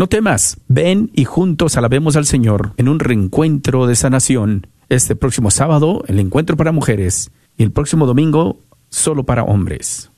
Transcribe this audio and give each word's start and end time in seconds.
No 0.00 0.06
temas, 0.06 0.56
ven 0.66 1.10
y 1.12 1.26
juntos 1.26 1.76
alabemos 1.76 2.16
al 2.16 2.24
Señor 2.24 2.72
en 2.78 2.88
un 2.88 3.00
reencuentro 3.00 3.86
de 3.86 3.94
sanación. 3.94 4.66
Este 4.88 5.14
próximo 5.14 5.50
sábado, 5.50 6.04
el 6.06 6.18
encuentro 6.18 6.56
para 6.56 6.72
mujeres, 6.72 7.30
y 7.58 7.64
el 7.64 7.70
próximo 7.70 8.06
domingo, 8.06 8.60
solo 8.88 9.24
para 9.24 9.42
hombres. 9.42 10.10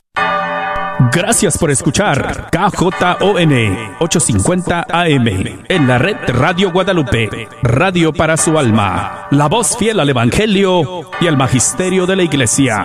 Gracias 1.13 1.59
por 1.59 1.73
escuchar 1.73 2.49
KJON 2.53 3.53
850 3.99 4.87
AM 4.89 5.27
en 5.69 5.89
la 5.89 5.99
red 5.99 6.15
Radio 6.29 6.71
Guadalupe, 6.71 7.49
radio 7.65 8.13
para 8.13 8.37
su 8.37 8.57
alma, 8.57 9.27
la 9.33 9.49
voz 9.49 9.77
fiel 9.77 9.99
al 9.99 10.09
Evangelio 10.09 11.11
y 11.21 11.27
al 11.27 11.37
Magisterio 11.37 12.07
de 12.07 12.15
la 12.15 12.23
Iglesia. 12.23 12.85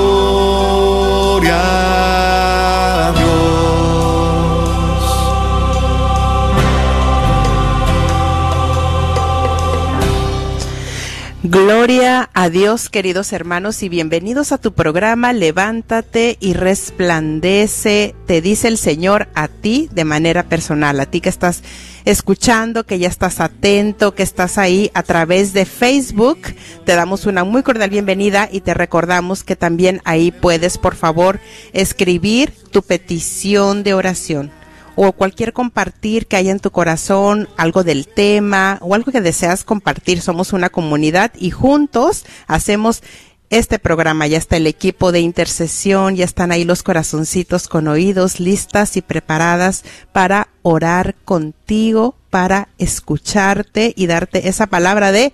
A 12.33 12.49
Dios, 12.49 12.87
queridos 12.87 13.33
hermanos, 13.33 13.83
y 13.83 13.89
bienvenidos 13.89 14.53
a 14.53 14.57
tu 14.57 14.71
programa 14.71 15.33
Levántate 15.33 16.37
y 16.39 16.53
resplandece, 16.53 18.15
te 18.25 18.41
dice 18.41 18.69
el 18.69 18.77
Señor 18.77 19.27
a 19.35 19.49
ti 19.49 19.89
de 19.91 20.05
manera 20.05 20.43
personal, 20.43 20.97
a 21.01 21.07
ti 21.07 21.19
que 21.19 21.27
estás 21.27 21.61
escuchando, 22.05 22.85
que 22.85 22.99
ya 22.99 23.09
estás 23.09 23.41
atento, 23.41 24.15
que 24.15 24.23
estás 24.23 24.57
ahí 24.57 24.91
a 24.93 25.03
través 25.03 25.51
de 25.51 25.65
Facebook. 25.65 26.39
Te 26.85 26.95
damos 26.95 27.25
una 27.25 27.43
muy 27.43 27.63
cordial 27.63 27.89
bienvenida 27.89 28.47
y 28.49 28.61
te 28.61 28.73
recordamos 28.73 29.43
que 29.43 29.57
también 29.57 29.99
ahí 30.05 30.31
puedes, 30.31 30.77
por 30.77 30.95
favor, 30.95 31.41
escribir 31.73 32.53
tu 32.71 32.81
petición 32.81 33.83
de 33.83 33.93
oración 33.93 34.60
o 34.95 35.11
cualquier 35.13 35.53
compartir 35.53 36.27
que 36.27 36.35
haya 36.35 36.51
en 36.51 36.59
tu 36.59 36.71
corazón, 36.71 37.47
algo 37.57 37.83
del 37.83 38.07
tema 38.07 38.77
o 38.81 38.95
algo 38.95 39.11
que 39.11 39.21
deseas 39.21 39.63
compartir. 39.63 40.21
Somos 40.21 40.53
una 40.53 40.69
comunidad 40.69 41.31
y 41.37 41.51
juntos 41.51 42.25
hacemos 42.47 43.03
este 43.51 43.79
programa. 43.79 44.25
Ya 44.27 44.37
está 44.37 44.57
el 44.57 44.65
equipo 44.65 45.11
de 45.11 45.19
intercesión, 45.19 46.15
ya 46.15 46.25
están 46.25 46.51
ahí 46.51 46.63
los 46.63 46.83
corazoncitos 46.83 47.67
con 47.67 47.87
oídos 47.87 48.39
listas 48.39 48.97
y 48.97 49.01
preparadas 49.01 49.83
para 50.11 50.47
orar 50.63 51.15
contigo, 51.25 52.15
para 52.29 52.69
escucharte 52.77 53.93
y 53.95 54.07
darte 54.07 54.47
esa 54.47 54.67
palabra 54.67 55.11
de 55.11 55.33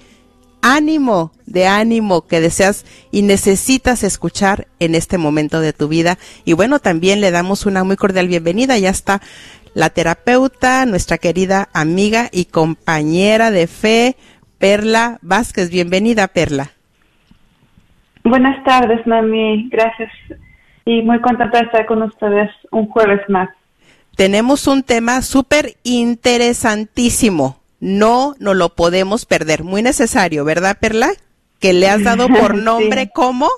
ánimo, 0.61 1.31
de 1.45 1.67
ánimo 1.67 2.27
que 2.27 2.41
deseas 2.41 2.85
y 3.11 3.21
necesitas 3.21 4.03
escuchar 4.03 4.67
en 4.79 4.95
este 4.95 5.17
momento 5.17 5.61
de 5.61 5.73
tu 5.73 5.87
vida. 5.87 6.17
Y 6.45 6.53
bueno, 6.53 6.79
también 6.79 7.21
le 7.21 7.31
damos 7.31 7.65
una 7.65 7.83
muy 7.83 7.95
cordial 7.95 8.27
bienvenida. 8.27 8.77
Ya 8.77 8.89
está 8.89 9.21
la 9.73 9.89
terapeuta, 9.89 10.85
nuestra 10.85 11.17
querida 11.17 11.69
amiga 11.73 12.29
y 12.31 12.45
compañera 12.45 13.51
de 13.51 13.67
fe, 13.67 14.15
Perla 14.57 15.19
Vázquez. 15.21 15.69
Bienvenida, 15.69 16.27
Perla. 16.27 16.71
Buenas 18.23 18.63
tardes, 18.63 19.05
Mami. 19.05 19.69
Gracias. 19.69 20.11
Y 20.85 21.01
muy 21.01 21.19
contenta 21.21 21.59
de 21.59 21.65
estar 21.65 21.85
con 21.85 22.01
ustedes 22.03 22.49
un 22.71 22.87
jueves 22.87 23.21
más. 23.29 23.49
Tenemos 24.15 24.67
un 24.67 24.81
tema 24.83 25.21
súper 25.21 25.75
interesantísimo 25.83 27.56
no 27.79 28.35
nos 28.39 28.55
lo 28.55 28.69
podemos 28.69 29.25
perder. 29.25 29.63
Muy 29.63 29.81
necesario, 29.81 30.45
¿verdad, 30.45 30.77
Perla? 30.79 31.09
Que 31.59 31.73
le 31.73 31.89
has 31.89 32.03
dado 32.03 32.27
por 32.27 32.55
nombre 32.63 33.09
¿cómo? 33.13 33.49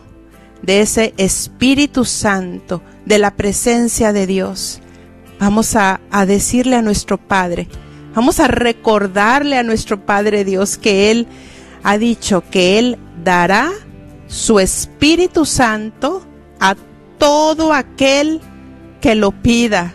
de 0.62 0.82
ese 0.82 1.14
Espíritu 1.18 2.06
Santo, 2.06 2.82
de 3.06 3.20
la 3.20 3.36
presencia 3.36 4.14
de 4.14 4.28
Dios. 4.28 4.82
Vamos 5.40 5.76
a, 5.76 6.02
a, 6.12 6.26
decirle 6.26 6.76
a 6.76 6.82
nuestro 6.82 7.18
Padre, 7.18 7.68
vamos 8.16 8.40
a 8.40 8.48
recordarle 8.48 9.58
a 9.58 9.64
nuestro 9.64 10.06
Padre 10.06 10.44
Dios 10.44 10.78
que 10.78 11.12
Él 11.12 11.28
ha 11.84 11.98
dicho 11.98 12.44
que 12.50 12.80
Él 12.80 12.98
dará 13.24 13.72
su 14.28 14.60
Espíritu 14.60 15.46
Santo 15.46 16.26
a 16.60 16.76
todo 17.18 17.74
aquel 17.74 18.42
que 19.02 19.16
lo 19.16 19.32
pida. 19.32 19.94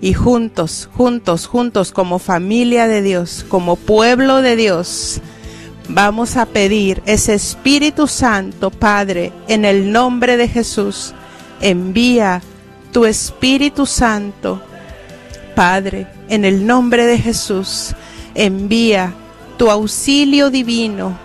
Y 0.00 0.14
juntos, 0.14 0.88
juntos, 0.92 1.46
juntos, 1.46 1.90
como 1.90 2.18
familia 2.20 2.86
de 2.86 3.02
Dios, 3.02 3.44
como 3.48 3.74
pueblo 3.74 4.42
de 4.42 4.54
Dios, 4.54 5.20
vamos 5.88 6.36
a 6.36 6.46
pedir 6.46 7.02
ese 7.06 7.34
Espíritu 7.34 8.06
Santo, 8.06 8.70
Padre, 8.70 9.32
en 9.48 9.64
el 9.64 9.90
nombre 9.90 10.36
de 10.36 10.48
Jesús. 10.48 11.14
Envía 11.60 12.42
tu 12.92 13.04
Espíritu 13.04 13.86
Santo, 13.86 14.62
Padre, 15.54 16.06
en 16.28 16.44
el 16.44 16.66
nombre 16.66 17.06
de 17.06 17.18
Jesús. 17.18 17.94
Envía 18.34 19.12
tu 19.56 19.70
auxilio 19.70 20.50
divino, 20.50 21.18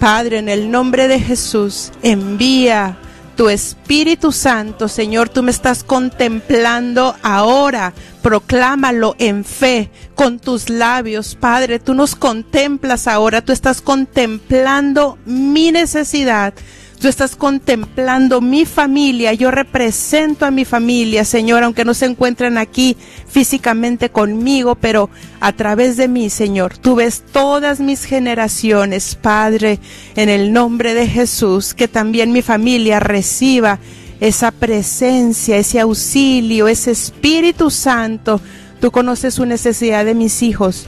Padre, 0.00 0.38
en 0.38 0.48
el 0.48 0.70
nombre 0.70 1.08
de 1.08 1.20
Jesús. 1.20 1.92
Envía 2.02 2.96
tu 3.36 3.50
Espíritu 3.50 4.32
Santo, 4.32 4.88
Señor, 4.88 5.28
tú 5.28 5.42
me 5.42 5.50
estás 5.50 5.84
contemplando 5.84 7.14
ahora. 7.22 7.92
Proclámalo 8.26 9.14
en 9.20 9.44
fe 9.44 9.88
con 10.16 10.40
tus 10.40 10.68
labios, 10.68 11.36
Padre. 11.36 11.78
Tú 11.78 11.94
nos 11.94 12.16
contemplas 12.16 13.06
ahora, 13.06 13.40
tú 13.40 13.52
estás 13.52 13.80
contemplando 13.80 15.16
mi 15.26 15.70
necesidad. 15.70 16.52
Tú 17.00 17.06
estás 17.06 17.36
contemplando 17.36 18.40
mi 18.40 18.64
familia, 18.64 19.32
yo 19.32 19.52
represento 19.52 20.44
a 20.44 20.50
mi 20.50 20.64
familia, 20.64 21.24
Señor, 21.24 21.62
aunque 21.62 21.84
no 21.84 21.94
se 21.94 22.06
encuentren 22.06 22.58
aquí 22.58 22.96
físicamente 23.28 24.08
conmigo, 24.10 24.74
pero 24.74 25.08
a 25.38 25.52
través 25.52 25.96
de 25.96 26.08
mí, 26.08 26.28
Señor, 26.28 26.76
tú 26.78 26.96
ves 26.96 27.22
todas 27.32 27.78
mis 27.78 28.06
generaciones, 28.06 29.14
Padre, 29.14 29.78
en 30.16 30.30
el 30.30 30.52
nombre 30.52 30.94
de 30.94 31.06
Jesús, 31.06 31.74
que 31.74 31.86
también 31.86 32.32
mi 32.32 32.42
familia 32.42 32.98
reciba 32.98 33.78
esa 34.20 34.50
presencia, 34.50 35.56
ese 35.56 35.80
auxilio, 35.80 36.68
ese 36.68 36.90
Espíritu 36.90 37.70
Santo. 37.70 38.40
Tú 38.80 38.90
conoces 38.90 39.34
su 39.34 39.46
necesidad 39.46 40.04
de 40.04 40.14
mis 40.14 40.42
hijos 40.42 40.86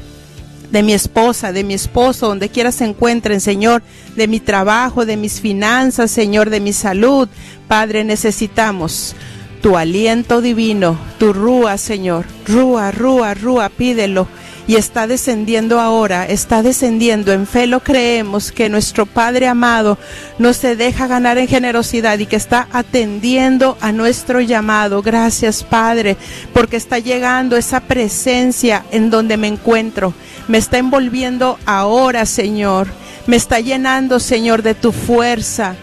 de 0.71 0.83
mi 0.83 0.93
esposa, 0.93 1.53
de 1.53 1.65
mi 1.65 1.75
esposo, 1.75 2.29
donde 2.29 2.51
quiera 2.51 2.73
se 2.73 2.85
encuentren, 2.85 3.41
Señor, 3.41 3.83
de 4.17 4.29
mi 4.29 4.41
trabajo, 4.41 5.07
de 5.07 5.17
mis 5.17 5.41
finanzas, 5.41 6.11
Señor, 6.11 6.51
de 6.51 6.61
mi 6.61 6.73
salud. 6.73 7.29
Padre, 7.69 8.05
necesitamos 8.05 9.15
tu 9.63 9.77
aliento 9.77 10.41
divino, 10.41 10.99
tu 11.19 11.33
rúa, 11.33 11.79
Señor. 11.79 12.27
Rúa, 12.47 12.91
rúa, 12.91 13.35
rúa, 13.35 13.69
pídelo 13.71 14.29
y 14.69 14.77
está 14.77 15.07
descendiendo 15.07 15.81
ahora, 15.81 16.27
está 16.27 16.63
descendiendo. 16.63 17.33
En 17.33 17.47
fe 17.47 17.67
lo 17.67 17.81
creemos 17.81 18.53
que 18.53 18.69
nuestro 18.69 19.07
Padre 19.07 19.49
amado 19.49 19.99
no 20.39 20.53
se 20.53 20.77
deja 20.77 21.07
ganar 21.07 21.39
en 21.39 21.49
generosidad 21.49 22.19
y 22.19 22.27
que 22.27 22.37
está 22.37 22.69
atendiendo 22.71 23.79
a 23.81 23.93
nuestro 23.93 24.43
llamado. 24.43 25.01
Gracias 25.01 25.65
Padre, 25.65 26.19
porque 26.53 26.77
está 26.77 26.99
llegando 26.99 27.57
esa 27.57 27.81
presencia 27.81 28.85
en 28.91 29.09
donde 29.09 29.39
me 29.39 29.49
encuentro. 29.49 30.13
Me 30.49 30.59
está 30.59 30.77
envolviendo 30.77 31.59
ahora, 31.65 32.27
Señor. 32.27 32.89
Me 33.27 33.37
está 33.37 33.61
llenando, 33.61 34.21
Señor, 34.21 34.63
de 34.63 34.75
tu 34.75 34.93
fuerza, 34.93 35.77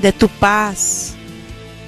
de 0.00 0.12
tu 0.12 0.28
paz. 0.28 1.14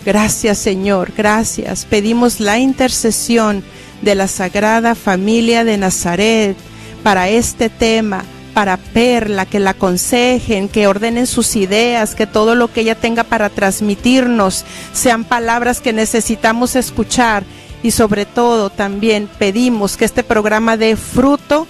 Gracias, 0.04 0.58
Señor. 0.58 1.12
Gracias. 1.16 1.84
Pedimos 1.84 2.40
la 2.40 2.58
intercesión 2.58 3.62
de 4.02 4.14
la 4.14 4.28
Sagrada 4.28 4.94
Familia 4.94 5.64
de 5.64 5.76
Nazaret 5.76 6.56
para 7.02 7.28
este 7.28 7.68
tema, 7.68 8.24
para 8.54 8.76
Perla, 8.76 9.46
que 9.46 9.60
la 9.60 9.70
aconsejen, 9.70 10.68
que 10.68 10.86
ordenen 10.86 11.26
sus 11.26 11.56
ideas, 11.56 12.14
que 12.14 12.26
todo 12.26 12.54
lo 12.54 12.72
que 12.72 12.82
ella 12.82 12.94
tenga 12.94 13.24
para 13.24 13.48
transmitirnos 13.48 14.64
sean 14.92 15.24
palabras 15.24 15.80
que 15.80 15.92
necesitamos 15.92 16.76
escuchar 16.76 17.44
y 17.82 17.92
sobre 17.92 18.26
todo 18.26 18.70
también 18.70 19.28
pedimos 19.38 19.96
que 19.96 20.04
este 20.04 20.22
programa 20.22 20.76
dé 20.76 20.96
fruto 20.96 21.66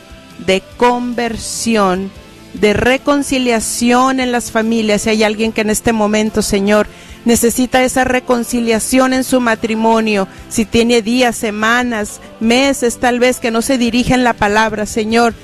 de 0.47 0.63
conversión, 0.77 2.11
de 2.55 2.73
reconciliación 2.73 4.19
en 4.19 4.33
las 4.33 4.51
familias. 4.51 5.03
Si 5.03 5.11
hay 5.11 5.23
alguien 5.23 5.53
que 5.53 5.61
en 5.61 5.71
este 5.71 5.93
momento, 5.93 6.43
Señor, 6.43 6.89
necesita 7.25 7.83
esa 7.83 8.05
reconciliación 8.05 9.13
en 9.13 9.25
su 9.25 9.41
matrimonio, 9.41 10.29
si 10.49 10.65
tiene 10.65 11.03
días, 11.03 11.37
semanas, 11.37 12.21
meses 12.41 12.99
tal 12.99 13.19
vez 13.19 13.39
que 13.39 13.51
no 13.51 13.63
se 13.63 13.79
dirigen 13.79 14.25
la 14.25 14.33
palabra, 14.33 14.87
Señor, 14.87 15.35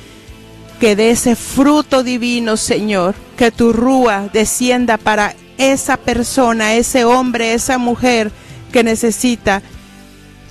que 0.80 0.96
de 0.96 1.10
ese 1.10 1.36
fruto 1.36 2.02
divino, 2.02 2.56
Señor, 2.56 3.14
que 3.36 3.50
tu 3.50 3.72
rúa 3.72 4.28
descienda 4.32 4.98
para 4.98 5.34
esa 5.58 5.96
persona, 5.96 6.74
ese 6.74 7.04
hombre, 7.04 7.54
esa 7.54 7.78
mujer 7.78 8.30
que 8.72 8.84
necesita 8.84 9.62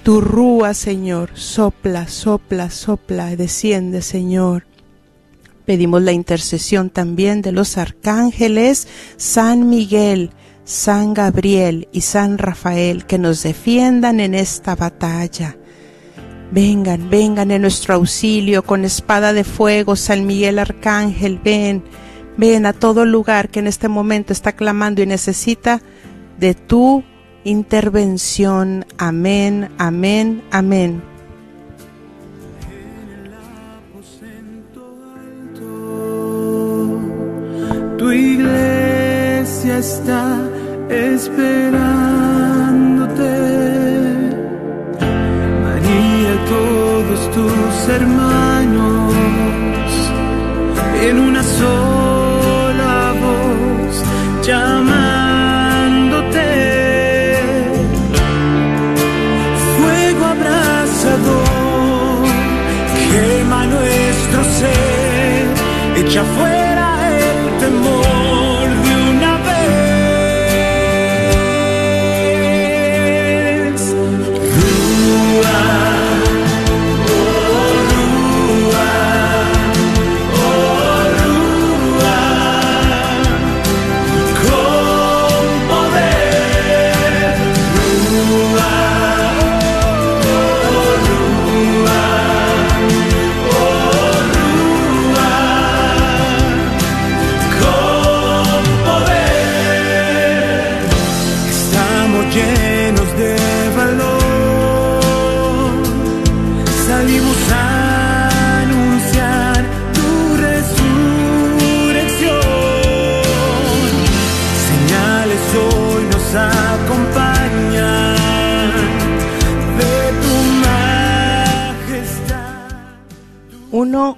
tu 0.03 0.21
rúa, 0.21 0.73
Señor. 0.73 1.31
Sopla, 1.33 2.07
sopla, 2.07 2.69
sopla, 2.69 3.35
desciende, 3.35 4.01
Señor. 4.01 4.65
Pedimos 5.65 6.03
la 6.03 6.11
intercesión 6.11 6.91
también 6.91 7.41
de 7.41 7.51
los 7.51 7.77
arcángeles 7.77 8.87
San 9.17 9.67
Miguel, 9.67 10.29
San 10.65 11.13
Gabriel 11.13 11.87
y 11.91 12.01
San 12.01 12.39
Rafael 12.39 13.05
que 13.05 13.19
nos 13.19 13.43
defiendan 13.43 14.19
en 14.19 14.33
esta 14.33 14.75
batalla. 14.75 15.55
Vengan, 16.51 17.09
vengan 17.09 17.51
en 17.51 17.61
nuestro 17.61 17.93
auxilio 17.93 18.63
con 18.63 18.83
espada 18.83 19.31
de 19.31 19.43
fuego, 19.43 19.95
San 19.95 20.25
Miguel 20.25 20.57
Arcángel, 20.57 21.39
ven, 21.43 21.83
ven 22.37 22.65
a 22.65 22.73
todo 22.73 23.05
lugar 23.05 23.49
que 23.49 23.59
en 23.59 23.67
este 23.67 23.87
momento 23.87 24.33
está 24.33 24.53
clamando 24.53 25.03
y 25.03 25.05
necesita 25.05 25.81
de 26.39 26.55
tu 26.55 27.03
intervención. 27.43 28.85
Amén, 28.97 29.69
amén, 29.77 30.43
amén. 30.51 31.01
Tu 37.97 38.11
iglesia 38.11 39.77
está 39.77 40.54
esperándote. 40.95 43.33
María, 45.63 46.33
todos 46.53 47.19
tus 47.35 47.75
hermanos 47.89 49.13
en 51.07 51.15
una 51.19 51.43
sola 51.43 53.13
voz 53.23 53.95
llamándote. 54.47 56.49
Fuego 59.77 60.23
abrasador, 60.35 62.25
quema 63.11 63.61
nuestro 63.65 64.39
ser, 64.59 65.45
echa 65.97 66.23
fuera 66.23 66.64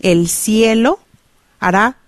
el 0.00 0.28
cielo 0.28 0.98
hará 1.60 1.98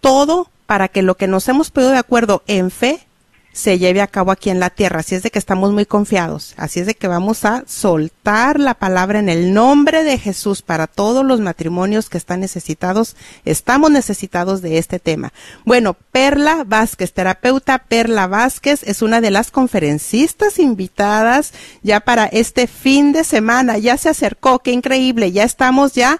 todo 0.00 0.50
para 0.66 0.88
que 0.88 1.02
lo 1.02 1.16
que 1.16 1.28
nos 1.28 1.46
hemos 1.48 1.70
pedido 1.70 1.92
de 1.92 1.98
acuerdo 1.98 2.42
en 2.48 2.72
fe 2.72 3.06
se 3.54 3.78
lleve 3.78 4.02
a 4.02 4.08
cabo 4.08 4.32
aquí 4.32 4.50
en 4.50 4.58
la 4.58 4.68
tierra. 4.68 5.00
Así 5.00 5.14
es 5.14 5.22
de 5.22 5.30
que 5.30 5.38
estamos 5.38 5.72
muy 5.72 5.86
confiados. 5.86 6.54
Así 6.56 6.80
es 6.80 6.86
de 6.86 6.96
que 6.96 7.06
vamos 7.06 7.44
a 7.44 7.62
soltar 7.68 8.58
la 8.58 8.74
palabra 8.74 9.20
en 9.20 9.28
el 9.28 9.54
nombre 9.54 10.02
de 10.02 10.18
Jesús 10.18 10.60
para 10.60 10.88
todos 10.88 11.24
los 11.24 11.38
matrimonios 11.40 12.10
que 12.10 12.18
están 12.18 12.40
necesitados. 12.40 13.14
Estamos 13.44 13.92
necesitados 13.92 14.60
de 14.60 14.78
este 14.78 14.98
tema. 14.98 15.32
Bueno, 15.64 15.96
Perla 16.10 16.64
Vázquez, 16.66 17.12
terapeuta 17.12 17.78
Perla 17.78 18.26
Vázquez, 18.26 18.82
es 18.82 19.02
una 19.02 19.20
de 19.20 19.30
las 19.30 19.52
conferencistas 19.52 20.58
invitadas 20.58 21.54
ya 21.82 22.00
para 22.00 22.26
este 22.26 22.66
fin 22.66 23.12
de 23.12 23.22
semana. 23.22 23.78
Ya 23.78 23.96
se 23.96 24.08
acercó, 24.08 24.58
qué 24.58 24.72
increíble. 24.72 25.30
Ya 25.30 25.44
estamos 25.44 25.92
ya 25.92 26.18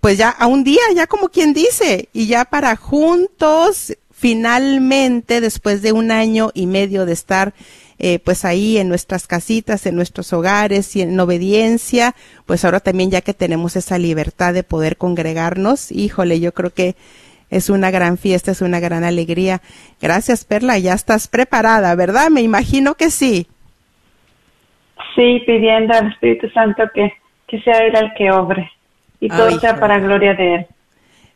pues 0.00 0.16
ya 0.16 0.30
a 0.30 0.46
un 0.46 0.64
día, 0.64 0.80
ya 0.94 1.06
como 1.06 1.28
quien 1.28 1.52
dice, 1.52 2.08
y 2.14 2.26
ya 2.26 2.46
para 2.46 2.74
juntos, 2.74 3.92
finalmente, 4.24 5.42
después 5.42 5.82
de 5.82 5.92
un 5.92 6.10
año 6.10 6.48
y 6.54 6.66
medio 6.66 7.04
de 7.04 7.12
estar 7.12 7.52
eh, 7.98 8.20
pues 8.20 8.46
ahí 8.46 8.78
en 8.78 8.88
nuestras 8.88 9.26
casitas, 9.26 9.84
en 9.84 9.96
nuestros 9.96 10.32
hogares 10.32 10.96
y 10.96 11.02
en 11.02 11.20
obediencia, 11.20 12.14
pues 12.46 12.64
ahora 12.64 12.80
también 12.80 13.10
ya 13.10 13.20
que 13.20 13.34
tenemos 13.34 13.76
esa 13.76 13.98
libertad 13.98 14.54
de 14.54 14.62
poder 14.62 14.96
congregarnos, 14.96 15.92
híjole, 15.92 16.40
yo 16.40 16.52
creo 16.52 16.70
que 16.70 16.94
es 17.50 17.68
una 17.68 17.90
gran 17.90 18.16
fiesta, 18.16 18.52
es 18.52 18.62
una 18.62 18.80
gran 18.80 19.04
alegría. 19.04 19.60
Gracias, 20.00 20.46
Perla, 20.46 20.78
ya 20.78 20.94
estás 20.94 21.28
preparada, 21.28 21.94
¿verdad? 21.94 22.30
Me 22.30 22.40
imagino 22.40 22.94
que 22.94 23.10
sí. 23.10 23.46
Sí, 25.14 25.42
pidiendo 25.44 25.92
al 25.92 26.08
Espíritu 26.12 26.48
Santo 26.48 26.84
que, 26.94 27.12
que 27.46 27.60
sea 27.60 27.76
Él 27.80 27.94
el 27.94 28.14
que 28.14 28.30
obre 28.30 28.72
y 29.20 29.28
todo 29.28 29.50
sea 29.60 29.78
para 29.78 29.98
gloria 29.98 30.32
de 30.32 30.54
Él. 30.54 30.66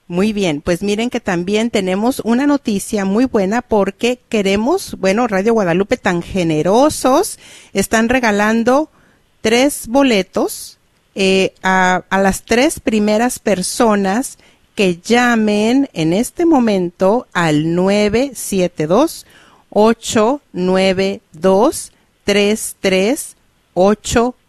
Muy 0.09 0.33
bien, 0.33 0.63
pues 0.63 0.83
miren 0.83 1.11
que 1.11 1.21
también 1.21 1.69
tenemos 1.69 2.23
una 2.25 2.47
noticia 2.47 3.05
muy 3.05 3.27
buena 3.27 3.61
porque 3.61 4.19
queremos, 4.31 4.97
bueno, 4.99 5.29
Radio 5.29 5.53
Guadalupe 5.53 5.99
tan 5.99 6.23
generosos, 6.23 7.39
están 7.75 8.09
regalando 8.09 8.89
tres 9.43 9.87
boletos 9.87 10.79
eh, 11.15 11.53
a, 11.63 12.05
a 12.09 12.23
las 12.23 12.45
tres 12.45 12.81
primeras 12.81 13.39
personas 13.39 14.39
que 14.75 14.97
llamen 14.97 15.91
en 15.93 16.15
este 16.15 16.47
momento 16.47 17.27
al 17.35 17.75
972 17.75 19.27
892 19.71 21.93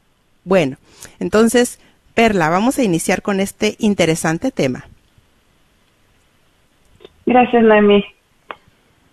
Bueno, 0.44 0.76
entonces, 1.18 1.80
Perla, 2.14 2.48
vamos 2.48 2.78
a 2.78 2.84
iniciar 2.84 3.22
con 3.22 3.40
este 3.40 3.74
interesante 3.80 4.52
tema. 4.52 4.86
Gracias, 7.26 7.62
Noemi. 7.64 8.04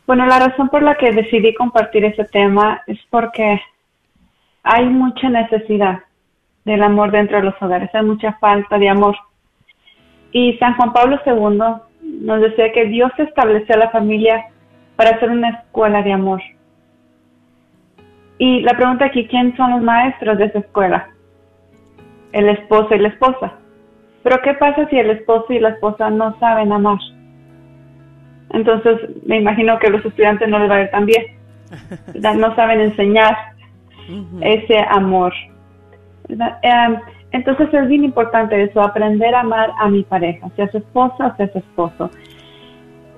Bueno, 0.05 0.25
la 0.25 0.39
razón 0.39 0.67
por 0.67 0.83
la 0.83 0.95
que 0.95 1.11
decidí 1.11 1.53
compartir 1.53 2.03
este 2.03 2.25
tema 2.25 2.83
es 2.87 2.99
porque 3.09 3.61
hay 4.63 4.85
mucha 4.85 5.29
necesidad 5.29 5.99
del 6.65 6.83
amor 6.83 7.11
dentro 7.11 7.37
de 7.37 7.43
los 7.43 7.61
hogares, 7.61 7.89
hay 7.93 8.03
mucha 8.03 8.33
falta 8.33 8.77
de 8.77 8.89
amor. 8.89 9.15
Y 10.31 10.57
San 10.57 10.75
Juan 10.75 10.91
Pablo 10.91 11.19
II 11.25 12.19
nos 12.21 12.41
decía 12.41 12.71
que 12.73 12.85
Dios 12.85 13.11
estableció 13.17 13.77
la 13.77 13.91
familia 13.91 14.45
para 14.97 15.19
ser 15.19 15.29
una 15.29 15.49
escuela 15.49 16.01
de 16.01 16.11
amor. 16.11 16.41
Y 18.39 18.61
la 18.61 18.73
pregunta 18.75 19.05
aquí, 19.05 19.27
¿quién 19.27 19.55
son 19.55 19.71
los 19.71 19.81
maestros 19.81 20.37
de 20.37 20.45
esa 20.45 20.59
escuela? 20.59 21.09
El 22.33 22.49
esposo 22.49 22.93
y 22.93 22.99
la 22.99 23.09
esposa. 23.09 23.53
Pero 24.23 24.41
¿qué 24.43 24.53
pasa 24.55 24.87
si 24.89 24.97
el 24.97 25.11
esposo 25.11 25.53
y 25.53 25.59
la 25.59 25.69
esposa 25.69 26.09
no 26.09 26.37
saben 26.39 26.73
amar? 26.73 26.99
Entonces, 28.53 28.99
me 29.25 29.37
imagino 29.37 29.77
que 29.79 29.89
los 29.89 30.05
estudiantes 30.05 30.47
no 30.47 30.59
les 30.59 30.69
va 30.69 30.75
a 30.75 30.81
ir 30.83 30.91
tan 30.91 31.05
bien. 31.05 31.23
No 32.37 32.55
saben 32.55 32.79
enseñar 32.81 33.35
ese 34.41 34.77
amor. 34.89 35.33
Em, 36.29 36.97
entonces 37.31 37.73
es 37.73 37.87
bien 37.87 38.03
importante 38.03 38.61
eso, 38.61 38.81
aprender 38.81 39.33
a 39.33 39.41
amar 39.41 39.71
a 39.79 39.89
mi 39.89 40.03
pareja, 40.03 40.49
sea 40.55 40.69
su 40.71 40.77
esposa 40.77 41.27
o 41.27 41.35
sea 41.35 41.51
su 41.51 41.57
esposo. 41.57 42.11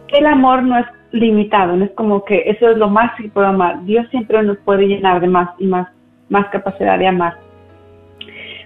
El 0.08 0.26
amor 0.26 0.64
no 0.64 0.78
es 0.78 0.86
limitado, 1.12 1.76
no 1.76 1.86
es 1.86 1.92
como 1.92 2.24
que 2.24 2.44
eso 2.46 2.70
es 2.70 2.78
lo 2.78 2.90
más 2.90 3.12
que 3.16 3.30
puedo 3.30 3.48
amar. 3.48 3.84
Dios 3.84 4.08
siempre 4.10 4.42
nos 4.42 4.58
puede 4.60 4.88
llenar 4.88 5.20
de 5.20 5.28
más 5.28 5.50
y 5.60 5.68
más, 5.68 5.90
más 6.30 6.48
capacidad 6.48 6.98
de 6.98 7.08
amar. 7.08 7.38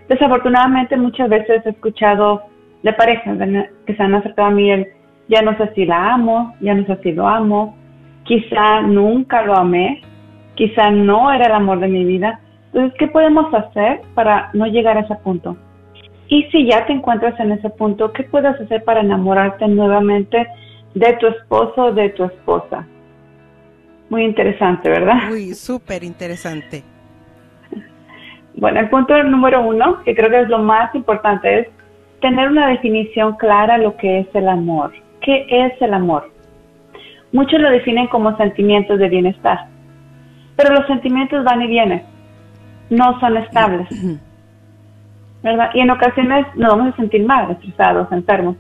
Desafortunadamente 0.08 0.98
muchas 0.98 1.30
veces 1.30 1.66
he 1.66 1.70
escuchado 1.70 2.44
de 2.84 2.94
parejas 2.94 3.38
que 3.86 3.96
se 3.96 4.04
han 4.04 4.16
acercado 4.16 4.50
a 4.50 4.52
mí 4.52 4.72
el, 4.72 4.88
ya 5.30 5.42
no 5.42 5.56
sé 5.58 5.72
si 5.76 5.86
la 5.86 6.14
amo, 6.14 6.56
ya 6.60 6.74
no 6.74 6.86
sé 6.86 6.98
si 7.04 7.12
lo 7.12 7.28
amo, 7.28 7.78
quizá 8.24 8.82
nunca 8.82 9.44
lo 9.44 9.56
amé, 9.56 10.02
quizá 10.56 10.90
no 10.92 11.32
era 11.32 11.46
el 11.46 11.54
amor 11.54 11.80
de 11.80 11.88
mi 11.88 12.04
vida. 12.04 12.40
Entonces, 12.68 12.98
¿qué 13.00 13.08
podemos 13.08 13.54
hacer 13.54 14.02
para 14.16 14.50
no 14.54 14.66
llegar 14.66 14.98
a 14.98 15.02
ese 15.02 15.16
punto? 15.16 15.56
Y 16.28 16.44
si 16.52 16.68
ya 16.68 16.86
te 16.86 16.94
encuentras 16.94 17.40
en 17.40 17.52
ese 17.52 17.70
punto, 17.70 18.12
¿qué 18.12 18.24
puedes 18.24 18.60
hacer 18.60 18.84
para 18.84 19.02
enamorarte 19.02 19.68
nuevamente 19.68 20.48
de 20.94 21.14
tu 21.14 21.28
esposo 21.28 21.86
o 21.86 21.92
de 21.92 22.10
tu 22.10 22.24
esposa? 22.26 22.86
Muy 24.10 24.24
interesante, 24.24 24.90
¿verdad? 24.90 25.30
Muy, 25.30 25.54
súper 25.54 26.04
interesante. 26.04 26.84
Bueno, 28.56 28.80
el 28.80 28.90
punto 28.90 29.22
número 29.24 29.62
uno, 29.62 30.02
que 30.04 30.16
creo 30.16 30.30
que 30.30 30.42
es 30.42 30.50
lo 30.50 30.60
más 30.60 30.94
importante, 30.94 31.60
es 31.60 31.68
tener 32.20 32.50
una 32.50 32.68
definición 32.68 33.38
clara 33.38 33.78
de 33.78 33.84
lo 33.84 33.96
que 33.96 34.20
es 34.20 34.28
el 34.34 34.50
amor. 34.50 34.92
¿Qué 35.22 35.46
es 35.50 35.82
el 35.82 35.94
amor? 35.94 36.32
Muchos 37.32 37.60
lo 37.60 37.70
definen 37.70 38.08
como 38.08 38.36
sentimientos 38.38 39.00
de 39.00 39.10
bienestar, 39.10 39.68
pero 40.56 40.74
los 40.74 40.88
sentimientos 40.88 41.44
van 41.44 41.62
y 41.62 41.68
vienen, 41.68 42.04
no 42.90 43.20
son 43.20 43.38
estables. 43.38 43.88
¿verdad? 45.44 45.70
Y 45.74 45.80
en 45.80 45.90
ocasiones 45.90 46.46
nos 46.56 46.76
vamos 46.76 46.94
a 46.94 46.98
sentir 46.98 47.26
mal, 47.26 47.52
estresados, 47.52 48.12
enfermos. 48.12 48.58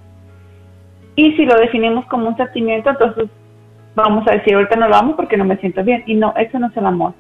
Y 1.15 1.33
si 1.33 1.45
lo 1.45 1.55
definimos 1.55 2.05
como 2.05 2.29
un 2.29 2.37
sentimiento, 2.37 2.89
entonces 2.89 3.29
vamos 3.95 4.25
a 4.27 4.31
decir, 4.31 4.55
ahorita 4.55 4.77
no 4.77 4.87
lo 4.87 4.95
amo 4.95 5.15
porque 5.15 5.37
no 5.37 5.45
me 5.45 5.57
siento 5.57 5.83
bien. 5.83 6.03
Y 6.05 6.15
no, 6.15 6.33
eso 6.37 6.59
no 6.59 6.67
es 6.67 6.77
el 6.77 6.85
amor. 6.85 7.13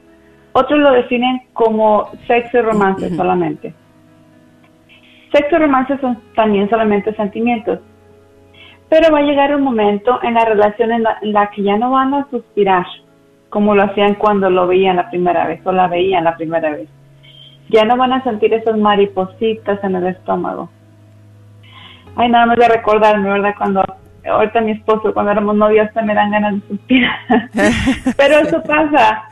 Otros 0.53 0.79
lo 0.79 0.91
definen 0.91 1.41
como 1.53 2.09
sexo 2.27 2.59
y 2.59 2.61
romance 2.61 3.09
solamente. 3.15 3.73
Sexo 5.31 5.57
y 5.57 5.59
romance 5.59 5.97
son 5.99 6.17
también 6.35 6.69
solamente 6.69 7.13
sentimientos. 7.15 7.79
Pero 8.89 9.11
va 9.11 9.19
a 9.19 9.23
llegar 9.23 9.55
un 9.55 9.61
momento 9.61 10.19
en 10.23 10.33
la 10.33 10.45
relación 10.45 10.91
en 10.91 11.03
la, 11.03 11.51
que 11.51 11.61
ya 11.61 11.77
no 11.77 11.91
van 11.91 12.13
a 12.13 12.27
suspirar 12.29 12.85
como 13.49 13.75
lo 13.75 13.83
hacían 13.83 14.15
cuando 14.15 14.49
lo 14.49 14.67
veían 14.67 14.95
la 14.95 15.09
primera 15.09 15.47
vez 15.47 15.61
o 15.65 15.71
la 15.71 15.87
veían 15.87 16.23
la 16.23 16.35
primera 16.35 16.71
vez. 16.71 16.87
Ya 17.69 17.85
no 17.85 17.97
van 17.97 18.13
a 18.13 18.23
sentir 18.23 18.53
esas 18.53 18.77
maripositas 18.77 19.83
en 19.83 19.95
el 19.95 20.07
estómago. 20.07 20.69
Ay, 22.15 22.29
nada 22.29 22.47
más 22.47 22.57
de 22.57 22.67
recordarme, 22.67 23.29
¿verdad? 23.29 23.53
Cuando 23.57 23.83
ahorita 24.27 24.61
mi 24.61 24.71
esposo, 24.71 25.13
cuando 25.13 25.31
éramos 25.31 25.55
novios, 25.55 25.87
hasta 25.87 26.01
me 26.01 26.15
dan 26.15 26.31
ganas 26.31 26.55
de 26.55 26.67
suspirar. 26.67 27.19
Pero 28.17 28.39
eso 28.39 28.61
pasa. 28.63 29.23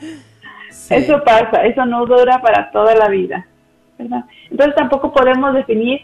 Eso 0.89 1.23
pasa. 1.23 1.63
Eso 1.65 1.85
no 1.85 2.05
dura 2.05 2.39
para 2.41 2.69
toda 2.71 2.95
la 2.95 3.09
vida. 3.09 3.45
¿verdad? 3.97 4.25
Entonces 4.51 4.75
tampoco 4.75 5.11
podemos 5.11 5.53
definir 5.53 6.01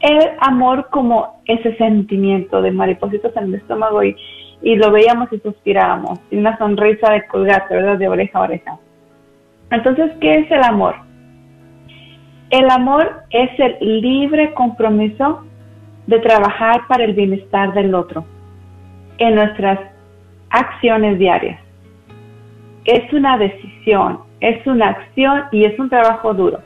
el 0.00 0.20
amor 0.40 0.88
como 0.90 1.40
ese 1.46 1.76
sentimiento 1.76 2.60
de 2.62 2.70
maripositas 2.70 3.36
en 3.36 3.44
el 3.44 3.54
estómago 3.54 4.02
y, 4.02 4.16
y 4.62 4.76
lo 4.76 4.90
veíamos 4.90 5.32
y 5.32 5.38
suspirábamos, 5.40 6.18
y 6.30 6.36
una 6.36 6.56
sonrisa 6.58 7.12
de 7.12 7.26
colgate, 7.26 7.74
¿verdad? 7.74 7.98
De 7.98 8.08
oreja 8.08 8.38
a 8.38 8.42
oreja. 8.42 8.78
Entonces, 9.70 10.12
¿qué 10.20 10.38
es 10.38 10.50
el 10.50 10.62
amor? 10.62 10.94
El 12.50 12.70
amor 12.70 13.24
es 13.30 13.50
el 13.58 14.02
libre 14.02 14.54
compromiso 14.54 15.44
de 16.06 16.20
trabajar 16.20 16.82
para 16.86 17.04
el 17.04 17.14
bienestar 17.14 17.74
del 17.74 17.94
otro 17.94 18.24
en 19.18 19.34
nuestras 19.34 19.80
acciones 20.50 21.18
diarias. 21.18 21.60
Es 22.84 23.12
una 23.12 23.36
decisión, 23.36 24.20
es 24.40 24.64
una 24.66 24.90
acción 24.90 25.44
y 25.50 25.64
es 25.64 25.76
un 25.78 25.88
trabajo 25.88 26.34
duro. 26.34 26.60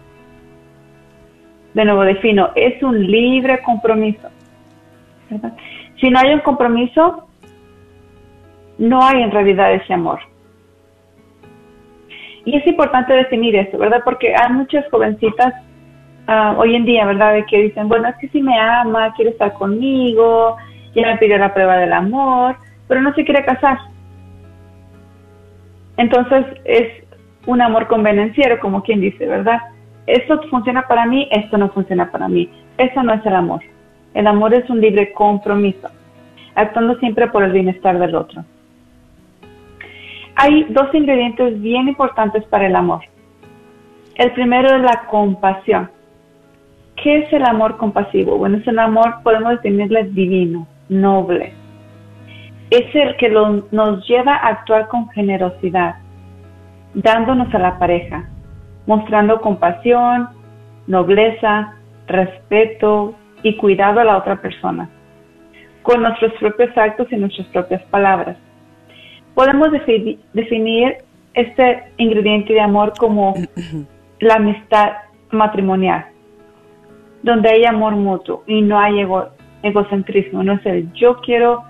De 1.74 1.84
nuevo 1.84 2.02
defino, 2.02 2.50
es 2.54 2.82
un 2.82 3.06
libre 3.06 3.62
compromiso. 3.62 4.28
Si 6.00 6.10
no 6.10 6.18
hay 6.18 6.34
un 6.34 6.40
compromiso, 6.40 7.28
no 8.78 9.04
hay 9.04 9.22
en 9.22 9.30
realidad 9.30 9.72
ese 9.74 9.94
amor. 9.94 10.18
Y 12.44 12.56
es 12.56 12.66
importante 12.66 13.12
definir 13.12 13.54
esto, 13.54 13.78
¿verdad? 13.78 14.00
Porque 14.04 14.34
hay 14.34 14.52
muchas 14.52 14.88
jovencitas 14.90 15.54
uh, 16.26 16.58
hoy 16.58 16.74
en 16.74 16.84
día, 16.84 17.04
¿verdad? 17.04 17.34
De 17.34 17.44
que 17.44 17.62
dicen, 17.62 17.88
bueno, 17.88 18.08
es 18.08 18.16
que 18.16 18.28
si 18.28 18.42
me 18.42 18.58
ama, 18.58 19.12
quiere 19.14 19.32
estar 19.32 19.52
conmigo, 19.52 20.56
ya 20.94 21.06
me 21.06 21.18
pidió 21.18 21.38
la 21.38 21.52
prueba 21.52 21.76
del 21.76 21.92
amor, 21.92 22.56
pero 22.88 23.02
no 23.02 23.14
se 23.14 23.24
quiere 23.24 23.44
casar. 23.44 23.78
Entonces 25.98 26.46
es 26.64 27.04
un 27.46 27.60
amor 27.60 27.86
convenenciero, 27.86 28.58
como 28.58 28.82
quien 28.82 29.00
dice, 29.00 29.26
¿verdad? 29.26 29.60
Esto 30.10 30.40
funciona 30.50 30.88
para 30.88 31.06
mí, 31.06 31.28
esto 31.30 31.56
no 31.56 31.68
funciona 31.70 32.10
para 32.10 32.28
mí. 32.28 32.50
Eso 32.78 33.02
no 33.02 33.12
es 33.12 33.24
el 33.24 33.34
amor. 33.34 33.60
El 34.12 34.26
amor 34.26 34.52
es 34.54 34.68
un 34.68 34.80
libre 34.80 35.12
compromiso, 35.12 35.88
actuando 36.56 36.98
siempre 36.98 37.28
por 37.28 37.44
el 37.44 37.52
bienestar 37.52 37.96
del 37.98 38.16
otro. 38.16 38.44
Hay 40.34 40.64
dos 40.70 40.92
ingredientes 40.94 41.60
bien 41.60 41.86
importantes 41.86 42.44
para 42.46 42.66
el 42.66 42.74
amor. 42.74 43.02
El 44.16 44.32
primero 44.32 44.74
es 44.74 44.82
la 44.82 45.06
compasión. 45.08 45.90
¿Qué 46.96 47.18
es 47.18 47.32
el 47.32 47.44
amor 47.44 47.76
compasivo? 47.76 48.36
Bueno, 48.36 48.58
es 48.58 48.66
el 48.66 48.78
amor, 48.80 49.22
podemos 49.22 49.52
definirle 49.52 50.04
divino, 50.04 50.66
noble. 50.88 51.52
Es 52.70 52.94
el 52.94 53.16
que 53.16 53.28
nos 53.28 54.06
lleva 54.08 54.34
a 54.34 54.48
actuar 54.48 54.88
con 54.88 55.08
generosidad, 55.10 55.96
dándonos 56.94 57.54
a 57.54 57.58
la 57.58 57.78
pareja, 57.78 58.28
mostrando 58.90 59.40
compasión, 59.40 60.28
nobleza, 60.88 61.76
respeto 62.08 63.14
y 63.44 63.56
cuidado 63.56 64.00
a 64.00 64.04
la 64.04 64.16
otra 64.16 64.42
persona, 64.42 64.90
con 65.82 66.02
nuestros 66.02 66.32
propios 66.40 66.76
actos 66.76 67.06
y 67.12 67.16
nuestras 67.16 67.46
propias 67.48 67.82
palabras. 67.84 68.36
Podemos 69.36 69.68
definir 69.70 70.96
este 71.34 71.84
ingrediente 71.98 72.52
de 72.52 72.60
amor 72.60 72.92
como 72.98 73.34
la 74.18 74.34
amistad 74.34 74.90
matrimonial 75.30 76.06
donde 77.22 77.48
hay 77.48 77.64
amor 77.64 77.94
mutuo 77.94 78.42
y 78.48 78.60
no 78.60 78.76
hay 78.76 79.06
egocentrismo, 79.62 80.42
no 80.42 80.54
es 80.54 80.66
el 80.66 80.92
yo 80.94 81.20
quiero, 81.20 81.62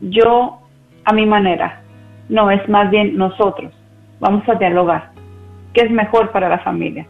yo 0.00 0.58
a 1.06 1.14
mi 1.14 1.24
manera, 1.24 1.80
no, 2.28 2.50
es 2.50 2.68
más 2.68 2.90
bien 2.90 3.16
nosotros, 3.16 3.72
vamos 4.20 4.46
a 4.50 4.56
dialogar, 4.56 5.12
qué 5.72 5.82
es 5.82 5.90
mejor 5.90 6.30
para 6.30 6.48
la 6.48 6.58
familia. 6.58 7.06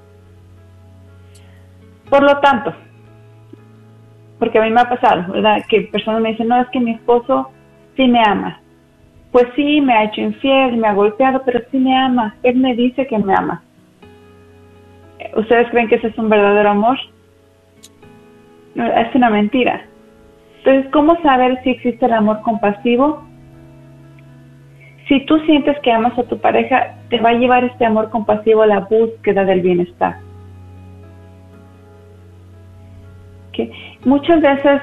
Por 2.09 2.23
lo 2.23 2.39
tanto, 2.39 2.75
porque 4.39 4.59
a 4.59 4.63
mí 4.63 4.71
me 4.71 4.81
ha 4.81 4.89
pasado, 4.89 5.33
¿verdad? 5.33 5.59
Que 5.69 5.83
personas 5.83 6.21
me 6.23 6.31
dicen, 6.31 6.49
no, 6.49 6.61
es 6.61 6.69
que 6.69 6.81
mi 6.81 6.93
esposo 6.93 7.51
sí 7.97 8.07
me 8.07 8.23
ama. 8.25 8.61
Pues 9.33 9.47
sí, 9.57 9.81
me 9.81 9.93
ha 9.93 10.05
hecho 10.05 10.21
infiel, 10.21 10.77
me 10.77 10.89
ha 10.89 10.95
golpeado, 10.95 11.43
pero 11.45 11.61
sí 11.71 11.79
me 11.79 11.97
ama. 11.97 12.35
Él 12.43 12.57
me 12.57 12.75
dice 12.75 13.07
que 13.07 13.19
me 13.19 13.35
ama. 13.35 13.63
¿Ustedes 15.37 15.69
creen 15.71 15.89
que 15.89 15.97
ese 15.97 16.09
es 16.09 16.19
un 16.19 16.29
verdadero 16.29 16.71
amor? 16.71 16.99
es 18.75 19.15
una 19.15 19.29
mentira. 19.29 19.85
Entonces, 20.59 20.91
¿cómo 20.93 21.21
saber 21.23 21.61
si 21.65 21.71
existe 21.71 22.07
el 22.07 22.13
amor 22.13 22.43
compasivo? 22.43 23.25
Si 25.09 25.25
tú 25.25 25.39
sientes 25.41 25.79
que 25.81 25.91
amas 25.91 26.19
a 26.19 26.25
tu 26.25 26.39
pareja, 26.39 26.95
te 27.09 27.19
va 27.19 27.31
a 27.31 27.35
llevar 27.35 27.65
este 27.65 27.85
amor 27.85 28.11
compasivo 28.11 28.63
a 28.63 28.67
la 28.67 28.81
búsqueda 28.81 29.45
del 29.45 29.63
bienestar. 29.63 30.17
Muchas 34.05 34.41
veces, 34.41 34.81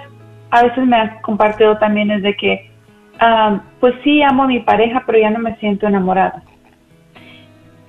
a 0.52 0.64
veces 0.64 0.86
me 0.86 0.98
han 0.98 1.22
compartido 1.22 1.78
también 1.78 2.12
es 2.12 2.22
de 2.24 2.36
que, 2.36 2.70
ah, 3.22 3.62
pues 3.80 3.94
sí 4.04 4.22
amo 4.22 4.44
a 4.44 4.48
mi 4.48 4.60
pareja, 4.60 5.04
pero 5.06 5.18
ya 5.18 5.30
no 5.30 5.40
me 5.40 5.56
siento 5.58 5.88
enamorada. 5.88 6.44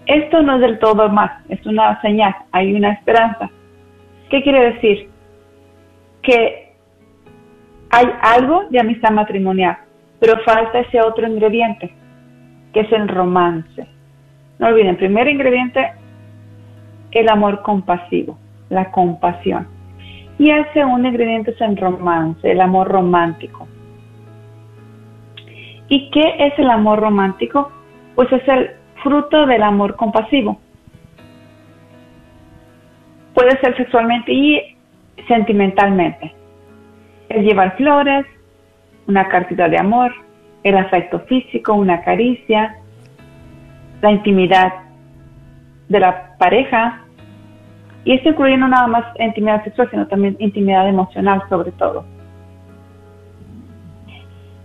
Esto 0.06 0.42
no 0.42 0.54
es 0.54 0.60
del 0.60 0.78
todo 0.78 1.08
más, 1.08 1.32
es 1.48 1.66
una 1.66 2.00
señal, 2.02 2.36
hay 2.52 2.72
una 2.72 2.92
esperanza. 2.92 3.50
¿Qué 4.30 4.42
quiere 4.44 4.74
decir? 4.74 5.10
que 6.26 6.72
hay 7.90 8.06
algo 8.20 8.64
de 8.68 8.80
amistad 8.80 9.12
matrimonial, 9.12 9.78
pero 10.18 10.42
falta 10.44 10.80
ese 10.80 11.00
otro 11.00 11.26
ingrediente, 11.26 11.94
es 12.80 12.92
el 12.92 13.08
romance. 13.08 13.86
No 14.58 14.68
olviden, 14.68 14.96
primer 14.96 15.28
ingrediente, 15.28 15.92
el 17.12 17.28
amor 17.28 17.62
compasivo, 17.62 18.38
la 18.68 18.90
compasión. 18.90 19.68
Y 20.38 20.50
el 20.50 20.70
segundo 20.72 21.08
ingrediente 21.08 21.52
es 21.52 21.60
el 21.60 21.76
romance, 21.76 22.50
el 22.50 22.60
amor 22.60 22.88
romántico. 22.88 23.66
¿Y 25.88 26.10
qué 26.10 26.34
es 26.38 26.58
el 26.58 26.68
amor 26.70 27.00
romántico? 27.00 27.70
Pues 28.14 28.30
es 28.32 28.46
el 28.48 28.70
fruto 29.02 29.46
del 29.46 29.62
amor 29.62 29.96
compasivo. 29.96 30.58
Puede 33.34 33.58
ser 33.60 33.76
sexualmente 33.76 34.32
y 34.32 34.76
sentimentalmente. 35.28 36.34
Es 37.28 37.44
llevar 37.44 37.76
flores, 37.76 38.26
una 39.06 39.28
cartita 39.28 39.68
de 39.68 39.78
amor, 39.78 40.12
el 40.62 40.76
afecto 40.76 41.20
físico, 41.20 41.74
una 41.74 42.02
caricia, 42.02 42.76
la 44.02 44.12
intimidad 44.12 44.72
de 45.88 46.00
la 46.00 46.36
pareja. 46.38 47.02
Y 48.04 48.12
esto 48.12 48.30
incluye 48.30 48.56
no 48.56 48.68
nada 48.68 48.86
más 48.86 49.04
intimidad 49.18 49.64
sexual, 49.64 49.88
sino 49.90 50.06
también 50.06 50.36
intimidad 50.38 50.88
emocional 50.88 51.42
sobre 51.48 51.72
todo. 51.72 52.04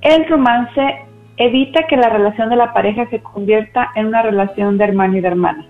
El 0.01 0.27
romance 0.27 1.05
evita 1.37 1.87
que 1.87 1.97
la 1.97 2.09
relación 2.09 2.49
de 2.49 2.55
la 2.55 2.73
pareja 2.73 3.07
se 3.09 3.21
convierta 3.21 3.89
en 3.95 4.07
una 4.07 4.21
relación 4.21 4.77
de 4.77 4.83
hermano 4.83 5.17
y 5.17 5.21
de 5.21 5.27
hermana. 5.27 5.65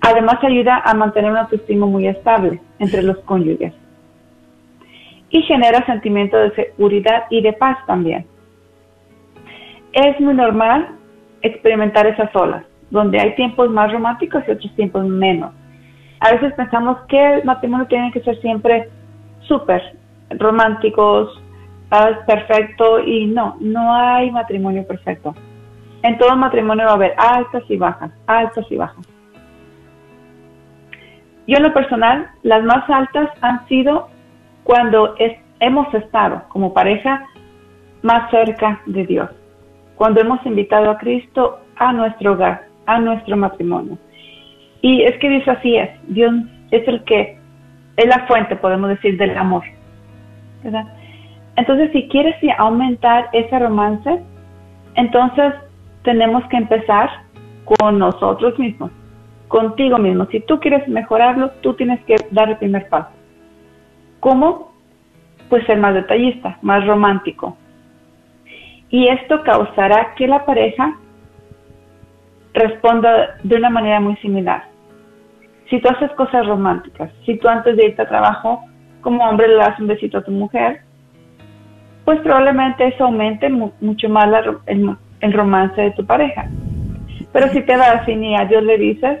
Además 0.00 0.36
ayuda 0.42 0.82
a 0.84 0.94
mantener 0.94 1.30
un 1.30 1.38
autoestima 1.38 1.86
muy 1.86 2.06
estable 2.06 2.60
entre 2.78 3.02
los 3.02 3.18
cónyuges. 3.20 3.74
Y 5.30 5.42
genera 5.42 5.84
sentimiento 5.84 6.36
de 6.38 6.54
seguridad 6.54 7.24
y 7.30 7.42
de 7.42 7.52
paz 7.52 7.78
también. 7.86 8.26
Es 9.98 10.20
muy 10.20 10.32
normal 10.32 10.90
experimentar 11.42 12.06
esas 12.06 12.30
olas, 12.36 12.64
donde 12.90 13.18
hay 13.18 13.34
tiempos 13.34 13.68
más 13.68 13.90
románticos 13.90 14.44
y 14.46 14.52
otros 14.52 14.72
tiempos 14.76 15.04
menos. 15.04 15.52
A 16.20 16.34
veces 16.34 16.52
pensamos 16.54 16.98
que 17.08 17.34
el 17.34 17.44
matrimonio 17.44 17.84
tiene 17.88 18.12
que 18.12 18.20
ser 18.20 18.40
siempre 18.40 18.88
súper 19.40 19.82
románticos, 20.30 21.42
perfecto, 22.28 23.00
y 23.00 23.26
no, 23.26 23.56
no 23.58 23.92
hay 23.92 24.30
matrimonio 24.30 24.86
perfecto. 24.86 25.34
En 26.04 26.16
todo 26.16 26.36
matrimonio 26.36 26.84
va 26.84 26.92
a 26.92 26.94
haber 26.94 27.14
altas 27.18 27.64
y 27.68 27.76
bajas, 27.76 28.12
altas 28.28 28.66
y 28.70 28.76
bajas. 28.76 29.04
Yo 31.48 31.56
en 31.56 31.62
lo 31.64 31.74
personal, 31.74 32.30
las 32.44 32.62
más 32.62 32.88
altas 32.88 33.30
han 33.40 33.66
sido 33.66 34.08
cuando 34.62 35.16
hemos 35.58 35.92
estado 35.92 36.44
como 36.50 36.72
pareja 36.72 37.26
más 38.02 38.30
cerca 38.30 38.80
de 38.86 39.04
Dios, 39.04 39.28
cuando 39.98 40.20
hemos 40.20 40.44
invitado 40.46 40.90
a 40.90 40.98
Cristo 40.98 41.60
a 41.76 41.92
nuestro 41.92 42.32
hogar, 42.32 42.66
a 42.86 42.98
nuestro 42.98 43.36
matrimonio. 43.36 43.98
Y 44.80 45.02
es 45.02 45.18
que 45.18 45.28
Dios 45.28 45.46
así 45.48 45.76
es, 45.76 45.90
Dios 46.08 46.32
es 46.70 46.86
el 46.88 47.04
que 47.04 47.38
es 47.96 48.06
la 48.06 48.26
fuente, 48.26 48.56
podemos 48.56 48.88
decir, 48.88 49.18
del 49.18 49.36
amor. 49.36 49.64
Entonces, 51.56 51.90
si 51.92 52.08
quieres 52.08 52.36
aumentar 52.56 53.28
ese 53.32 53.58
romance, 53.58 54.22
entonces 54.94 55.52
tenemos 56.04 56.44
que 56.48 56.56
empezar 56.56 57.10
con 57.64 57.98
nosotros 57.98 58.58
mismos 58.58 58.90
contigo 59.48 59.98
mismo. 59.98 60.26
Si 60.26 60.40
tú 60.40 60.60
quieres 60.60 60.86
mejorarlo, 60.88 61.50
tú 61.62 61.74
tienes 61.74 62.00
que 62.04 62.16
dar 62.30 62.50
el 62.50 62.58
primer 62.58 62.88
paso. 62.88 63.10
¿Cómo? 64.20 64.68
pues 65.48 65.64
ser 65.66 65.78
más 65.78 65.94
detallista, 65.94 66.58
más 66.62 66.86
romántico. 66.86 67.56
Y 68.90 69.08
esto 69.08 69.42
causará 69.42 70.14
que 70.14 70.26
la 70.26 70.44
pareja 70.44 70.96
responda 72.54 73.36
de 73.42 73.56
una 73.56 73.70
manera 73.70 74.00
muy 74.00 74.16
similar. 74.16 74.64
Si 75.68 75.80
tú 75.80 75.88
haces 75.88 76.10
cosas 76.12 76.46
románticas, 76.46 77.10
si 77.26 77.36
tú 77.36 77.48
antes 77.48 77.76
de 77.76 77.86
irte 77.86 78.02
a 78.02 78.08
trabajo 78.08 78.62
como 79.02 79.28
hombre 79.28 79.48
le 79.48 79.56
das 79.56 79.78
un 79.78 79.86
besito 79.86 80.18
a 80.18 80.24
tu 80.24 80.30
mujer, 80.30 80.80
pues 82.04 82.20
probablemente 82.20 82.86
eso 82.88 83.04
aumente 83.04 83.50
mucho 83.50 84.08
más 84.08 84.28
el, 84.66 85.32
romance 85.32 85.80
de 85.80 85.90
tu 85.90 86.06
pareja. 86.06 86.48
Pero 87.32 87.48
si 87.48 87.60
te 87.62 87.76
vas 87.76 88.08
y 88.08 88.16
ni 88.16 88.34
a 88.34 88.46
Dios 88.46 88.62
le 88.62 88.78
dices, 88.78 89.20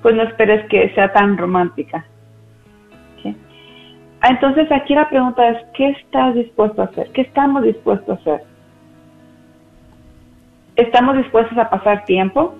pues 0.00 0.14
no 0.14 0.22
esperes 0.22 0.64
que 0.68 0.94
sea 0.94 1.12
tan 1.12 1.36
romántica. 1.36 2.06
Entonces 4.28 4.70
aquí 4.72 4.92
la 4.94 5.08
pregunta 5.08 5.48
es, 5.48 5.58
¿qué 5.74 5.90
estás 5.90 6.34
dispuesto 6.34 6.82
a 6.82 6.86
hacer? 6.86 7.12
¿Qué 7.12 7.20
estamos 7.20 7.62
dispuestos 7.62 8.18
a 8.18 8.20
hacer? 8.20 8.42
¿Estamos 10.74 11.16
dispuestos 11.16 11.56
a 11.56 11.70
pasar 11.70 12.04
tiempo? 12.04 12.56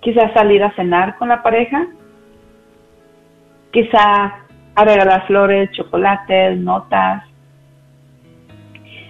Quizás 0.00 0.32
salir 0.34 0.62
a 0.62 0.72
cenar 0.76 1.16
con 1.18 1.28
la 1.28 1.42
pareja. 1.42 1.88
Quizá 3.72 4.44
a 4.76 4.84
regalar 4.84 5.26
flores, 5.26 5.70
chocolates, 5.72 6.58
notas. 6.58 7.24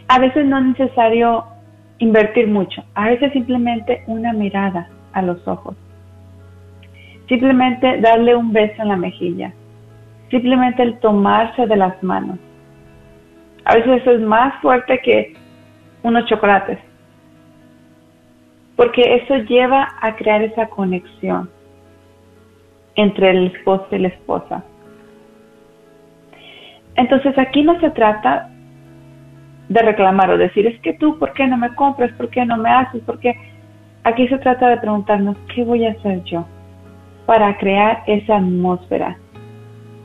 A 0.08 0.18
veces 0.18 0.46
no 0.46 0.58
es 0.58 0.78
necesario 0.78 1.44
invertir 1.98 2.48
mucho. 2.48 2.82
A 2.94 3.08
veces 3.08 3.30
simplemente 3.32 4.04
una 4.06 4.32
mirada 4.32 4.88
a 5.12 5.20
los 5.20 5.46
ojos. 5.46 5.76
Simplemente 7.28 8.00
darle 8.00 8.34
un 8.34 8.54
beso 8.54 8.80
en 8.80 8.88
la 8.88 8.96
mejilla 8.96 9.52
simplemente 10.32 10.82
el 10.82 10.98
tomarse 10.98 11.66
de 11.66 11.76
las 11.76 12.02
manos. 12.02 12.38
A 13.64 13.74
veces 13.76 14.00
eso 14.00 14.12
es 14.12 14.20
más 14.22 14.60
fuerte 14.62 14.98
que 15.04 15.36
unos 16.02 16.24
chocolates, 16.26 16.78
porque 18.74 19.14
eso 19.16 19.36
lleva 19.44 19.88
a 20.00 20.16
crear 20.16 20.42
esa 20.42 20.66
conexión 20.68 21.48
entre 22.96 23.30
el 23.30 23.46
esposo 23.48 23.86
y 23.92 23.98
la 23.98 24.08
esposa. 24.08 24.64
Entonces 26.96 27.38
aquí 27.38 27.62
no 27.62 27.78
se 27.80 27.90
trata 27.90 28.48
de 29.68 29.82
reclamar 29.82 30.30
o 30.30 30.38
decir, 30.38 30.66
es 30.66 30.80
que 30.80 30.94
tú, 30.94 31.18
¿por 31.18 31.34
qué 31.34 31.46
no 31.46 31.56
me 31.58 31.74
compras? 31.74 32.10
¿Por 32.12 32.30
qué 32.30 32.44
no 32.44 32.56
me 32.56 32.70
haces? 32.70 33.02
Porque 33.04 33.36
aquí 34.02 34.26
se 34.28 34.38
trata 34.38 34.68
de 34.70 34.78
preguntarnos, 34.78 35.36
¿qué 35.54 35.62
voy 35.62 35.84
a 35.84 35.92
hacer 35.92 36.24
yo 36.24 36.46
para 37.26 37.56
crear 37.58 38.02
esa 38.06 38.36
atmósfera 38.36 39.18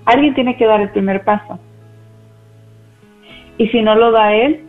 Alguien 0.08 0.34
tiene 0.34 0.56
que 0.56 0.66
dar 0.66 0.80
el 0.80 0.90
primer 0.92 1.26
paso. 1.26 1.60
Y 3.58 3.68
si 3.68 3.82
no 3.82 3.94
lo 3.94 4.12
da 4.12 4.34
él, 4.34 4.66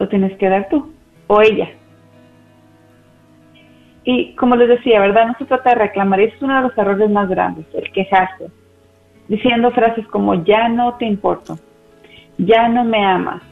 lo 0.00 0.08
tienes 0.08 0.36
que 0.38 0.48
dar 0.48 0.68
tú 0.68 0.92
o 1.28 1.40
ella. 1.40 1.68
Y 4.02 4.34
como 4.34 4.56
les 4.56 4.68
decía, 4.70 5.00
¿verdad? 5.00 5.28
No 5.28 5.34
se 5.38 5.44
trata 5.44 5.70
de 5.70 5.76
reclamar, 5.76 6.18
eso 6.18 6.34
es 6.34 6.42
uno 6.42 6.56
de 6.56 6.62
los 6.62 6.76
errores 6.76 7.08
más 7.10 7.28
grandes, 7.28 7.64
el 7.72 7.92
quejarse, 7.92 8.50
diciendo 9.28 9.70
frases 9.70 10.04
como 10.08 10.34
ya 10.42 10.68
no 10.68 10.94
te 10.94 11.04
importo, 11.04 11.56
ya 12.38 12.68
no 12.68 12.82
me 12.84 13.04
amas, 13.04 13.42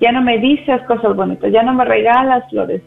ya 0.00 0.10
no 0.10 0.22
me 0.22 0.38
dices 0.38 0.82
cosas 0.88 1.14
bonitas, 1.14 1.52
ya 1.52 1.62
no 1.62 1.72
me 1.72 1.84
regalas 1.84 2.50
flores, 2.50 2.82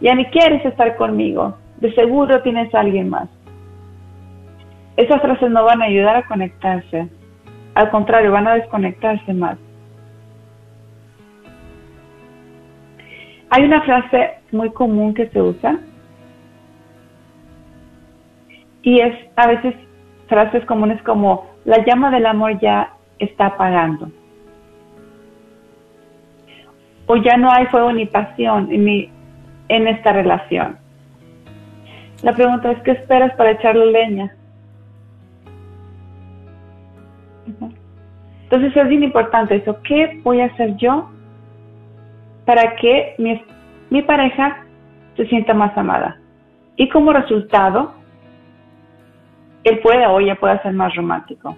ya 0.00 0.14
ni 0.14 0.24
quieres 0.26 0.64
estar 0.64 0.96
conmigo, 0.96 1.58
de 1.80 1.92
seguro 1.94 2.40
tienes 2.40 2.74
a 2.74 2.80
alguien 2.80 3.10
más. 3.10 3.28
Esas 4.96 5.20
frases 5.20 5.50
no 5.50 5.64
van 5.64 5.82
a 5.82 5.86
ayudar 5.86 6.16
a 6.16 6.26
conectarse. 6.26 7.08
Al 7.74 7.90
contrario, 7.90 8.30
van 8.30 8.46
a 8.46 8.54
desconectarse 8.54 9.32
más. 9.34 9.58
Hay 13.50 13.64
una 13.64 13.82
frase 13.82 14.34
muy 14.52 14.70
común 14.70 15.14
que 15.14 15.28
se 15.28 15.40
usa 15.40 15.78
y 18.82 19.00
es 19.00 19.14
a 19.36 19.46
veces 19.46 19.74
frases 20.28 20.64
comunes 20.66 21.00
como 21.02 21.46
la 21.64 21.84
llama 21.84 22.10
del 22.10 22.26
amor 22.26 22.58
ya 22.60 22.92
está 23.18 23.46
apagando 23.46 24.10
o 27.06 27.16
ya 27.16 27.36
no 27.36 27.50
hay 27.50 27.66
fuego 27.66 27.92
ni 27.92 28.06
pasión 28.06 28.72
en, 28.72 28.84
mi, 28.84 29.10
en 29.68 29.88
esta 29.88 30.12
relación. 30.12 30.78
La 32.22 32.32
pregunta 32.32 32.70
es, 32.70 32.82
¿qué 32.82 32.92
esperas 32.92 33.34
para 33.36 33.52
echarle 33.52 33.86
leña? 33.86 34.34
Entonces 38.44 38.76
es 38.76 38.88
bien 38.88 39.02
importante 39.02 39.56
eso. 39.56 39.80
¿Qué 39.82 40.20
voy 40.22 40.40
a 40.40 40.46
hacer 40.46 40.76
yo 40.76 41.10
para 42.44 42.76
que 42.76 43.14
mi, 43.18 43.42
mi 43.90 44.02
pareja 44.02 44.64
se 45.16 45.26
sienta 45.26 45.54
más 45.54 45.76
amada? 45.76 46.18
Y 46.76 46.88
como 46.88 47.12
resultado, 47.12 47.94
él 49.64 49.78
pueda 49.80 50.10
o 50.10 50.20
ella 50.20 50.36
pueda 50.36 50.62
ser 50.62 50.72
más 50.72 50.94
romántico. 50.94 51.56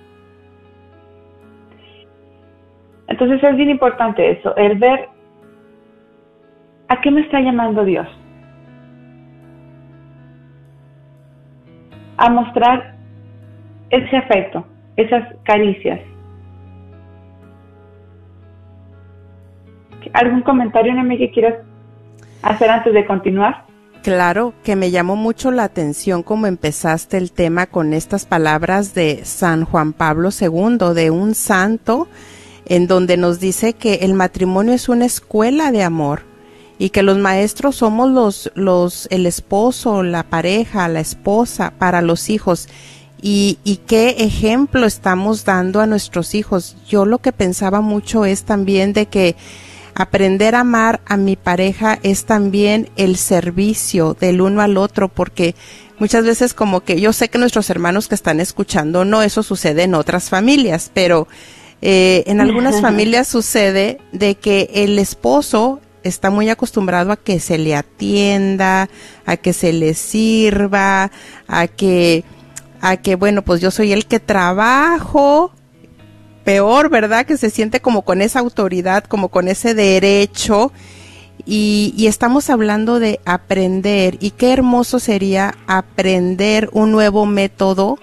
Entonces 3.09 3.43
es 3.43 3.57
bien 3.57 3.71
importante 3.71 4.31
eso, 4.31 4.55
el 4.57 4.79
ver 4.79 5.09
a 6.89 7.01
qué 7.01 7.11
me 7.11 7.21
está 7.21 7.41
llamando 7.41 7.85
Dios. 7.85 8.07
A 12.17 12.31
mostrar 12.31 12.95
ese 13.91 14.17
afecto, 14.17 14.67
esas 14.97 15.35
caricias. 15.45 16.01
¿Algún 20.13 20.43
comentario, 20.43 20.95
Nami, 20.95 21.19
que 21.19 21.31
quieras 21.31 21.55
hacer 22.43 22.71
antes 22.71 22.95
de 22.95 23.05
continuar? 23.07 23.67
Claro, 24.03 24.55
que 24.63 24.77
me 24.77 24.93
llamó 24.93 25.17
mucho 25.17 25.51
la 25.51 25.65
atención 25.65 26.23
como 26.23 26.47
empezaste 26.47 27.17
el 27.17 27.33
tema 27.33 27.67
con 27.67 27.93
estas 27.93 28.25
palabras 28.25 28.95
de 28.95 29.25
San 29.25 29.65
Juan 29.65 29.93
Pablo 29.93 30.29
II, 30.31 30.95
de 30.95 31.11
un 31.11 31.35
santo, 31.35 32.07
en 32.67 32.87
donde 32.87 33.17
nos 33.17 33.41
dice 33.41 33.73
que 33.73 33.95
el 34.03 34.15
matrimonio 34.15 34.75
es 34.75 34.89
una 34.89 35.07
escuela 35.07 35.73
de 35.73 35.83
amor 35.83 36.23
y 36.79 36.91
que 36.91 37.03
los 37.03 37.19
maestros 37.19 37.77
somos 37.77 38.11
los, 38.11 38.53
los, 38.55 39.09
el 39.11 39.27
esposo, 39.27 40.03
la 40.03 40.23
pareja, 40.23 40.89
la 40.89 41.01
esposa 41.01 41.73
para 41.77 42.01
los 42.03 42.31
hijos 42.31 42.69
y, 43.21 43.59
y 43.65 43.77
qué 43.79 44.17
ejemplo 44.19 44.87
estamos 44.87 45.45
dando 45.45 45.81
a 45.81 45.87
nuestros 45.87 46.35
hijos. 46.35 46.77
Yo 46.89 47.05
lo 47.05 47.19
que 47.19 47.33
pensaba 47.33 47.81
mucho 47.81 48.25
es 48.25 48.45
también 48.45 48.93
de 48.93 49.07
que 49.07 49.37
aprender 49.97 50.55
a 50.55 50.61
amar 50.61 51.01
a 51.07 51.17
mi 51.17 51.37
pareja 51.37 51.99
es 52.03 52.27
también 52.27 52.91
el 52.97 53.17
servicio 53.17 54.15
del 54.19 54.43
uno 54.43 54.61
al 54.61 54.77
otro, 54.77 55.09
porque 55.09 55.55
muchas 55.99 56.25
veces 56.25 56.53
como 56.53 56.83
que 56.83 57.01
yo 57.01 57.15
sé 57.15 57.31
que 57.31 57.39
nuestros 57.39 57.71
hermanos 57.71 58.07
que 58.07 58.15
están 58.15 58.39
escuchando, 58.39 59.07
no, 59.07 59.23
eso 59.23 59.43
sucede 59.43 59.85
en 59.85 59.95
otras 59.95 60.29
familias, 60.29 60.91
pero 60.93 61.29
eh, 61.81 62.25
en 62.27 62.43
algunas 62.43 62.81
familias 62.83 63.27
sucede 63.27 63.99
de 64.13 64.35
que 64.35 64.71
el 64.75 64.99
esposo 64.99 65.81
está 66.03 66.31
muy 66.31 66.51
acostumbrado 66.51 67.11
a 67.11 67.17
que 67.17 67.41
se 67.41 67.57
le 67.57 67.75
atienda, 67.75 68.91
a 69.25 69.37
que 69.39 69.55
se 69.55 69.73
le 69.73 69.95
sirva, 69.95 71.11
a 71.49 71.67
que 71.69 72.23
a 72.81 72.97
que, 72.97 73.17
bueno, 73.17 73.43
pues 73.43 73.61
yo 73.61 73.71
soy 73.71 73.93
el 73.93 74.07
que 74.07 74.21
trabajo, 74.21 75.53
peor, 76.45 76.91
¿verdad? 76.91 77.27
Que 77.27 77.37
se 77.37 77.51
siente 77.51 77.81
como 77.81 78.03
con 78.03 78.23
esa 78.23 78.39
autoridad, 78.39 79.05
como 79.05 79.29
con 79.29 79.49
ese 79.49 79.75
derecho. 79.75 80.73
Y, 81.45 82.07
estamos 82.07 82.51
hablando 82.51 82.99
de 82.99 83.21
aprender. 83.25 84.17
Y 84.21 84.31
qué 84.31 84.53
hermoso 84.53 84.99
sería 84.99 85.55
aprender 85.67 86.71
un 86.73 86.93
nuevo 86.93 87.27
método 87.27 87.99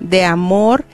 de 0.00 0.24
amor. 0.24 0.84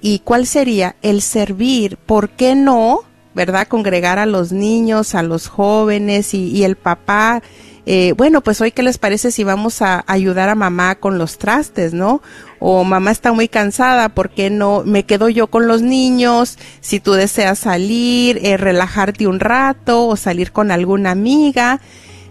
¿Y 0.00 0.20
cuál 0.20 0.46
sería? 0.46 0.96
El 1.02 1.22
servir. 1.22 1.96
¿Por 1.96 2.30
qué 2.30 2.54
no? 2.54 3.00
¿Verdad? 3.34 3.66
Congregar 3.66 4.18
a 4.18 4.26
los 4.26 4.52
niños, 4.52 5.14
a 5.14 5.22
los 5.22 5.48
jóvenes 5.48 6.34
y 6.34 6.64
el 6.64 6.76
papá 6.76 7.42
eh, 7.84 8.14
bueno, 8.16 8.42
pues 8.42 8.60
hoy 8.60 8.70
qué 8.70 8.82
les 8.82 8.98
parece 8.98 9.32
si 9.32 9.42
vamos 9.42 9.82
a 9.82 10.04
ayudar 10.06 10.48
a 10.48 10.54
mamá 10.54 10.94
con 10.94 11.18
los 11.18 11.38
trastes, 11.38 11.92
¿no? 11.92 12.22
O 12.60 12.84
mamá 12.84 13.10
está 13.10 13.32
muy 13.32 13.48
cansada, 13.48 14.10
¿por 14.10 14.30
qué 14.30 14.50
no 14.50 14.84
me 14.84 15.04
quedo 15.04 15.28
yo 15.28 15.48
con 15.48 15.66
los 15.66 15.82
niños? 15.82 16.58
Si 16.80 17.00
tú 17.00 17.12
deseas 17.12 17.58
salir, 17.58 18.38
eh, 18.42 18.56
relajarte 18.56 19.26
un 19.26 19.40
rato 19.40 20.06
o 20.06 20.16
salir 20.16 20.52
con 20.52 20.70
alguna 20.70 21.10
amiga. 21.10 21.80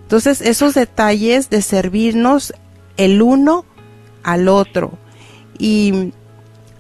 Entonces, 0.03 0.39
esos 0.39 0.73
detalles 0.73 1.49
de 1.49 1.61
servirnos 1.61 2.53
el 2.95 3.21
uno 3.21 3.65
al 4.23 4.47
otro. 4.47 4.93
Y 5.57 6.13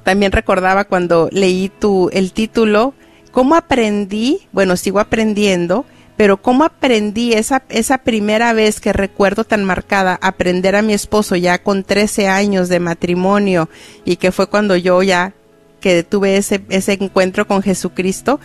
también 0.03 0.31
recordaba 0.31 0.85
cuando 0.85 1.27
leí 1.31 1.69
tu, 1.69 2.09
el 2.13 2.31
título, 2.31 2.93
¿cómo 3.31 3.55
aprendí? 3.55 4.47
Bueno, 4.53 4.77
sigo 4.77 5.01
aprendiendo 5.01 5.85
pero 6.21 6.39
cómo 6.39 6.65
aprendí 6.65 7.33
esa, 7.33 7.63
esa 7.69 7.97
primera 7.97 8.53
vez 8.53 8.79
que 8.79 8.93
recuerdo 8.93 9.43
tan 9.43 9.63
marcada, 9.63 10.19
aprender 10.21 10.75
a 10.75 10.83
mi 10.83 10.93
esposo 10.93 11.35
ya 11.35 11.63
con 11.63 11.83
13 11.83 12.27
años 12.27 12.69
de 12.69 12.79
matrimonio 12.79 13.69
y 14.05 14.17
que 14.17 14.31
fue 14.31 14.45
cuando 14.45 14.75
yo 14.75 15.01
ya 15.01 15.33
que 15.79 16.03
tuve 16.03 16.37
ese, 16.37 16.61
ese 16.69 16.93
encuentro 16.93 17.47
con 17.47 17.63
Jesucristo, 17.63 18.39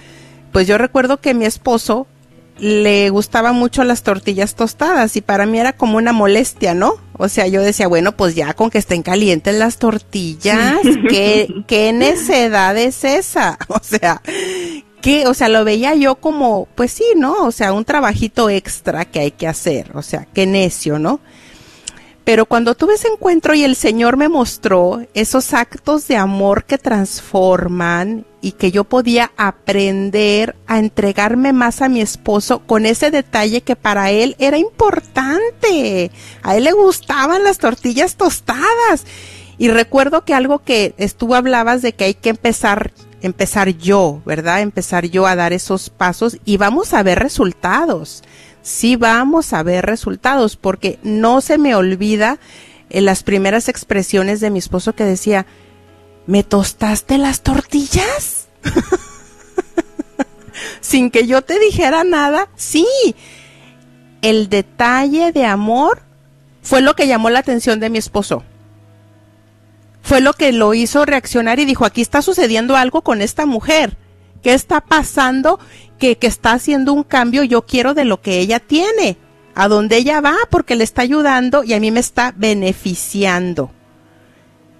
pues 0.52 0.66
yo 0.66 0.78
recuerdo 0.78 1.20
que 1.20 1.34
mi 1.34 1.44
esposo 1.44 2.06
le 2.58 3.10
gustaban 3.10 3.56
mucho 3.56 3.84
las 3.84 4.02
tortillas 4.02 4.54
tostadas 4.54 5.14
y 5.16 5.20
para 5.20 5.44
mí 5.44 5.58
era 5.58 5.74
como 5.74 5.98
una 5.98 6.14
molestia, 6.14 6.72
¿no? 6.72 6.94
O 7.18 7.28
sea, 7.28 7.46
yo 7.46 7.60
decía, 7.60 7.88
bueno, 7.88 8.12
pues 8.16 8.34
ya 8.34 8.54
con 8.54 8.70
que 8.70 8.78
estén 8.78 9.02
calientes 9.02 9.54
las 9.54 9.76
tortillas, 9.76 10.78
¿qué, 11.10 11.46
qué 11.66 11.92
necedad 11.92 12.74
es 12.78 13.04
esa? 13.04 13.58
O 13.68 13.80
sea, 13.82 14.22
que, 15.06 15.28
o 15.28 15.34
sea, 15.34 15.48
lo 15.48 15.64
veía 15.64 15.94
yo 15.94 16.16
como, 16.16 16.66
pues 16.74 16.90
sí, 16.90 17.04
¿no? 17.14 17.44
O 17.44 17.52
sea, 17.52 17.72
un 17.72 17.84
trabajito 17.84 18.50
extra 18.50 19.04
que 19.04 19.20
hay 19.20 19.30
que 19.30 19.46
hacer, 19.46 19.92
o 19.94 20.02
sea, 20.02 20.26
qué 20.34 20.46
necio, 20.46 20.98
¿no? 20.98 21.20
Pero 22.24 22.46
cuando 22.46 22.74
tuve 22.74 22.94
ese 22.94 23.06
encuentro 23.06 23.54
y 23.54 23.62
el 23.62 23.76
Señor 23.76 24.16
me 24.16 24.28
mostró 24.28 25.06
esos 25.14 25.54
actos 25.54 26.08
de 26.08 26.16
amor 26.16 26.64
que 26.64 26.76
transforman 26.76 28.26
y 28.40 28.50
que 28.50 28.72
yo 28.72 28.82
podía 28.82 29.30
aprender 29.36 30.56
a 30.66 30.80
entregarme 30.80 31.52
más 31.52 31.82
a 31.82 31.88
mi 31.88 32.00
esposo 32.00 32.66
con 32.66 32.84
ese 32.84 33.12
detalle 33.12 33.60
que 33.60 33.76
para 33.76 34.10
él 34.10 34.34
era 34.40 34.58
importante. 34.58 36.10
A 36.42 36.56
él 36.56 36.64
le 36.64 36.72
gustaban 36.72 37.44
las 37.44 37.58
tortillas 37.58 38.16
tostadas. 38.16 39.04
Y 39.56 39.68
recuerdo 39.68 40.24
que 40.24 40.34
algo 40.34 40.58
que 40.58 40.94
tú 41.16 41.36
hablabas 41.36 41.80
de 41.80 41.92
que 41.92 42.06
hay 42.06 42.14
que 42.14 42.30
empezar 42.30 42.90
empezar 43.22 43.76
yo, 43.76 44.22
¿verdad? 44.24 44.60
Empezar 44.60 45.06
yo 45.06 45.26
a 45.26 45.36
dar 45.36 45.52
esos 45.52 45.90
pasos 45.90 46.38
y 46.44 46.56
vamos 46.56 46.94
a 46.94 47.02
ver 47.02 47.18
resultados 47.18 48.22
sí 48.66 48.96
vamos 48.96 49.52
a 49.52 49.62
ver 49.62 49.86
resultados, 49.86 50.56
porque 50.56 50.98
no 51.04 51.40
se 51.40 51.56
me 51.56 51.76
olvida 51.76 52.38
en 52.90 53.04
las 53.04 53.22
primeras 53.22 53.68
expresiones 53.68 54.40
de 54.40 54.50
mi 54.50 54.58
esposo 54.58 54.94
que 54.94 55.04
decía, 55.04 55.46
¿me 56.26 56.42
tostaste 56.42 57.16
las 57.16 57.42
tortillas? 57.42 58.48
Sin 60.80 61.10
que 61.10 61.28
yo 61.28 61.42
te 61.42 61.60
dijera 61.60 62.02
nada, 62.02 62.48
sí. 62.56 62.86
El 64.20 64.48
detalle 64.48 65.30
de 65.30 65.44
amor 65.44 66.02
fue 66.62 66.80
lo 66.80 66.96
que 66.96 67.06
llamó 67.06 67.30
la 67.30 67.38
atención 67.38 67.78
de 67.78 67.90
mi 67.90 67.98
esposo. 67.98 68.42
Fue 70.06 70.20
lo 70.20 70.34
que 70.34 70.52
lo 70.52 70.72
hizo 70.72 71.04
reaccionar 71.04 71.58
y 71.58 71.64
dijo, 71.64 71.84
aquí 71.84 72.00
está 72.00 72.22
sucediendo 72.22 72.76
algo 72.76 73.02
con 73.02 73.20
esta 73.20 73.44
mujer. 73.44 73.96
¿Qué 74.40 74.54
está 74.54 74.80
pasando? 74.80 75.58
Que, 75.98 76.16
que 76.16 76.28
está 76.28 76.52
haciendo 76.52 76.92
un 76.92 77.02
cambio, 77.02 77.42
yo 77.42 77.66
quiero 77.66 77.92
de 77.92 78.04
lo 78.04 78.20
que 78.20 78.38
ella 78.38 78.60
tiene, 78.60 79.16
a 79.56 79.66
donde 79.66 79.96
ella 79.96 80.20
va, 80.20 80.36
porque 80.48 80.76
le 80.76 80.84
está 80.84 81.02
ayudando 81.02 81.64
y 81.64 81.72
a 81.72 81.80
mí 81.80 81.90
me 81.90 81.98
está 81.98 82.32
beneficiando. 82.36 83.72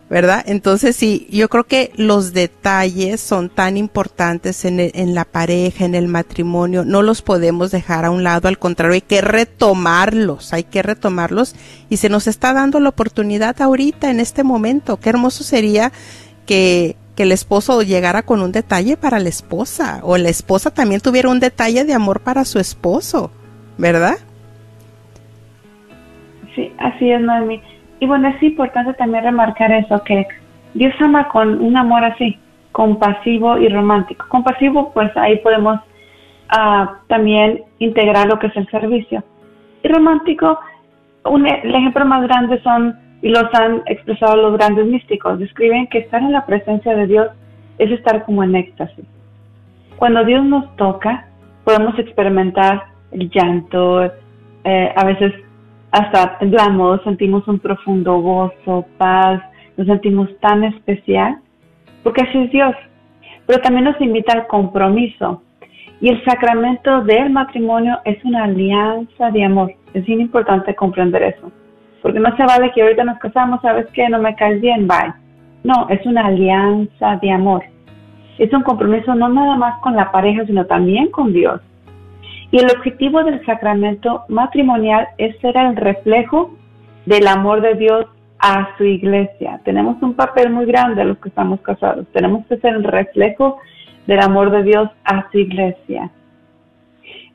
¿Verdad? 0.08 0.44
Entonces 0.46 0.94
sí, 0.96 1.26
yo 1.30 1.48
creo 1.48 1.64
que 1.64 1.92
los 1.96 2.32
detalles 2.32 3.20
son 3.20 3.48
tan 3.48 3.76
importantes 3.76 4.64
en, 4.64 4.78
en, 4.80 5.14
la 5.14 5.24
pareja, 5.24 5.84
en 5.84 5.94
el 5.94 6.08
matrimonio, 6.08 6.84
no 6.84 7.02
los 7.02 7.22
podemos 7.22 7.70
dejar 7.70 8.04
a 8.04 8.10
un 8.10 8.22
lado, 8.22 8.48
al 8.48 8.58
contrario, 8.58 8.94
hay 8.94 9.00
que 9.00 9.20
retomarlos, 9.20 10.52
hay 10.52 10.64
que 10.64 10.82
retomarlos 10.82 11.56
y 11.88 11.96
se 11.96 12.08
nos 12.08 12.26
está 12.26 12.52
dando 12.52 12.78
la 12.80 12.90
oportunidad 12.90 13.60
ahorita, 13.60 14.10
en 14.10 14.20
este 14.20 14.44
momento. 14.44 14.98
Qué 14.98 15.10
hermoso 15.10 15.42
sería 15.44 15.92
que 16.46 16.96
que 17.16 17.22
el 17.22 17.32
esposo 17.32 17.82
llegara 17.82 18.22
con 18.22 18.42
un 18.42 18.52
detalle 18.52 18.96
para 18.96 19.18
la 19.18 19.30
esposa 19.30 20.00
o 20.02 20.18
la 20.18 20.28
esposa 20.28 20.70
también 20.70 21.00
tuviera 21.00 21.30
un 21.30 21.40
detalle 21.40 21.84
de 21.84 21.94
amor 21.94 22.20
para 22.20 22.44
su 22.44 22.58
esposo, 22.58 23.30
¿verdad? 23.78 24.18
Sí, 26.54 26.70
así 26.78 27.10
es, 27.10 27.20
Noemi. 27.20 27.60
Y 28.00 28.06
bueno, 28.06 28.28
es 28.28 28.42
importante 28.42 28.94
también 28.94 29.24
remarcar 29.24 29.72
eso, 29.72 30.02
que 30.04 30.26
Dios 30.74 30.94
ama 31.00 31.28
con 31.28 31.60
un 31.60 31.76
amor 31.76 32.04
así, 32.04 32.38
compasivo 32.72 33.56
y 33.58 33.68
romántico. 33.68 34.26
Compasivo, 34.28 34.92
pues 34.92 35.10
ahí 35.16 35.38
podemos 35.38 35.80
uh, 36.52 36.86
también 37.06 37.62
integrar 37.78 38.26
lo 38.26 38.38
que 38.38 38.48
es 38.48 38.56
el 38.56 38.68
servicio. 38.68 39.24
Y 39.82 39.88
romántico, 39.88 40.58
un, 41.24 41.46
el 41.46 41.74
ejemplo 41.74 42.04
más 42.04 42.22
grande 42.22 42.60
son 42.62 42.98
y 43.22 43.30
los 43.30 43.46
han 43.54 43.82
expresado 43.86 44.36
los 44.36 44.58
grandes 44.58 44.86
místicos. 44.86 45.38
Describen 45.38 45.86
que 45.88 45.98
estar 45.98 46.20
en 46.20 46.32
la 46.32 46.44
presencia 46.44 46.94
de 46.94 47.06
Dios 47.06 47.28
es 47.78 47.90
estar 47.90 48.24
como 48.24 48.44
en 48.44 48.54
éxtasis. 48.54 49.04
Cuando 49.96 50.24
Dios 50.24 50.44
nos 50.44 50.76
toca, 50.76 51.26
podemos 51.64 51.98
experimentar 51.98 52.84
el 53.12 53.30
llanto, 53.30 54.04
eh, 54.64 54.92
a 54.94 55.04
veces 55.04 55.32
hasta 55.96 56.38
temblamos, 56.38 57.00
sentimos 57.04 57.48
un 57.48 57.58
profundo 57.58 58.18
gozo, 58.20 58.86
paz, 58.98 59.42
nos 59.76 59.86
sentimos 59.86 60.28
tan 60.40 60.64
especial, 60.64 61.38
porque 62.02 62.22
así 62.22 62.38
es 62.38 62.50
Dios. 62.50 62.74
Pero 63.46 63.60
también 63.62 63.84
nos 63.84 64.00
invita 64.00 64.32
al 64.34 64.46
compromiso. 64.46 65.42
Y 66.00 66.08
el 66.10 66.22
sacramento 66.24 67.02
del 67.04 67.30
matrimonio 67.30 67.98
es 68.04 68.22
una 68.24 68.44
alianza 68.44 69.30
de 69.30 69.44
amor. 69.44 69.72
Es 69.94 70.06
importante 70.08 70.74
comprender 70.74 71.22
eso. 71.22 71.50
Porque 72.02 72.20
no 72.20 72.36
se 72.36 72.44
vale 72.44 72.70
que 72.72 72.82
ahorita 72.82 73.04
nos 73.04 73.18
casamos, 73.18 73.62
¿sabes 73.62 73.86
qué? 73.94 74.08
No 74.08 74.18
me 74.18 74.34
caes 74.34 74.60
bien, 74.60 74.86
bye. 74.86 75.14
No, 75.64 75.88
es 75.88 76.04
una 76.04 76.26
alianza 76.26 77.16
de 77.22 77.30
amor. 77.30 77.62
Es 78.38 78.52
un 78.52 78.62
compromiso 78.62 79.14
no 79.14 79.30
nada 79.30 79.56
más 79.56 79.80
con 79.80 79.96
la 79.96 80.12
pareja, 80.12 80.44
sino 80.44 80.66
también 80.66 81.10
con 81.10 81.32
Dios. 81.32 81.60
Y 82.50 82.58
el 82.58 82.70
objetivo 82.70 83.24
del 83.24 83.44
sacramento 83.44 84.24
matrimonial 84.28 85.08
es 85.18 85.38
ser 85.40 85.56
el 85.56 85.76
reflejo 85.76 86.54
del 87.04 87.26
amor 87.26 87.60
de 87.60 87.74
Dios 87.74 88.06
a 88.38 88.76
su 88.76 88.84
iglesia. 88.84 89.60
Tenemos 89.64 90.00
un 90.02 90.14
papel 90.14 90.50
muy 90.50 90.66
grande 90.66 91.04
los 91.04 91.18
que 91.18 91.28
estamos 91.28 91.60
casados. 91.60 92.06
Tenemos 92.12 92.46
que 92.46 92.58
ser 92.58 92.74
el 92.74 92.84
reflejo 92.84 93.58
del 94.06 94.20
amor 94.20 94.50
de 94.50 94.62
Dios 94.62 94.90
a 95.04 95.30
su 95.30 95.38
iglesia. 95.38 96.10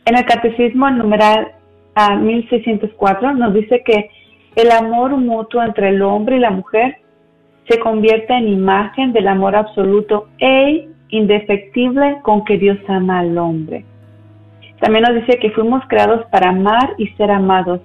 En 0.05 0.17
el 0.17 0.25
Catecismo 0.25 0.89
numeral 0.89 1.51
a 1.95 2.15
1604 2.15 3.33
nos 3.33 3.53
dice 3.53 3.83
que 3.85 4.09
el 4.55 4.71
amor 4.71 5.15
mutuo 5.17 5.63
entre 5.63 5.89
el 5.89 6.01
hombre 6.01 6.37
y 6.37 6.39
la 6.39 6.51
mujer 6.51 6.97
se 7.67 7.79
convierte 7.79 8.33
en 8.33 8.47
imagen 8.47 9.13
del 9.13 9.27
amor 9.27 9.55
absoluto 9.55 10.27
e 10.39 10.87
indefectible 11.09 12.19
con 12.23 12.43
que 12.43 12.57
Dios 12.57 12.77
ama 12.87 13.19
al 13.19 13.37
hombre. 13.37 13.85
También 14.81 15.03
nos 15.03 15.15
dice 15.15 15.39
que 15.39 15.51
fuimos 15.51 15.83
creados 15.87 16.25
para 16.31 16.49
amar 16.49 16.95
y 16.97 17.07
ser 17.09 17.31
amados. 17.31 17.79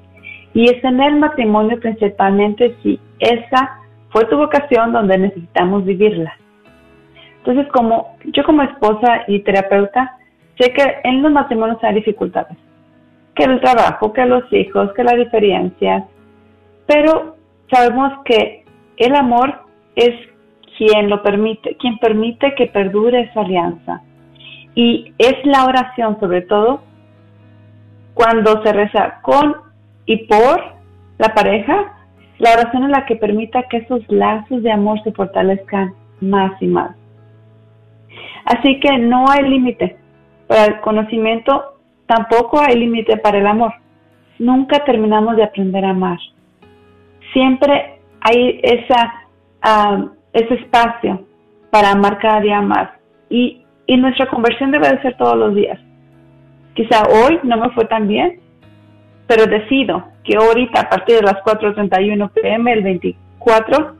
Y 0.54 0.64
es 0.64 0.82
en 0.82 1.00
el 1.00 1.16
matrimonio 1.16 1.78
principalmente 1.78 2.74
si 2.82 2.98
esa 3.20 3.80
fue 4.08 4.24
tu 4.24 4.38
vocación 4.38 4.92
donde 4.92 5.18
necesitamos 5.18 5.84
vivirla. 5.84 6.34
Entonces, 7.38 7.70
como 7.72 8.16
yo 8.24 8.42
como 8.44 8.62
esposa 8.62 9.24
y 9.28 9.40
terapeuta, 9.40 10.16
sé 10.58 10.72
que 10.72 10.82
en 11.04 11.22
los 11.22 11.30
matrimonios 11.30 11.78
hay 11.84 11.96
dificultades. 11.96 12.56
Que 13.34 13.44
el 13.44 13.60
trabajo, 13.60 14.14
que 14.14 14.24
los 14.24 14.50
hijos, 14.50 14.92
que 14.94 15.04
las 15.04 15.16
diferencias, 15.16 16.04
pero 16.86 17.36
sabemos 17.70 18.12
que 18.24 18.64
el 18.96 19.14
amor 19.14 19.54
es 19.94 20.14
quien 20.78 21.10
lo 21.10 21.22
permite, 21.22 21.76
quien 21.76 21.98
permite 21.98 22.54
que 22.54 22.66
perdure 22.66 23.20
esa 23.20 23.42
alianza. 23.42 24.02
Y 24.76 25.12
es 25.18 25.34
la 25.44 25.64
oración, 25.64 26.20
sobre 26.20 26.42
todo, 26.42 26.82
cuando 28.14 28.62
se 28.62 28.72
reza 28.72 29.18
con 29.22 29.56
y 30.04 30.26
por 30.26 30.62
la 31.18 31.34
pareja, 31.34 31.94
la 32.38 32.52
oración 32.52 32.84
es 32.84 32.90
la 32.90 33.04
que 33.06 33.16
permita 33.16 33.64
que 33.64 33.78
esos 33.78 34.00
lazos 34.08 34.62
de 34.62 34.70
amor 34.70 35.02
se 35.02 35.10
fortalezcan 35.10 35.92
más 36.20 36.52
y 36.62 36.68
más. 36.68 36.94
Así 38.44 38.78
que 38.78 38.96
no 38.98 39.28
hay 39.28 39.48
límite 39.48 39.96
para 40.46 40.66
el 40.66 40.80
conocimiento, 40.80 41.80
tampoco 42.06 42.60
hay 42.60 42.78
límite 42.78 43.16
para 43.16 43.38
el 43.38 43.46
amor. 43.48 43.72
Nunca 44.38 44.84
terminamos 44.84 45.34
de 45.34 45.42
aprender 45.42 45.84
a 45.84 45.90
amar 45.90 46.18
siempre 47.36 48.00
hay 48.20 48.60
esa, 48.62 49.12
ese 50.32 50.54
espacio 50.54 51.26
para 51.70 51.90
amar 51.90 52.18
cada 52.18 52.40
día 52.40 52.62
más. 52.62 52.88
Y, 53.28 53.62
y 53.86 53.96
nuestra 53.96 54.26
conversión 54.28 54.70
debe 54.70 54.88
de 54.88 55.02
ser 55.02 55.16
todos 55.16 55.36
los 55.36 55.54
días. 55.54 55.78
Quizá 56.74 57.02
hoy 57.08 57.40
no 57.42 57.56
me 57.56 57.70
fue 57.70 57.84
tan 57.86 58.08
bien, 58.08 58.40
pero 59.26 59.46
decido 59.46 60.04
que 60.24 60.36
ahorita 60.36 60.80
a 60.80 60.88
partir 60.88 61.16
de 61.16 61.22
las 61.22 61.42
4.31 61.42 62.30
pm, 62.32 62.72
el 62.72 62.82
24 62.82 63.96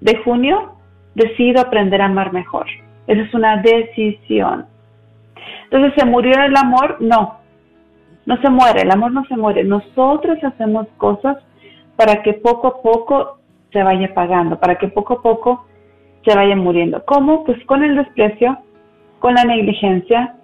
de 0.00 0.16
junio, 0.24 0.76
decido 1.14 1.60
aprender 1.60 2.00
a 2.00 2.06
amar 2.06 2.32
mejor. 2.32 2.66
Esa 3.06 3.22
es 3.22 3.34
una 3.34 3.56
decisión. 3.58 4.66
Entonces, 5.64 5.92
¿se 5.96 6.06
murió 6.06 6.32
el 6.42 6.56
amor? 6.56 6.98
No, 7.00 7.38
no 8.26 8.40
se 8.40 8.50
muere, 8.50 8.82
el 8.82 8.90
amor 8.90 9.12
no 9.12 9.24
se 9.24 9.36
muere. 9.36 9.64
Nosotros 9.64 10.38
hacemos 10.42 10.86
cosas 10.96 11.38
para 11.96 12.22
que 12.22 12.34
poco 12.34 12.68
a 12.68 12.82
poco 12.82 13.38
se 13.72 13.82
vaya 13.82 14.12
pagando, 14.14 14.58
para 14.58 14.76
que 14.76 14.88
poco 14.88 15.14
a 15.14 15.22
poco 15.22 15.66
se 16.24 16.34
vaya 16.34 16.54
muriendo. 16.56 17.04
¿Cómo? 17.04 17.44
Pues 17.44 17.64
con 17.66 17.82
el 17.82 17.96
desprecio, 17.96 18.58
con 19.22 19.34
la 19.34 19.44
negligencia, 19.44 20.34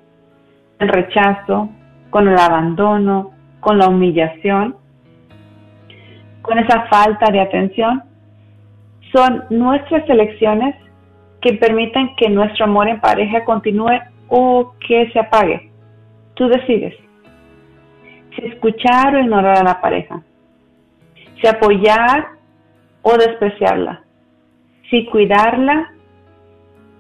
el 0.78 0.88
rechazo, 0.88 1.68
con 2.10 2.28
el 2.28 2.38
abandono, 2.38 3.32
con 3.58 3.76
la 3.76 3.88
humillación, 3.88 4.76
con 6.42 6.58
esa 6.60 6.86
falta 6.86 7.32
de 7.32 7.40
atención. 7.40 8.04
Son 9.12 9.42
nuestras 9.50 10.08
elecciones 10.08 10.76
que 11.40 11.54
permitan 11.54 12.14
que 12.14 12.30
nuestro 12.30 12.66
amor 12.66 12.86
en 12.86 13.00
pareja 13.00 13.44
continúe 13.44 13.98
o 14.28 14.72
que 14.86 15.10
se 15.10 15.18
apague. 15.18 15.72
Tú 16.34 16.46
decides. 16.46 16.94
Si 18.36 18.46
escuchar 18.46 19.16
o 19.16 19.18
ignorar 19.18 19.58
a 19.58 19.64
la 19.64 19.80
pareja. 19.80 20.22
Si 21.40 21.48
apoyar 21.48 22.28
o 23.02 23.16
despreciarla. 23.16 24.02
Si 24.88 25.04
cuidarla 25.06 25.90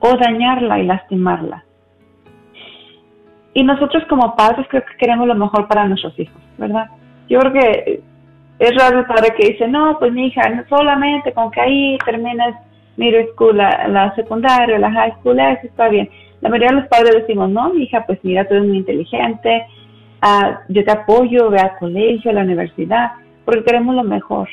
o 0.00 0.16
dañarla 0.16 0.80
y 0.80 0.82
lastimarla. 0.84 1.64
Y 3.58 3.64
nosotros 3.64 4.04
como 4.08 4.36
padres 4.36 4.68
creo 4.70 4.84
que 4.84 4.96
queremos 4.98 5.26
lo 5.26 5.34
mejor 5.34 5.66
para 5.66 5.88
nuestros 5.88 6.16
hijos, 6.16 6.40
¿verdad? 6.58 6.86
Yo 7.28 7.40
creo 7.40 7.52
que 7.52 8.00
es 8.60 8.76
raro 8.76 9.00
el 9.00 9.06
padre 9.06 9.34
que 9.36 9.48
dice, 9.48 9.66
no, 9.66 9.98
pues 9.98 10.12
mi 10.12 10.28
hija, 10.28 10.42
solamente 10.68 11.32
con 11.32 11.50
que 11.50 11.60
ahí 11.60 11.98
termines 12.04 12.54
middle 12.96 13.26
school, 13.32 13.56
la, 13.56 14.12
secundaria, 14.14 14.78
la 14.78 14.92
high 14.92 15.12
school, 15.18 15.40
eso 15.40 15.66
está 15.66 15.88
bien. 15.88 16.08
La 16.40 16.50
mayoría 16.50 16.68
de 16.68 16.82
los 16.82 16.88
padres 16.88 17.16
decimos, 17.16 17.50
no, 17.50 17.70
mi 17.70 17.82
hija, 17.82 18.06
pues 18.06 18.20
mira, 18.22 18.46
tú 18.46 18.54
eres 18.54 18.68
muy 18.68 18.76
inteligente, 18.76 19.66
uh, 20.22 20.54
yo 20.68 20.84
te 20.84 20.92
apoyo, 20.92 21.50
ve 21.50 21.58
al 21.58 21.76
colegio, 21.80 22.30
a 22.30 22.34
la 22.34 22.42
universidad, 22.42 23.10
porque 23.44 23.64
queremos 23.64 23.96
lo 23.96 24.04
mejor. 24.04 24.48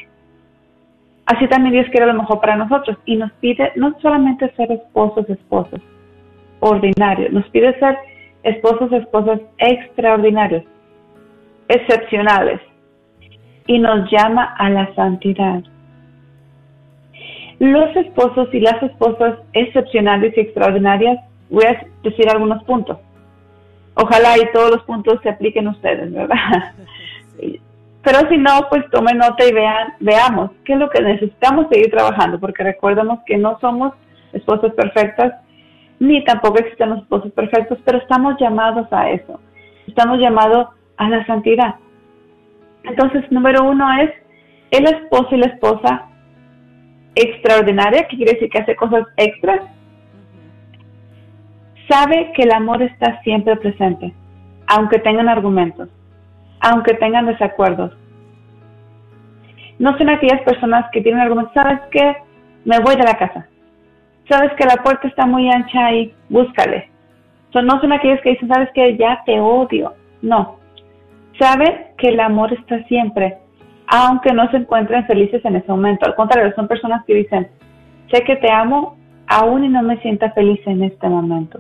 Así 1.28 1.48
también 1.48 1.74
Dios 1.74 1.90
quiere 1.92 2.08
lo 2.08 2.16
mejor 2.16 2.42
para 2.42 2.56
nosotros 2.56 2.98
y 3.06 3.18
nos 3.18 3.32
pide 3.34 3.72
no 3.76 3.96
solamente 4.02 4.52
ser 4.56 4.72
esposos, 4.72 5.30
esposos 5.30 5.80
ordinarios, 6.60 7.32
nos 7.32 7.48
pide 7.50 7.78
ser 7.78 7.96
esposos, 8.46 8.92
esposas 8.94 9.42
extraordinarios, 9.58 10.64
excepcionales 11.68 12.62
y 13.68 13.80
nos 13.80 14.10
llama 14.12 14.56
a 14.58 14.70
la 14.70 14.94
santidad. 14.96 15.64
Los 17.60 17.96
esposos 17.96 18.48
y 18.54 18.60
las 18.60 18.82
esposas 18.84 19.40
excepcionales 19.54 20.38
y 20.38 20.42
extraordinarias, 20.42 21.18
voy 21.50 21.66
a 21.66 21.86
decir 22.04 22.30
algunos 22.30 22.64
puntos. 22.64 23.00
Ojalá 23.96 24.38
y 24.38 24.52
todos 24.54 24.72
los 24.72 24.84
puntos 24.84 25.20
se 25.24 25.30
apliquen 25.30 25.68
ustedes, 25.68 26.14
¿verdad? 26.14 26.74
Pero 28.04 28.30
si 28.30 28.38
no, 28.38 28.68
pues 28.70 28.84
tomen 28.92 29.18
nota 29.18 29.44
y 29.44 29.54
vean, 29.54 29.94
veamos 30.00 30.52
qué 30.64 30.74
es 30.74 30.80
lo 30.80 30.90
que 30.90 31.02
necesitamos 31.02 31.68
seguir 31.72 31.90
trabajando, 31.90 32.40
porque 32.40 32.64
recordemos 32.64 33.20
que 33.26 33.38
no 33.38 33.58
somos 33.60 33.94
esposas 34.34 34.74
perfectas, 34.74 35.34
ni 36.00 36.24
tampoco 36.24 36.60
existen 36.60 36.90
los 36.90 37.02
esposos 37.04 37.32
perfectos, 37.32 37.80
pero 37.86 38.00
estamos 38.00 38.36
llamados 38.40 38.88
a 38.92 39.10
eso. 39.10 39.40
Estamos 39.88 40.20
llamados 40.20 40.68
a 40.98 41.10
la 41.10 41.26
santidad. 41.26 41.76
Entonces, 42.84 43.30
número 43.32 43.64
uno 43.64 43.88
es 44.00 44.12
el 44.72 44.86
esposo 44.86 45.30
y 45.32 45.38
la 45.38 45.48
esposa 45.48 46.08
extraordinaria, 47.16 48.08
que 48.08 48.18
quiere 48.18 48.34
decir 48.34 48.50
que 48.50 48.60
hace 48.60 48.76
cosas 48.76 49.06
extras, 49.18 49.62
sabe 51.90 52.32
que 52.36 52.44
el 52.44 52.52
amor 52.52 52.82
está 52.82 53.22
siempre 53.22 53.56
presente, 53.56 54.14
aunque 54.68 55.00
tengan 55.00 55.30
argumentos, 55.30 55.90
aunque 56.60 56.94
tengan 56.96 57.26
desacuerdos. 57.26 57.96
No 59.80 59.98
son 59.98 60.10
aquellas 60.10 60.42
personas 60.42 60.86
que 60.92 61.02
tienen 61.02 61.22
argumentos, 61.22 61.54
sabes 61.54 61.80
que 61.92 62.18
me 62.66 62.80
voy 62.80 62.96
de 62.96 63.04
la 63.04 63.18
casa, 63.18 63.48
sabes 64.30 64.54
que 64.54 64.66
la 64.66 64.84
puerta 64.84 65.08
está 65.08 65.26
muy 65.26 65.50
ancha 65.50 65.92
y 65.94 66.14
búscale. 66.30 66.90
no 67.54 67.80
son 67.80 67.94
aquellas 67.94 68.22
que 68.22 68.32
dicen, 68.32 68.50
sabes 68.50 68.70
que 68.74 68.98
ya 68.98 69.22
te 69.26 69.40
odio. 69.40 69.94
No, 70.22 70.58
sabe 71.40 71.94
que 71.98 72.10
el 72.10 72.20
amor 72.20 72.54
está 72.54 72.84
siempre, 72.86 73.38
aunque 73.88 74.34
no 74.34 74.50
se 74.52 74.58
encuentren 74.58 75.06
felices 75.06 75.44
en 75.46 75.56
ese 75.56 75.72
momento. 75.72 76.06
Al 76.06 76.16
contrario, 76.16 76.54
son 76.56 76.68
personas 76.68 77.06
que 77.06 77.14
dicen, 77.14 77.50
sé 78.12 78.24
que 78.24 78.36
te 78.38 78.52
amo, 78.52 78.98
aún 79.28 79.64
y 79.64 79.70
no 79.70 79.84
me 79.84 79.98
sienta 79.98 80.32
feliz 80.32 80.60
en 80.66 80.84
este 80.84 81.08
momento. 81.08 81.60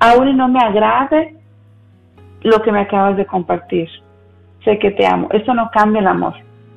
Aún 0.00 0.28
y 0.28 0.34
no 0.34 0.48
me 0.48 0.58
agrade 0.58 1.36
lo 2.42 2.60
que 2.62 2.72
me 2.72 2.80
acabas 2.80 3.16
de 3.16 3.26
compartir. 3.26 3.88
Sé 4.64 4.78
que 4.78 4.90
te 4.90 5.06
amo. 5.06 5.28
Eso 5.30 5.54
no 5.54 5.70
cambia 5.72 6.00
el 6.00 6.06
amor. 6.08 6.34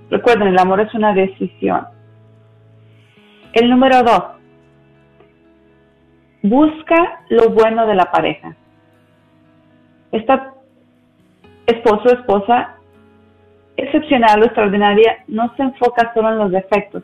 Recuerden, 0.09 0.49
el 0.49 0.59
amor 0.59 0.81
es 0.81 0.93
una 0.93 1.13
decisión. 1.13 1.87
El 3.55 3.69
número 3.69 4.03
dos. 4.03 4.23
Busca 6.43 7.21
lo 7.29 7.49
bueno 7.51 7.87
de 7.87 7.95
la 7.95 8.11
pareja. 8.11 8.53
Esta 10.11 10.53
esposo 11.65 12.03
o 12.09 12.13
esposa 12.13 12.75
excepcional 13.77 14.41
o 14.41 14.45
extraordinaria 14.45 15.23
no 15.29 15.55
se 15.55 15.63
enfoca 15.63 16.13
solo 16.13 16.33
en 16.33 16.37
los 16.37 16.51
defectos, 16.51 17.01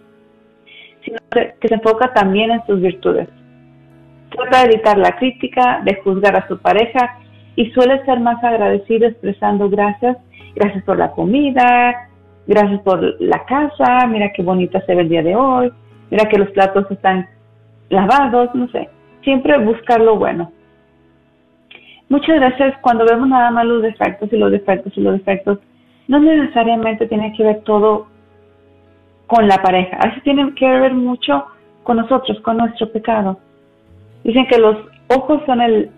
sino 1.06 1.18
que 1.32 1.68
se 1.68 1.74
enfoca 1.74 2.14
también 2.14 2.52
en 2.52 2.66
sus 2.66 2.82
virtudes. 2.82 3.30
Trata 4.30 4.60
de 4.60 4.74
evitar 4.74 4.98
la 4.98 5.16
crítica, 5.16 5.82
de 5.86 6.02
juzgar 6.04 6.36
a 6.36 6.48
su 6.50 6.60
pareja 6.60 7.18
y 7.56 7.72
suele 7.72 8.04
ser 8.04 8.20
más 8.20 8.44
agradecido 8.44 9.08
expresando 9.08 9.70
gracias, 9.70 10.18
gracias 10.56 10.84
por 10.84 10.98
la 10.98 11.12
comida, 11.12 12.10
gracias 12.46 12.82
por 12.82 13.22
la 13.22 13.46
casa, 13.46 14.06
mira 14.08 14.34
qué 14.34 14.44
bonita 14.44 14.82
se 14.86 14.96
ve 14.96 15.02
el 15.04 15.10
día 15.10 15.24
de 15.24 15.36
hoy, 15.36 15.72
mira 16.12 16.30
que 16.30 16.38
los 16.38 16.52
platos 16.52 16.86
están 16.92 17.28
lavados, 17.90 18.54
no 18.54 18.68
sé, 18.68 18.90
siempre 19.24 19.58
buscar 19.58 20.02
lo 20.02 20.18
bueno. 20.18 20.52
Muchas 22.10 22.40
veces 22.40 22.74
cuando 22.82 23.06
vemos 23.06 23.30
nada 23.30 23.50
más 23.52 23.66
los 23.66 23.82
defectos 23.82 24.32
y 24.32 24.38
los 24.38 24.52
defectos 24.52 24.92
y 24.96 25.02
los 25.02 25.14
defectos, 25.14 25.60
no 26.08 26.20
necesariamente 26.20 27.08
tiene 27.08 27.34
que 27.38 27.44
ver 27.44 27.62
todo 27.62 28.08
con 29.28 29.48
la 29.48 29.62
pareja. 29.62 29.98
A 29.98 30.08
veces 30.08 30.24
tiene 30.24 30.54
que 30.56 30.68
ver 30.68 30.94
mucho 30.94 31.46
con 31.84 31.98
nosotros, 31.98 32.40
con 32.42 32.58
nuestro 32.58 32.92
pecado. 32.92 33.40
Dicen 34.26 34.46
que 34.48 34.60
los 34.60 34.76
ojos 35.08 35.42
son 35.46 35.62
el, 35.62 35.90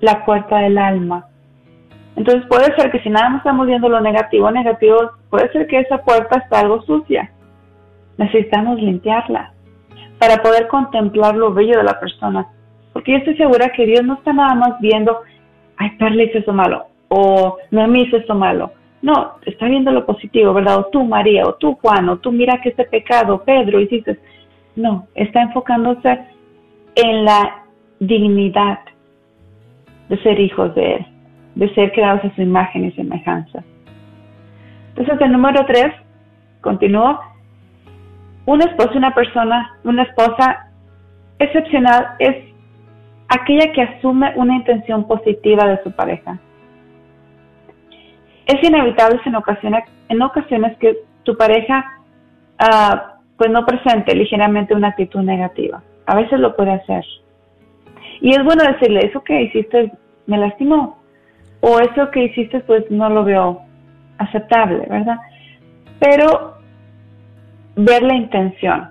la 0.00 0.24
puerta 0.24 0.58
del 0.58 0.78
alma. 0.78 1.26
Entonces 2.14 2.46
puede 2.48 2.74
ser 2.76 2.92
que 2.92 3.00
si 3.00 3.10
nada 3.10 3.28
más 3.28 3.38
estamos 3.38 3.66
viendo 3.66 3.88
lo 3.88 4.00
negativo, 4.00 4.48
negativo, 4.52 5.10
puede 5.30 5.50
ser 5.50 5.66
que 5.66 5.80
esa 5.80 5.98
puerta 5.98 6.38
está 6.38 6.60
algo 6.60 6.80
sucia. 6.82 7.32
Necesitamos 8.16 8.80
limpiarla 8.80 9.52
para 10.18 10.42
poder 10.42 10.68
contemplar 10.68 11.36
lo 11.36 11.52
bello 11.52 11.78
de 11.78 11.84
la 11.84 11.98
persona. 12.00 12.46
Porque 12.92 13.12
yo 13.12 13.18
estoy 13.18 13.36
segura 13.36 13.72
que 13.74 13.86
Dios 13.86 14.04
no 14.04 14.14
está 14.14 14.32
nada 14.32 14.54
más 14.54 14.80
viendo 14.80 15.20
ay, 15.76 15.90
Perla 15.98 16.24
hizo 16.24 16.38
eso 16.38 16.52
malo, 16.52 16.86
o 17.08 17.58
me 17.70 18.00
hizo 18.00 18.16
esto 18.16 18.34
malo. 18.34 18.72
No, 19.02 19.34
está 19.44 19.66
viendo 19.66 19.92
lo 19.92 20.06
positivo, 20.06 20.52
¿verdad? 20.52 20.78
O 20.78 20.86
tú, 20.86 21.04
María, 21.04 21.44
o 21.46 21.54
tú, 21.54 21.74
Juan, 21.80 22.08
o 22.08 22.18
tú, 22.18 22.32
mira 22.32 22.60
que 22.62 22.70
este 22.70 22.84
pecado, 22.84 23.42
Pedro, 23.44 23.80
hiciste. 23.80 24.18
No, 24.74 25.06
está 25.14 25.42
enfocándose 25.42 26.18
en 26.96 27.24
la 27.24 27.62
dignidad 28.00 28.80
de 30.08 30.22
ser 30.22 30.40
hijos 30.40 30.74
de 30.74 30.96
Él, 30.96 31.06
de 31.54 31.74
ser 31.74 31.92
creados 31.92 32.24
a 32.24 32.34
su 32.34 32.42
imagen 32.42 32.86
y 32.86 32.92
semejanza. 32.92 33.62
Entonces, 34.88 35.20
el 35.20 35.32
número 35.32 35.64
tres, 35.66 35.92
continúo, 36.62 37.20
un 38.46 38.62
esposo, 38.62 38.92
una 38.94 39.14
persona, 39.14 39.76
una 39.84 40.04
esposa 40.04 40.68
excepcional 41.38 42.14
es 42.18 42.36
aquella 43.28 43.72
que 43.72 43.82
asume 43.82 44.32
una 44.36 44.54
intención 44.54 45.06
positiva 45.06 45.66
de 45.66 45.82
su 45.82 45.90
pareja. 45.92 46.38
Es 48.46 48.62
inevitable 48.62 49.20
en 49.24 50.22
ocasiones, 50.22 50.78
que 50.78 50.96
tu 51.24 51.36
pareja 51.36 51.84
uh, 52.60 52.96
pues 53.36 53.50
no 53.50 53.66
presente 53.66 54.14
ligeramente 54.14 54.74
una 54.74 54.88
actitud 54.88 55.20
negativa. 55.20 55.82
A 56.06 56.14
veces 56.14 56.38
lo 56.38 56.54
puede 56.54 56.70
hacer. 56.70 57.04
Y 58.20 58.30
es 58.30 58.44
bueno 58.44 58.62
decirle, 58.62 59.00
eso 59.04 59.22
que 59.24 59.42
hiciste 59.42 59.90
me 60.26 60.38
lastimó. 60.38 60.98
O 61.60 61.80
eso 61.80 62.10
que 62.12 62.24
hiciste 62.24 62.60
pues 62.60 62.88
no 62.90 63.10
lo 63.10 63.24
veo 63.24 63.62
aceptable, 64.18 64.86
¿verdad? 64.88 65.18
Pero 65.98 66.55
ver 67.76 68.02
la 68.02 68.14
intención. 68.14 68.90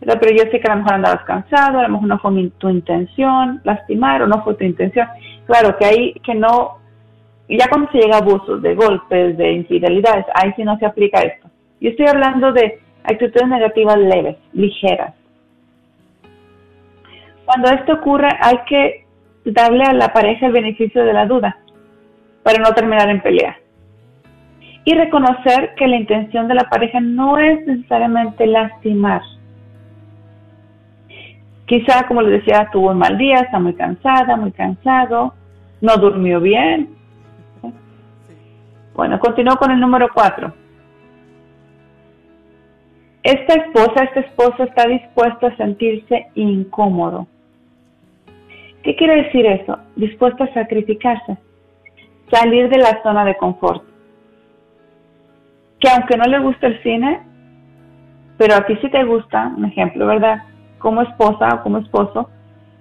Pero 0.00 0.30
yo 0.30 0.50
sé 0.50 0.60
que 0.60 0.68
a 0.68 0.74
lo 0.74 0.82
mejor 0.82 0.94
andabas 0.94 1.24
cansado, 1.24 1.78
a 1.78 1.82
lo 1.82 1.88
mejor 1.88 2.08
no 2.08 2.18
fue 2.18 2.50
tu 2.58 2.68
intención 2.68 3.60
lastimar 3.64 4.22
o 4.22 4.26
no 4.26 4.42
fue 4.42 4.54
tu 4.54 4.64
intención. 4.64 5.08
Claro 5.46 5.76
que 5.76 5.84
ahí 5.84 6.14
que 6.24 6.34
no, 6.34 6.78
ya 7.48 7.68
cuando 7.68 7.90
se 7.90 7.98
llega 7.98 8.16
a 8.16 8.20
abusos, 8.20 8.60
de 8.62 8.74
golpes, 8.74 9.36
de 9.36 9.52
infidelidades, 9.52 10.26
ahí 10.34 10.52
sí 10.56 10.64
no 10.64 10.78
se 10.78 10.86
aplica 10.86 11.20
esto. 11.20 11.48
Yo 11.80 11.90
estoy 11.90 12.06
hablando 12.06 12.52
de 12.52 12.80
actitudes 13.02 13.48
negativas 13.48 13.98
leves, 13.98 14.36
ligeras. 14.52 15.14
Cuando 17.44 17.70
esto 17.70 17.94
ocurre 17.94 18.28
hay 18.40 18.58
que 18.66 19.06
darle 19.44 19.84
a 19.84 19.92
la 19.92 20.12
pareja 20.12 20.46
el 20.46 20.52
beneficio 20.52 21.04
de 21.04 21.12
la 21.12 21.26
duda 21.26 21.58
para 22.42 22.58
no 22.58 22.74
terminar 22.74 23.08
en 23.08 23.20
pelea. 23.20 23.56
Y 24.84 24.94
reconocer 24.94 25.74
que 25.76 25.88
la 25.88 25.96
intención 25.96 26.46
de 26.46 26.54
la 26.54 26.68
pareja 26.68 27.00
no 27.00 27.38
es 27.38 27.66
necesariamente 27.66 28.46
lastimar, 28.46 29.22
Quizá, 31.66 32.06
como 32.06 32.20
les 32.20 32.44
decía, 32.44 32.68
tuvo 32.70 32.90
un 32.90 32.98
mal 32.98 33.16
día, 33.16 33.36
está 33.36 33.58
muy 33.58 33.74
cansada, 33.74 34.36
muy 34.36 34.52
cansado, 34.52 35.34
no 35.80 35.96
durmió 35.96 36.40
bien. 36.40 36.94
Bueno, 38.94 39.18
continúo 39.18 39.56
con 39.56 39.70
el 39.70 39.80
número 39.80 40.08
cuatro. 40.12 40.52
esta 43.22 43.54
esposa, 43.54 44.04
este 44.04 44.20
esposo 44.20 44.64
está 44.64 44.86
dispuesto 44.86 45.46
a 45.46 45.56
sentirse 45.56 46.26
incómodo. 46.34 47.26
¿Qué 48.82 48.94
quiere 48.94 49.22
decir 49.22 49.46
eso? 49.46 49.78
Dispuesto 49.96 50.44
a 50.44 50.52
sacrificarse, 50.52 51.38
salir 52.30 52.68
de 52.68 52.76
la 52.76 53.02
zona 53.02 53.24
de 53.24 53.34
confort. 53.38 53.82
Que 55.84 55.90
aunque 55.90 56.16
no 56.16 56.24
le 56.24 56.38
gusta 56.38 56.68
el 56.68 56.82
cine, 56.82 57.20
pero 58.38 58.54
a 58.54 58.64
ti 58.64 58.74
sí 58.80 58.88
te 58.88 59.04
gusta, 59.04 59.52
un 59.54 59.66
ejemplo, 59.66 60.06
¿verdad? 60.06 60.42
Como 60.78 61.02
esposa 61.02 61.46
o 61.56 61.62
como 61.62 61.76
esposo, 61.76 62.30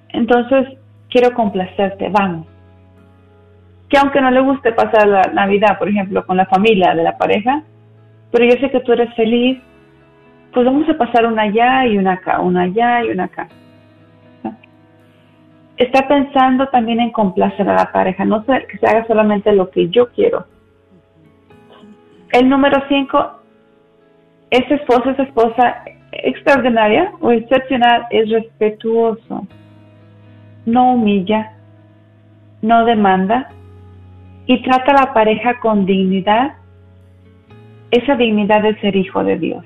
entonces 0.07 0.77
quiero 1.09 1.33
complacerte, 1.33 2.07
vamos. 2.07 2.47
Que 3.89 3.97
aunque 3.97 4.21
no 4.21 4.31
le 4.31 4.39
guste 4.39 4.71
pasar 4.71 5.05
la 5.05 5.23
Navidad, 5.33 5.77
por 5.77 5.89
ejemplo, 5.89 6.25
con 6.25 6.37
la 6.37 6.45
familia 6.45 6.95
de 6.95 7.03
la 7.03 7.17
pareja, 7.17 7.61
pero 8.31 8.45
yo 8.45 8.51
sé 8.61 8.71
que 8.71 8.79
tú 8.79 8.93
eres 8.93 9.13
feliz, 9.15 9.61
pues 10.53 10.65
vamos 10.65 10.87
a 10.87 10.97
pasar 10.97 11.25
una 11.25 11.41
allá 11.41 11.85
y 11.85 11.97
una 11.97 12.13
acá, 12.13 12.39
una 12.39 12.61
allá 12.61 13.03
y 13.03 13.09
una 13.09 13.25
acá. 13.25 13.49
Está 15.75 16.07
pensando 16.07 16.69
también 16.69 17.01
en 17.01 17.11
complacer 17.11 17.67
a 17.67 17.75
la 17.75 17.91
pareja, 17.91 18.23
no 18.23 18.45
que 18.45 18.77
se 18.79 18.87
haga 18.87 19.05
solamente 19.07 19.51
lo 19.51 19.69
que 19.71 19.89
yo 19.89 20.09
quiero. 20.13 20.52
El 22.33 22.49
número 22.49 22.81
cinco, 22.89 23.41
ese 24.49 24.73
esposo, 24.73 25.11
esa 25.11 25.21
esposa 25.21 25.83
extraordinaria 26.11 27.11
o 27.21 27.31
excepcional 27.31 28.07
es 28.09 28.27
respetuoso, 28.27 29.47
no 30.65 30.93
humilla, 30.93 31.53
no 32.63 32.85
demanda 32.85 33.51
y 34.47 34.63
trata 34.63 34.93
a 34.93 35.05
la 35.05 35.13
pareja 35.13 35.59
con 35.59 35.85
dignidad, 35.85 36.53
esa 37.91 38.15
dignidad 38.15 38.63
de 38.63 38.81
ser 38.81 38.95
hijo 38.95 39.23
de 39.23 39.37
Dios. 39.37 39.65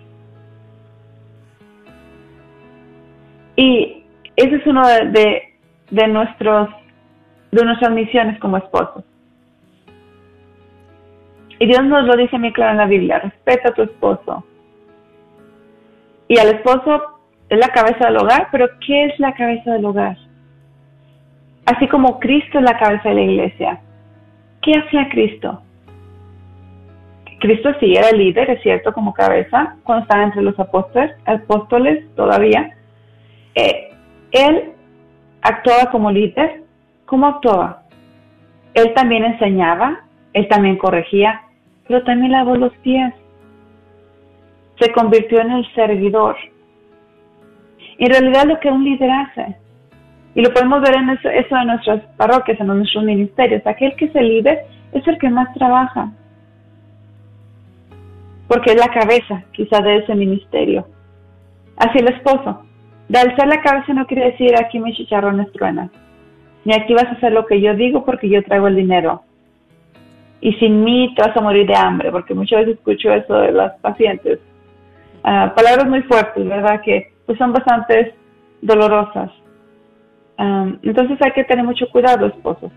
Y 3.55 4.03
ese 4.35 4.55
es 4.55 4.67
uno 4.67 4.85
de, 4.85 5.53
de, 5.89 6.07
nuestros, 6.09 6.67
de 7.49 7.63
nuestras 7.63 7.91
misiones 7.93 8.37
como 8.39 8.57
esposos. 8.57 9.05
Y 11.59 11.65
Dios 11.65 11.83
nos 11.85 12.05
lo 12.05 12.15
dice 12.15 12.37
muy 12.37 12.53
claro 12.53 12.71
en 12.71 12.77
la 12.77 12.85
Biblia, 12.85 13.19
respeta 13.19 13.69
a 13.69 13.73
tu 13.73 13.83
esposo. 13.83 14.43
Y 16.27 16.37
al 16.37 16.49
esposo 16.49 17.19
es 17.49 17.57
la 17.57 17.69
cabeza 17.69 18.05
del 18.05 18.17
hogar, 18.17 18.49
pero 18.51 18.67
¿qué 18.85 19.05
es 19.05 19.19
la 19.19 19.33
cabeza 19.33 19.73
del 19.73 19.85
hogar? 19.85 20.17
Así 21.65 21.87
como 21.87 22.19
Cristo 22.19 22.59
es 22.59 22.63
la 22.63 22.77
cabeza 22.77 23.09
de 23.09 23.15
la 23.15 23.21
iglesia. 23.21 23.81
¿Qué 24.61 24.71
hacía 24.73 25.09
Cristo? 25.09 25.61
Cristo 27.39 27.69
sí 27.79 27.93
era 27.95 28.11
líder, 28.11 28.49
es 28.49 28.61
cierto, 28.61 28.93
como 28.93 29.13
cabeza, 29.13 29.75
cuando 29.83 30.03
estaba 30.03 30.23
entre 30.23 30.41
los 30.41 30.59
apóstoles, 30.59 31.11
apóstoles 31.25 32.03
todavía, 32.15 32.75
eh, 33.55 33.89
él 34.31 34.73
actuaba 35.41 35.89
como 35.91 36.11
líder. 36.11 36.63
¿Cómo 37.05 37.25
actuaba? 37.27 37.83
Él 38.73 38.93
también 38.93 39.23
enseñaba, 39.23 40.01
él 40.33 40.47
también 40.49 40.77
corregía, 40.77 41.41
pero 41.87 42.03
también 42.03 42.31
lavó 42.31 42.55
los 42.55 42.73
pies. 42.77 43.13
Se 44.79 44.91
convirtió 44.91 45.41
en 45.41 45.51
el 45.51 45.73
servidor. 45.73 46.35
En 47.97 48.11
realidad 48.11 48.45
lo 48.45 48.59
que 48.59 48.69
un 48.69 48.83
líder 48.83 49.09
hace, 49.09 49.55
y 50.35 50.41
lo 50.41 50.53
podemos 50.53 50.81
ver 50.81 50.95
en 50.97 51.09
eso, 51.09 51.29
eso 51.29 51.57
en 51.57 51.67
nuestras 51.67 52.03
parroquias, 52.15 52.59
en 52.59 52.67
nuestros 52.67 53.03
ministerios, 53.03 53.65
aquel 53.65 53.95
que 53.95 54.05
es 54.05 54.15
el 54.15 54.27
líder 54.27 54.65
es 54.91 55.07
el 55.07 55.17
que 55.17 55.29
más 55.29 55.51
trabaja, 55.55 56.11
porque 58.47 58.71
es 58.71 58.77
la 58.79 58.89
cabeza 58.89 59.43
quizá 59.51 59.81
de 59.81 59.97
ese 59.97 60.13
ministerio. 60.13 60.87
Así 61.77 61.97
el 61.97 62.13
esposo, 62.13 62.63
de 63.09 63.19
alzar 63.19 63.47
la 63.47 63.61
cabeza 63.61 63.93
no 63.93 64.05
quiere 64.05 64.31
decir 64.31 64.51
aquí 64.55 64.79
mis 64.79 64.95
chicharrones 64.95 65.51
truenan. 65.53 65.89
Ni 66.65 66.73
aquí 66.73 66.93
vas 66.93 67.05
a 67.05 67.11
hacer 67.13 67.31
lo 67.31 67.45
que 67.45 67.61
yo 67.61 67.73
digo 67.73 68.05
porque 68.05 68.29
yo 68.29 68.43
traigo 68.43 68.67
el 68.67 68.75
dinero. 68.75 69.23
Y 70.39 70.53
sin 70.53 70.83
mí 70.83 71.13
te 71.15 71.27
vas 71.27 71.35
a 71.35 71.41
morir 71.41 71.67
de 71.67 71.75
hambre, 71.75 72.11
porque 72.11 72.33
muchas 72.33 72.59
veces 72.59 72.75
escucho 72.75 73.11
eso 73.11 73.33
de 73.35 73.51
las 73.51 73.73
pacientes. 73.79 74.39
Ah, 75.23 75.53
palabras 75.55 75.87
muy 75.87 76.01
fuertes, 76.03 76.47
¿verdad? 76.47 76.81
Que 76.81 77.11
pues 77.25 77.37
son 77.37 77.53
bastante 77.53 78.15
dolorosas. 78.61 79.31
entonces 80.37 81.17
hay 81.21 81.31
que 81.31 81.43
tener 81.43 81.65
mucho 81.65 81.89
cuidado, 81.89 82.27
esposos. 82.27 82.71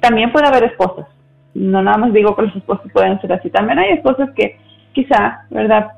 También 0.00 0.30
puede 0.32 0.46
haber 0.46 0.64
esposas. 0.64 1.06
No 1.54 1.82
nada 1.82 1.98
más 1.98 2.12
digo 2.12 2.36
que 2.36 2.42
los 2.42 2.56
esposos 2.56 2.90
pueden 2.92 3.20
ser 3.20 3.32
así. 3.32 3.50
También 3.50 3.78
hay 3.78 3.92
esposas 3.92 4.30
que 4.36 4.58
quizá, 4.92 5.46
¿verdad? 5.50 5.88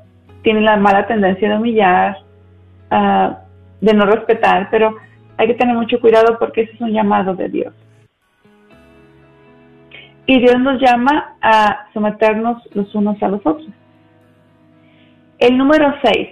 Tienen 0.41 0.65
la 0.65 0.77
mala 0.77 1.05
tendencia 1.05 1.49
de 1.49 1.55
humillar, 1.55 2.17
de 3.81 3.93
no 3.93 4.05
respetar, 4.05 4.69
pero 4.71 4.95
hay 5.37 5.47
que 5.47 5.53
tener 5.55 5.75
mucho 5.75 5.99
cuidado 5.99 6.37
porque 6.39 6.61
ese 6.61 6.73
es 6.73 6.81
un 6.81 6.91
llamado 6.91 7.35
de 7.35 7.49
Dios. 7.49 7.73
Y 10.31 10.39
Dios 10.39 10.61
nos 10.61 10.81
llama 10.81 11.35
a 11.41 11.87
someternos 11.93 12.57
los 12.73 12.95
unos 12.95 13.21
a 13.21 13.27
los 13.27 13.45
otros. 13.45 13.67
El 15.39 15.57
número 15.57 15.93
6, 16.01 16.29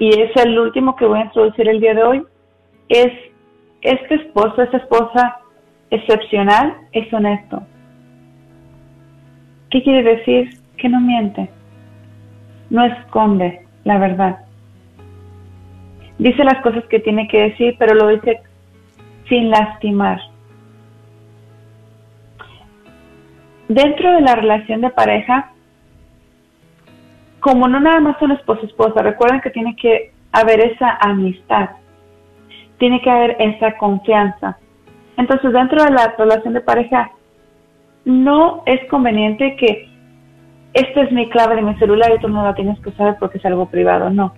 y 0.00 0.08
es 0.08 0.34
el 0.34 0.58
último 0.58 0.96
que 0.96 1.06
voy 1.06 1.20
a 1.20 1.26
introducir 1.26 1.68
el 1.68 1.78
día 1.78 1.94
de 1.94 2.02
hoy, 2.02 2.24
es 2.88 3.12
este 3.82 4.16
esposo, 4.16 4.60
esta 4.60 4.78
esposa 4.78 5.38
excepcional, 5.90 6.74
es 6.90 7.12
honesto. 7.12 7.62
¿Qué 9.70 9.80
quiere 9.84 10.16
decir? 10.16 10.58
Que 10.78 10.88
no 10.88 11.00
miente, 11.00 11.48
no 12.70 12.84
esconde 12.84 13.66
la 13.84 13.98
verdad 13.98 14.38
dice 16.18 16.42
las 16.42 16.60
cosas 16.62 16.82
que 16.86 16.98
tiene 16.98 17.28
que 17.28 17.50
decir, 17.50 17.76
pero 17.78 17.94
lo 17.94 18.08
dice 18.08 18.40
sin 19.28 19.48
lastimar. 19.48 20.20
Dentro 23.68 24.12
de 24.12 24.20
la 24.20 24.34
relación 24.34 24.80
de 24.80 24.90
pareja, 24.90 25.52
como 27.40 27.68
no 27.68 27.80
nada 27.80 28.00
más 28.00 28.18
son 28.18 28.32
esposo 28.32 28.64
esposa, 28.66 29.02
recuerden 29.02 29.40
que 29.40 29.50
tiene 29.50 29.76
que 29.76 30.12
haber 30.32 30.60
esa 30.60 30.98
amistad, 31.00 31.70
tiene 32.78 33.00
que 33.00 33.10
haber 33.10 33.36
esa 33.38 33.76
confianza. 33.76 34.58
Entonces, 35.16 35.52
dentro 35.52 35.84
de 35.84 35.90
la 35.90 36.14
relación 36.16 36.54
de 36.54 36.60
pareja, 36.60 37.10
no 38.04 38.62
es 38.66 38.84
conveniente 38.88 39.56
que 39.56 39.88
esta 40.72 41.02
es 41.02 41.12
mi 41.12 41.28
clave 41.28 41.56
de 41.56 41.62
mi 41.62 41.74
celular 41.76 42.12
y 42.16 42.20
tú 42.20 42.28
no 42.28 42.44
la 42.44 42.54
tienes 42.54 42.78
que 42.80 42.92
saber 42.92 43.16
porque 43.18 43.38
es 43.38 43.44
algo 43.44 43.66
privado, 43.66 44.10
no 44.10 44.32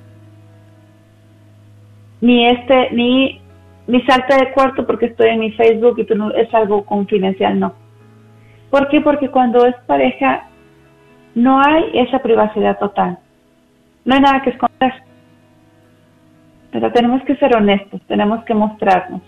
ni 2.20 2.46
este, 2.46 2.90
ni 2.92 3.40
mi 3.86 4.02
salta 4.02 4.36
de 4.36 4.52
cuarto 4.52 4.86
porque 4.86 5.06
estoy 5.06 5.30
en 5.30 5.40
mi 5.40 5.52
Facebook 5.52 5.98
y 5.98 6.04
tú 6.04 6.14
no, 6.14 6.30
es 6.32 6.52
algo 6.54 6.84
confidencial, 6.84 7.58
no. 7.58 7.74
¿Por 8.70 8.88
qué? 8.88 9.00
Porque 9.00 9.28
cuando 9.28 9.66
es 9.66 9.74
pareja 9.86 10.44
no 11.34 11.60
hay 11.60 11.90
esa 11.94 12.20
privacidad 12.20 12.78
total. 12.78 13.18
No 14.04 14.14
hay 14.14 14.20
nada 14.20 14.42
que 14.42 14.50
esconder. 14.50 14.92
Pero 16.72 16.92
tenemos 16.92 17.22
que 17.24 17.36
ser 17.36 17.56
honestos, 17.56 18.00
tenemos 18.06 18.44
que 18.44 18.54
mostrarnos. 18.54 19.22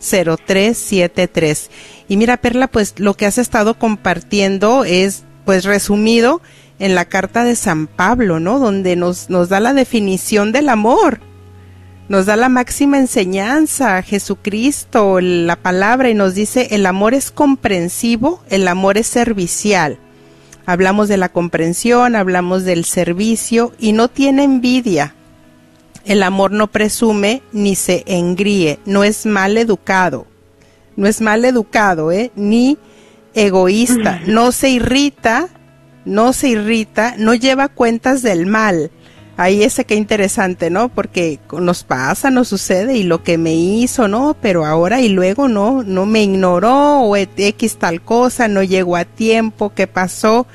1-800-701-0373 0.00 1.68
y 2.08 2.16
mira, 2.16 2.38
Perla, 2.38 2.68
pues 2.68 2.94
lo 2.98 3.14
que 3.14 3.26
has 3.26 3.38
estado 3.38 3.78
compartiendo 3.78 4.84
es, 4.84 5.24
pues 5.44 5.64
resumido 5.64 6.40
en 6.78 6.94
la 6.94 7.04
carta 7.04 7.44
de 7.44 7.54
San 7.54 7.86
Pablo, 7.86 8.40
¿no? 8.40 8.58
Donde 8.58 8.96
nos, 8.96 9.28
nos 9.28 9.48
da 9.50 9.60
la 9.60 9.74
definición 9.74 10.52
del 10.52 10.70
amor, 10.70 11.20
nos 12.08 12.24
da 12.24 12.36
la 12.36 12.48
máxima 12.48 12.98
enseñanza, 12.98 14.00
Jesucristo, 14.02 15.20
la 15.20 15.56
palabra, 15.56 16.08
y 16.08 16.14
nos 16.14 16.34
dice, 16.34 16.68
el 16.70 16.86
amor 16.86 17.12
es 17.12 17.30
comprensivo, 17.30 18.42
el 18.48 18.66
amor 18.66 18.96
es 18.96 19.06
servicial. 19.06 19.98
Hablamos 20.64 21.08
de 21.08 21.18
la 21.18 21.28
comprensión, 21.28 22.16
hablamos 22.16 22.64
del 22.64 22.86
servicio, 22.86 23.74
y 23.78 23.92
no 23.92 24.08
tiene 24.08 24.44
envidia. 24.44 25.14
El 26.04 26.22
amor 26.22 26.52
no 26.52 26.68
presume 26.68 27.42
ni 27.52 27.74
se 27.74 28.04
engríe, 28.06 28.78
no 28.86 29.04
es 29.04 29.26
mal 29.26 29.58
educado 29.58 30.26
no 30.98 31.06
es 31.06 31.20
mal 31.20 31.44
educado, 31.44 32.10
¿eh? 32.10 32.32
ni 32.34 32.76
egoísta, 33.32 34.20
no 34.26 34.50
se 34.50 34.68
irrita, 34.70 35.48
no 36.04 36.32
se 36.32 36.48
irrita, 36.48 37.14
no 37.16 37.34
lleva 37.34 37.68
cuentas 37.68 38.20
del 38.20 38.46
mal. 38.46 38.90
Ahí 39.36 39.62
ese 39.62 39.84
que 39.84 39.94
interesante, 39.94 40.70
¿no? 40.70 40.88
Porque 40.88 41.38
nos 41.52 41.84
pasa, 41.84 42.32
nos 42.32 42.48
sucede 42.48 42.96
y 42.96 43.04
lo 43.04 43.22
que 43.22 43.38
me 43.38 43.54
hizo, 43.54 44.08
¿no? 44.08 44.36
Pero 44.42 44.66
ahora 44.66 45.00
y 45.00 45.08
luego 45.08 45.46
no, 45.46 45.84
no 45.84 46.04
me 46.04 46.24
ignoró 46.24 47.02
o 47.02 47.14
X 47.14 47.76
tal 47.76 48.02
cosa, 48.02 48.48
no 48.48 48.64
llegó 48.64 48.96
a 48.96 49.04
tiempo, 49.04 49.72
¿qué 49.72 49.86
pasó? 49.86 50.48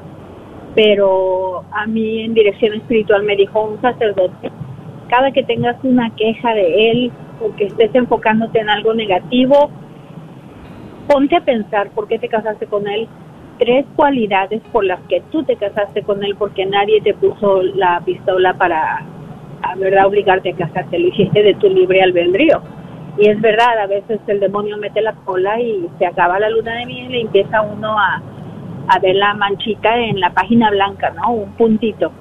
Pero 0.76 1.64
a 1.72 1.88
mí 1.88 2.22
en 2.22 2.34
dirección 2.34 2.74
espiritual 2.74 3.24
me 3.24 3.36
dijo 3.36 3.64
un 3.64 3.82
sacerdote, 3.82 4.52
cada 5.08 5.32
que 5.32 5.44
tengas 5.44 5.78
una 5.84 6.14
queja 6.16 6.54
de 6.54 6.92
él 6.92 7.12
o 7.42 7.56
que 7.56 7.66
estés 7.66 7.94
enfocándote 7.96 8.60
en 8.60 8.70
algo 8.70 8.94
negativo, 8.94 9.70
ponte 11.08 11.36
a 11.38 11.42
pensar 11.42 11.90
por 11.92 12.08
qué 12.08 12.20
te 12.20 12.28
casaste 12.28 12.66
con 12.68 12.88
él, 12.88 13.08
tres 13.60 13.86
cualidades 13.96 14.62
por 14.72 14.84
las 14.84 15.00
que 15.08 15.22
tú 15.32 15.44
te 15.44 15.56
casaste 15.56 16.04
con 16.04 16.24
él 16.24 16.36
porque 16.38 16.66
nadie 16.66 17.02
te 17.02 17.14
puso 17.14 17.62
la 17.64 18.02
pistola 18.04 18.54
para 18.56 19.06
a 19.62 20.08
obligarte 20.08 20.52
a 20.52 20.56
casarte, 20.56 21.00
lo 21.00 21.08
hiciste 21.08 21.42
de 21.42 21.56
tu 21.56 21.68
libre 21.68 22.02
albedrío. 22.02 22.62
Y 23.18 23.30
es 23.30 23.40
verdad, 23.42 23.80
a 23.80 23.88
veces 23.88 24.20
el 24.28 24.40
demonio 24.40 24.78
mete 24.78 25.02
la 25.02 25.14
cola 25.14 25.60
y 25.60 25.88
se 25.98 26.06
acaba 26.06 26.40
la 26.40 26.50
luna 26.50 26.76
de 26.76 26.86
miel 26.86 27.16
y 27.16 27.22
empieza 27.22 27.62
uno 27.62 27.98
a, 27.98 28.22
a 28.88 29.00
ver 29.00 29.16
la 29.16 29.34
manchita 29.34 29.98
en 29.98 30.20
la 30.20 30.32
página 30.32 30.70
blanca, 30.70 31.12
¿no? 31.12 31.32
Un 31.32 31.52
puntito. 31.54 32.12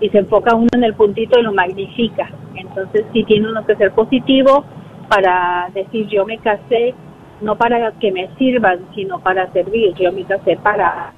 Y 0.00 0.08
se 0.10 0.18
enfoca 0.18 0.54
uno 0.54 0.68
en 0.72 0.84
el 0.84 0.94
puntito 0.94 1.38
y 1.38 1.42
lo 1.42 1.52
magnifica. 1.52 2.30
Entonces 2.54 3.04
sí 3.12 3.24
tiene 3.24 3.48
uno 3.48 3.64
que 3.66 3.76
ser 3.76 3.92
positivo 3.92 4.64
para 5.08 5.68
decir 5.74 6.06
yo 6.08 6.24
me 6.24 6.38
casé 6.38 6.94
no 7.40 7.56
para 7.56 7.92
que 7.92 8.12
me 8.12 8.28
sirvan, 8.36 8.80
sino 8.94 9.18
para 9.20 9.50
servir. 9.52 9.94
Yo 9.94 10.12
me 10.12 10.24
casé 10.24 10.56
para 10.56 11.12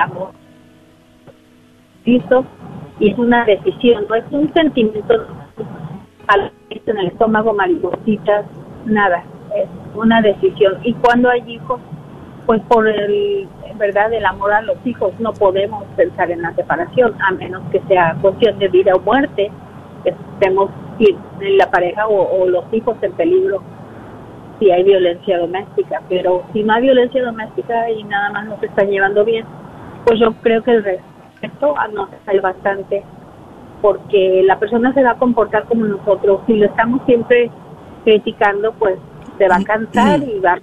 amor. 0.00 0.30
Listo. 2.04 2.44
Y 3.00 3.10
es 3.10 3.18
una 3.18 3.44
decisión, 3.44 4.06
no 4.08 4.14
es 4.14 4.24
un 4.30 4.52
sentimiento 4.52 5.26
en 6.86 6.98
el 6.98 7.06
estómago, 7.08 7.52
maripositas, 7.54 8.46
nada. 8.84 9.24
Es 9.56 9.68
una 9.94 10.20
decisión. 10.20 10.78
Y 10.84 10.92
cuando 10.94 11.28
hay 11.28 11.42
hijos, 11.46 11.80
pues 12.46 12.60
por 12.68 12.88
el, 12.88 13.48
verdad, 13.76 14.12
el 14.12 14.24
amor 14.26 14.52
a 14.52 14.62
los 14.62 14.76
hijos, 14.84 15.12
no 15.18 15.32
podemos 15.32 15.84
pensar 15.96 16.30
en 16.30 16.42
la 16.42 16.54
separación, 16.54 17.14
a 17.22 17.32
menos 17.32 17.62
que 17.70 17.80
sea 17.88 18.16
cuestión 18.20 18.58
de 18.58 18.68
vida 18.68 18.92
o 18.94 19.00
muerte, 19.00 19.50
que 20.02 20.10
estemos 20.10 20.70
en 20.98 21.58
la 21.58 21.70
pareja 21.70 22.06
o 22.06 22.46
los 22.46 22.64
hijos 22.72 22.96
en 23.02 23.12
peligro 23.12 23.62
si 24.58 24.70
hay 24.70 24.82
violencia 24.84 25.38
doméstica, 25.38 26.02
pero 26.08 26.44
si 26.52 26.62
no 26.62 26.74
hay 26.74 26.82
violencia 26.82 27.22
doméstica 27.22 27.90
y 27.90 28.04
nada 28.04 28.30
más 28.30 28.46
nos 28.46 28.62
están 28.62 28.88
llevando 28.88 29.24
bien, 29.24 29.44
pues 30.04 30.20
yo 30.20 30.32
creo 30.42 30.62
que 30.62 30.72
el 30.72 30.84
respeto 30.84 31.74
nos 31.92 32.08
sale 32.24 32.40
bastante, 32.40 33.02
porque 33.82 34.42
la 34.44 34.58
persona 34.58 34.92
se 34.94 35.02
va 35.02 35.12
a 35.12 35.18
comportar 35.18 35.64
como 35.64 35.84
nosotros. 35.84 36.40
Si 36.46 36.54
lo 36.54 36.66
estamos 36.66 37.00
siempre 37.06 37.50
criticando, 38.04 38.72
pues 38.72 38.98
se 39.38 39.48
va 39.48 39.56
a 39.56 39.64
cansar 39.64 40.22
y 40.22 40.38
va 40.40 40.52
a 40.52 40.60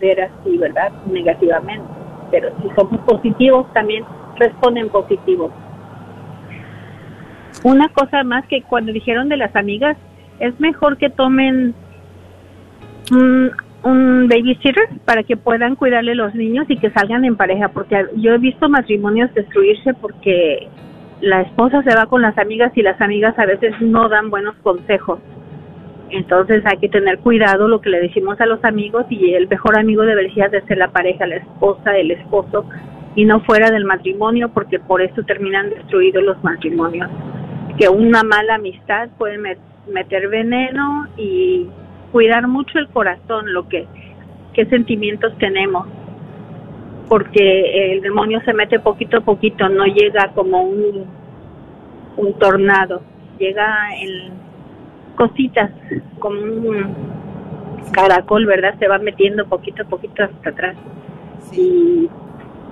ver 0.00 0.22
así, 0.22 0.56
¿verdad? 0.58 0.92
Negativamente. 1.06 1.86
Pero 2.30 2.50
si 2.62 2.68
somos 2.74 3.00
positivos, 3.02 3.72
también 3.72 4.04
responden 4.36 4.88
positivos. 4.88 5.52
Una 7.62 7.88
cosa 7.88 8.24
más 8.24 8.46
que 8.46 8.62
cuando 8.62 8.92
dijeron 8.92 9.28
de 9.28 9.36
las 9.36 9.54
amigas, 9.56 9.96
es 10.38 10.58
mejor 10.60 10.98
que 10.98 11.10
tomen 11.10 11.74
un, 13.10 13.50
un 13.84 14.28
babysitter 14.28 14.88
para 15.04 15.22
que 15.22 15.36
puedan 15.36 15.76
cuidarle 15.76 16.14
los 16.14 16.34
niños 16.34 16.66
y 16.68 16.76
que 16.76 16.90
salgan 16.90 17.24
en 17.24 17.36
pareja, 17.36 17.68
porque 17.68 18.06
yo 18.16 18.32
he 18.32 18.38
visto 18.38 18.68
matrimonios 18.68 19.32
destruirse 19.34 19.94
porque 19.94 20.68
la 21.20 21.42
esposa 21.42 21.82
se 21.82 21.94
va 21.94 22.06
con 22.06 22.22
las 22.22 22.36
amigas 22.38 22.72
y 22.74 22.82
las 22.82 23.00
amigas 23.00 23.38
a 23.38 23.46
veces 23.46 23.74
no 23.80 24.08
dan 24.08 24.30
buenos 24.30 24.56
consejos. 24.56 25.20
Entonces 26.14 26.62
hay 26.64 26.76
que 26.76 26.88
tener 26.88 27.18
cuidado 27.18 27.66
lo 27.66 27.80
que 27.80 27.90
le 27.90 28.00
decimos 28.00 28.40
a 28.40 28.46
los 28.46 28.64
amigos 28.64 29.04
y 29.10 29.34
el 29.34 29.48
mejor 29.48 29.76
amigo 29.76 30.04
debería 30.04 30.48
de 30.48 30.62
ser 30.62 30.78
la 30.78 30.92
pareja, 30.92 31.26
la 31.26 31.36
esposa, 31.36 31.96
el 31.98 32.12
esposo 32.12 32.64
y 33.16 33.24
no 33.24 33.40
fuera 33.40 33.72
del 33.72 33.84
matrimonio 33.84 34.50
porque 34.50 34.78
por 34.78 35.02
eso 35.02 35.24
terminan 35.24 35.70
destruidos 35.70 36.22
los 36.22 36.44
matrimonios. 36.44 37.10
Que 37.76 37.88
una 37.88 38.22
mala 38.22 38.54
amistad 38.54 39.08
puede 39.18 39.38
meter 39.88 40.28
veneno 40.28 41.08
y 41.16 41.66
cuidar 42.12 42.46
mucho 42.46 42.78
el 42.78 42.88
corazón, 42.90 43.52
lo 43.52 43.68
que, 43.68 43.88
qué 44.52 44.66
sentimientos 44.66 45.36
tenemos, 45.38 45.88
porque 47.08 47.92
el 47.92 48.02
demonio 48.02 48.40
se 48.44 48.54
mete 48.54 48.78
poquito 48.78 49.16
a 49.16 49.20
poquito, 49.22 49.68
no 49.68 49.84
llega 49.86 50.30
como 50.32 50.62
un, 50.62 51.06
un 52.16 52.38
tornado, 52.38 53.02
llega 53.36 53.88
en 54.00 54.43
cositas, 55.14 55.70
como 56.18 56.40
un 56.40 56.94
caracol, 57.92 58.46
¿verdad? 58.46 58.74
Se 58.78 58.88
va 58.88 58.98
metiendo 58.98 59.46
poquito 59.46 59.82
a 59.82 59.86
poquito 59.86 60.24
hasta 60.24 60.50
atrás. 60.50 60.76
Y 61.52 62.08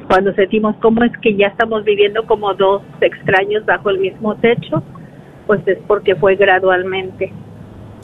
cuando 0.08 0.32
sentimos 0.34 0.76
cómo 0.76 1.04
es 1.04 1.16
que 1.18 1.34
ya 1.36 1.48
estamos 1.48 1.84
viviendo 1.84 2.24
como 2.26 2.54
dos 2.54 2.82
extraños 3.00 3.64
bajo 3.64 3.90
el 3.90 3.98
mismo 3.98 4.34
techo, 4.36 4.82
pues 5.46 5.60
es 5.66 5.78
porque 5.86 6.14
fue 6.16 6.36
gradualmente. 6.36 7.32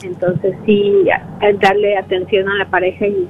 Entonces 0.03 0.55
sí, 0.65 1.05
darle 1.59 1.97
atención 1.97 2.47
a 2.49 2.55
la 2.55 2.65
pareja 2.65 3.05
y 3.07 3.27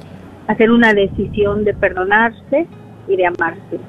hacer 0.47 0.72
una 0.72 0.93
decisión 0.93 1.64
de 1.64 1.74
perdonarse 1.74 2.68
y 3.07 3.16
de 3.16 3.26
amarse. 3.26 3.80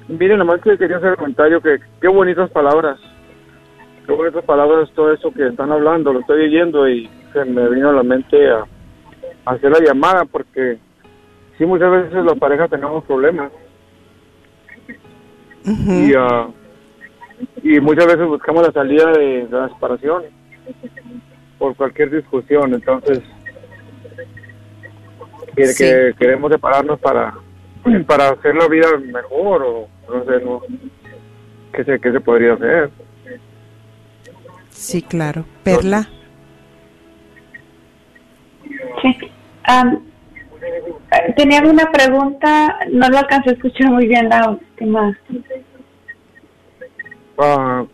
Miren, 0.09 0.39
nomás 0.39 0.61
que 0.61 0.79
quería 0.79 0.99
hacer 0.99 1.11
el 1.11 1.17
comentario 1.17 1.61
que 1.61 1.79
qué 2.01 2.09
bonitas 2.09 2.49
palabras. 2.51 2.99
Qué 4.07 4.13
bonitas 4.13 4.45
palabras 4.45 4.89
todo 4.95 5.13
eso 5.13 5.33
que 5.33 5.49
están 5.49 5.73
hablando, 5.73 6.13
lo 6.13 6.21
estoy 6.21 6.43
leyendo 6.49 6.89
y 6.89 7.11
se 7.33 7.45
me 7.45 7.69
vino 7.71 7.89
a 7.91 7.93
la 7.93 8.03
mente 8.05 8.49
a, 8.49 8.65
a 9.47 9.51
hacer 9.55 9.71
la 9.73 9.81
llamada 9.81 10.25
porque 10.27 10.79
sí 11.59 11.67
muchas 11.67 11.91
veces 11.91 12.25
las 12.25 12.39
parejas 12.39 12.71
tenemos 12.71 13.03
problemas 13.05 13.51
Ujú. 15.67 15.93
y 15.93 16.15
ah, 16.17 16.47
y 17.65 17.81
muchas 17.81 18.07
veces 18.07 18.27
buscamos 18.29 18.65
la 18.65 18.73
salida 18.73 19.11
de, 19.11 19.47
de 19.47 19.51
la 19.51 19.69
separación 19.71 20.23
por 21.59 21.75
cualquier 21.77 22.11
discusión, 22.11 22.75
entonces 22.75 23.21
que, 25.55 25.67
Sí. 25.67 25.85
que 25.85 26.15
queremos 26.19 26.53
separarnos 26.53 27.01
para 27.01 27.35
para 28.07 28.31
hacer 28.31 28.55
la 28.55 28.69
vida 28.69 28.89
mejor 28.99 29.63
o 29.63 29.89
no 30.09 30.25
sé, 30.25 30.45
no 30.45 30.61
qué 31.73 31.85
se 31.85 31.99
qué 32.01 32.13
se 32.13 32.21
podría 32.21 32.55
hacer. 32.55 32.91
Sí, 34.71 35.01
claro. 35.03 35.45
Perla. 35.65 36.09
Sí. 39.01 39.17
Tenía 41.37 41.63
una 41.63 41.91
pregunta, 41.91 42.79
no 42.91 43.09
lo 43.09 43.19
alcancé 43.19 43.51
a 43.51 43.53
escuchar 43.55 43.91
muy 43.91 44.07
bien 44.07 44.29
la 44.29 44.51
última. 44.51 45.19
Ah, 47.39 47.85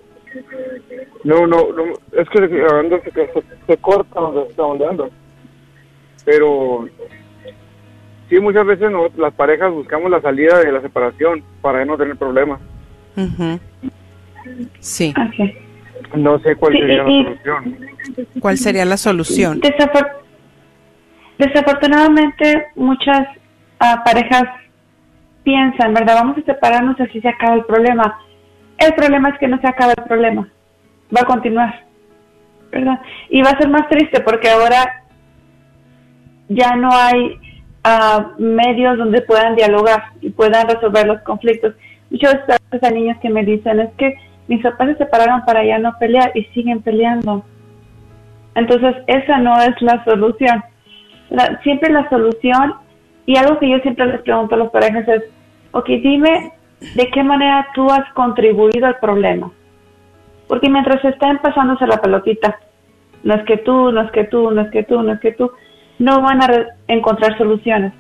no, 1.25 1.47
no, 1.47 1.73
no, 1.73 1.85
es 2.13 2.29
que 2.31 2.39
ando, 2.39 3.01
se, 3.03 3.11
se, 3.13 3.43
se 3.67 3.77
corta 3.79 4.21
donde 4.21 4.53
donde 4.57 4.87
ando. 4.87 5.11
Pero 6.25 6.89
sí, 8.29 8.39
muchas 8.41 8.67
veces 8.67 8.91
no, 8.91 9.09
las 9.17 9.33
parejas 9.35 9.73
buscamos 9.73 10.11
la 10.11 10.21
salida 10.21 10.59
de 10.61 10.73
la 10.73 10.81
separación 10.81 11.43
para 11.61 11.85
no 11.85 11.97
tener 11.97 12.17
problemas. 12.17 12.61
Ujú. 13.17 13.59
Sí. 14.81 15.15
No 16.15 16.39
sé 16.41 16.57
cuál 16.57 16.73
Sí, 16.73 16.79
sería 16.81 17.05
y- 17.09 17.23
la 17.25 17.31
solución. 17.43 17.77
¿Cuál 18.41 18.57
sería 18.59 18.85
la 18.85 18.97
solución? 18.97 19.61
Desafor- 19.61 20.11
desafortunadamente, 21.39 22.67
muchas 22.77 23.27
ah, 23.79 24.03
parejas 24.05 24.45
piensan, 25.45 25.95
¿verdad? 25.95 26.17
Vamos 26.17 26.39
a 26.39 26.43
separarnos 26.43 27.01
así 27.01 27.21
se 27.21 27.29
acaba 27.29 27.55
el 27.55 27.65
problema. 27.65 28.19
El 28.79 28.95
problema 28.95 29.29
es 29.31 29.39
que 29.39 29.49
no 29.49 29.61
se 29.61 29.67
acaba 29.69 29.93
el 29.97 30.05
problema. 30.05 30.49
Va 31.15 31.21
a 31.23 31.27
continuar, 31.27 31.85
¿verdad? 32.71 33.01
Y 33.29 33.43
va 33.43 33.51
a 33.51 33.59
ser 33.59 33.69
más 33.69 33.89
triste 33.89 34.21
porque 34.21 34.49
ahora 34.49 35.05
ya 36.49 36.75
no 36.77 36.89
hay 36.93 37.39
ah, 37.85 38.33
medios 38.39 38.99
donde 38.99 39.23
puedan 39.23 39.55
dialogar 39.57 40.05
y 40.21 40.31
puedan 40.31 40.69
resolver 40.69 41.07
los 41.07 41.21
conflictos. 41.23 41.75
Muchas 42.11 42.47
veces 42.47 42.83
hay 42.83 42.95
niños 42.95 43.19
que 43.21 43.31
me 43.31 43.45
dicen, 43.45 43.81
es 43.81 43.91
que 43.97 44.17
mis 44.49 44.63
papás 44.63 44.89
se 44.89 44.97
separaron 44.97 45.45
para 45.45 45.65
ya 45.65 45.79
no 45.79 45.97
pelear 45.99 46.33
y 46.35 46.45
siguen 46.47 46.83
peleando. 46.83 47.45
Entonces, 48.55 48.97
esa 49.07 49.39
no 49.39 49.61
es 49.63 49.81
la 49.81 50.05
solución. 50.05 50.63
La- 51.31 51.59
siempre 51.63 51.91
la 51.91 52.09
solución, 52.11 52.75
y 53.25 53.37
algo 53.37 53.59
que 53.59 53.71
yo 53.71 53.79
siempre 53.79 54.07
les 54.07 54.21
pregunto 54.23 54.55
a 54.55 54.59
las 54.59 54.71
parejas 54.71 55.09
es, 55.09 55.23
ok, 55.71 55.87
dime 55.87 56.53
de 56.97 57.07
qué 57.11 57.23
manera 57.23 57.67
tú 57.75 57.91
has 57.91 58.13
contribuido 58.13 58.87
al 58.87 58.99
problema. 58.99 59.51
Porque 60.53 60.69
mientras 60.69 61.03
estén 61.03 61.39
pasándose 61.39 61.87
la 61.87 62.03
pelotita, 62.03 62.59
no 63.23 63.33
es 63.33 63.43
que 63.45 63.57
tú, 63.57 63.91
no 63.91 64.03
es 64.03 64.11
que 64.11 64.25
tú, 64.25 64.51
no 64.51 64.61
es 64.61 64.71
que 64.71 64.83
tú, 64.83 65.01
no 65.01 65.15
es 65.15 65.21
que 65.21 65.33
tú, 65.33 65.51
no 65.99 66.21
van 66.21 66.43
a 66.43 66.67
encontrar 66.89 67.39
soluciones. 67.39 67.95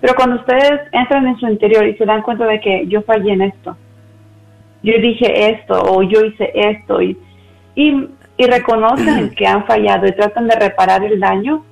Pero 0.00 0.14
cuando 0.16 0.34
ustedes 0.34 0.80
entran 0.90 1.28
en 1.28 1.38
su 1.38 1.46
interior 1.46 1.86
y 1.86 1.94
se 1.94 2.04
dan 2.04 2.22
cuenta 2.22 2.44
de 2.44 2.58
que 2.58 2.88
yo 2.88 3.02
fallé 3.02 3.34
en 3.34 3.42
esto, 3.42 3.76
yo 4.82 4.94
dije 5.00 5.52
esto 5.52 5.80
o 5.80 6.02
yo 6.02 6.24
hice 6.24 6.50
esto 6.54 7.00
y, 7.00 7.16
y, 7.76 8.08
y 8.36 8.46
reconocen 8.48 9.30
que 9.36 9.46
han 9.46 9.64
fallado 9.64 10.08
y 10.08 10.12
tratan 10.16 10.48
de 10.48 10.56
reparar 10.56 11.04
el 11.04 11.20
daño 11.20 11.64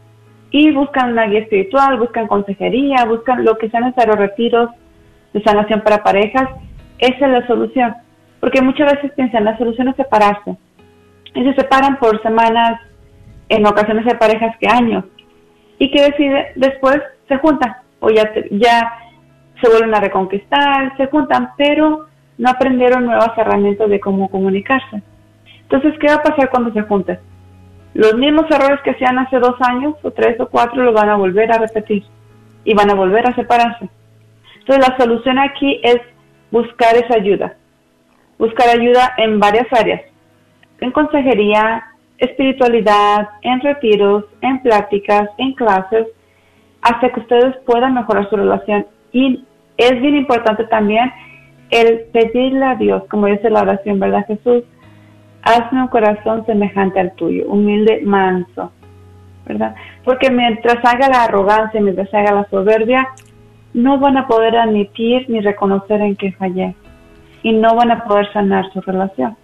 y 0.53 0.71
buscan 0.71 1.11
una 1.11 1.27
guía 1.27 1.41
espiritual, 1.41 1.99
buscan 1.99 2.29
consejería, 2.29 3.05
buscan 3.05 3.45
lo 3.45 3.59
que 3.59 3.69
sea 3.69 3.81
necesario, 3.81 4.15
retiros 4.15 4.71
de 5.33 5.43
sanación 5.43 5.81
para 5.81 6.05
parejas, 6.05 6.51
esa 7.01 7.27
es 7.27 7.33
la 7.33 7.45
solución. 7.49 7.97
Porque 8.45 8.61
muchas 8.61 8.93
veces 8.93 9.11
piensan, 9.13 9.47
la 9.47 9.57
solución 9.57 9.89
es 9.89 9.97
separarse. 9.97 10.55
Y 11.35 11.45
se 11.45 11.55
separan 11.55 11.97
por 11.97 12.21
semanas, 12.21 12.79
en 13.49 13.67
ocasiones 13.67 14.07
hay 14.07 14.19
parejas 14.19 14.55
que 14.59 14.69
años, 14.69 15.07
y 15.79 15.91
que 15.91 16.03
decide, 16.03 16.53
después 16.55 17.01
se 17.27 17.39
juntan, 17.39 17.75
o 18.01 18.11
ya, 18.11 18.31
ya 18.51 18.99
se 19.63 19.71
vuelven 19.71 19.95
a 19.95 20.01
reconquistar, 20.01 20.95
se 20.99 21.07
juntan, 21.07 21.53
pero 21.57 22.07
no 22.37 22.51
aprendieron 22.51 23.07
nuevas 23.07 23.31
herramientas 23.39 23.89
de 23.89 23.99
cómo 23.99 24.29
comunicarse. 24.29 25.03
Entonces, 25.63 25.95
¿qué 25.99 26.09
va 26.09 26.17
a 26.17 26.23
pasar 26.23 26.51
cuando 26.51 26.71
se 26.75 26.83
junten? 26.83 27.19
Los 27.95 28.15
mismos 28.17 28.45
errores 28.51 28.83
que 28.85 28.91
hacían 28.91 29.19
hace 29.21 29.39
dos 29.39 29.57
años, 29.63 29.95
o 30.03 30.11
tres 30.11 30.39
o 30.39 30.51
cuatro, 30.51 30.83
los 30.83 30.93
van 30.93 31.09
a 31.09 31.17
volver 31.17 31.51
a 31.51 31.57
repetir 31.57 32.05
y 32.63 32.75
van 32.75 32.91
a 32.91 32.95
volver 32.95 33.27
a 33.27 33.35
separarse. 33.35 33.89
Entonces, 34.59 34.87
la 34.87 34.99
solución 34.99 35.39
aquí 35.39 35.81
es 35.83 35.97
buscar 36.51 36.95
esa 36.95 37.15
ayuda. 37.15 37.55
Buscar 38.39 38.69
ayuda 38.69 39.15
en 39.17 39.39
varias 39.39 39.67
áreas. 39.73 40.03
En 40.81 40.91
consejería, 40.91 41.85
espiritualidad, 42.19 43.29
en 43.43 43.61
retiros, 43.61 44.25
en 44.41 44.61
pláticas, 44.63 45.29
en 45.39 45.53
clases, 45.55 46.07
hasta 46.83 47.11
que 47.11 47.21
ustedes 47.21 47.57
puedan 47.67 47.95
mejorar 47.95 48.29
su 48.29 48.37
relación. 48.37 48.87
Y 49.13 49.45
es 49.77 50.01
bien 50.01 50.17
importante 50.17 50.65
también 50.65 51.13
el 51.71 52.03
pedirle 52.13 52.65
a 52.65 52.75
Dios, 52.77 53.05
como 53.09 53.27
dice 53.27 53.51
la 53.51 53.63
oración, 53.63 53.99
¿verdad, 53.99 54.27
Jesús? 54.27 54.65
Hazme 55.43 55.83
un 55.83 55.89
corazón 55.89 56.47
semejante 56.47 57.01
al 57.01 57.13
tuyo, 57.15 57.47
humilde, 57.49 58.01
manso, 58.05 58.73
¿verdad? 59.47 59.75
Porque 60.05 60.31
mientras 60.31 60.77
haga 60.85 61.09
la 61.09 61.25
arrogancia, 61.25 61.81
mientras 61.81 62.13
haga 62.15 62.33
la 62.33 62.49
soberbia, 62.49 63.09
no 63.73 63.99
van 63.99 64.17
a 64.17 64.27
poder 64.27 64.57
admitir 64.57 65.29
ni 65.29 65.41
reconocer 65.41 66.01
en 66.01 66.17
que 66.17 66.33
fallé 66.33 66.75
y 67.45 67.53
no 67.53 67.77
van 67.77 67.93
a 67.93 68.05
poder 68.05 68.33
sanar 68.33 68.73
su 68.73 68.81
relación. 68.81 69.37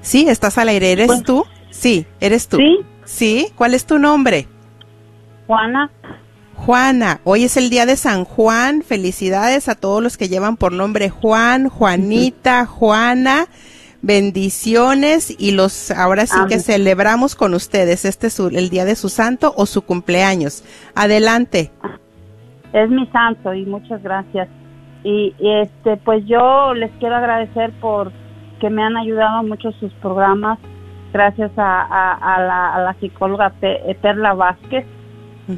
Sí, 0.00 0.26
estás 0.28 0.58
al 0.58 0.68
aire, 0.68 0.92
¿eres 0.92 1.22
tú? 1.22 1.44
Sí, 1.70 2.06
eres 2.20 2.48
tú. 2.48 2.58
Sí. 2.58 2.80
Sí, 3.04 3.52
¿cuál 3.56 3.74
es 3.74 3.84
tu 3.84 3.98
nombre? 3.98 4.48
Juana. 5.46 5.90
Juana, 6.54 7.20
hoy 7.24 7.44
es 7.44 7.56
el 7.56 7.70
día 7.70 7.86
de 7.86 7.96
San 7.96 8.24
Juan. 8.24 8.82
Felicidades 8.82 9.68
a 9.68 9.74
todos 9.74 10.02
los 10.02 10.16
que 10.16 10.28
llevan 10.28 10.56
por 10.56 10.72
nombre 10.72 11.10
Juan, 11.10 11.68
Juanita, 11.68 12.66
Juana. 12.66 13.48
Bendiciones 14.02 15.32
y 15.38 15.52
los 15.52 15.92
ahora 15.92 16.26
sí 16.26 16.36
que 16.48 16.58
celebramos 16.58 17.36
con 17.36 17.54
ustedes. 17.54 18.04
Este 18.04 18.26
es 18.26 18.38
el 18.40 18.68
día 18.68 18.84
de 18.84 18.96
su 18.96 19.08
santo 19.08 19.54
o 19.56 19.66
su 19.66 19.82
cumpleaños. 19.82 20.64
Adelante. 20.94 21.70
Es 22.72 22.88
mi 22.90 23.06
santo 23.06 23.52
y 23.54 23.64
muchas 23.66 24.02
gracias. 24.02 24.48
Y, 25.04 25.34
este 25.38 25.96
pues 25.96 26.24
yo 26.26 26.74
les 26.74 26.90
quiero 26.92 27.16
agradecer 27.16 27.72
por 27.80 28.12
que 28.60 28.70
me 28.70 28.82
han 28.82 28.96
ayudado 28.96 29.42
mucho 29.42 29.72
sus 29.72 29.92
programas 29.94 30.58
gracias 31.12 31.50
a, 31.56 32.76
la, 32.78 32.96
psicóloga 33.00 33.52
Perla 34.00 34.34
Vázquez 34.34 34.86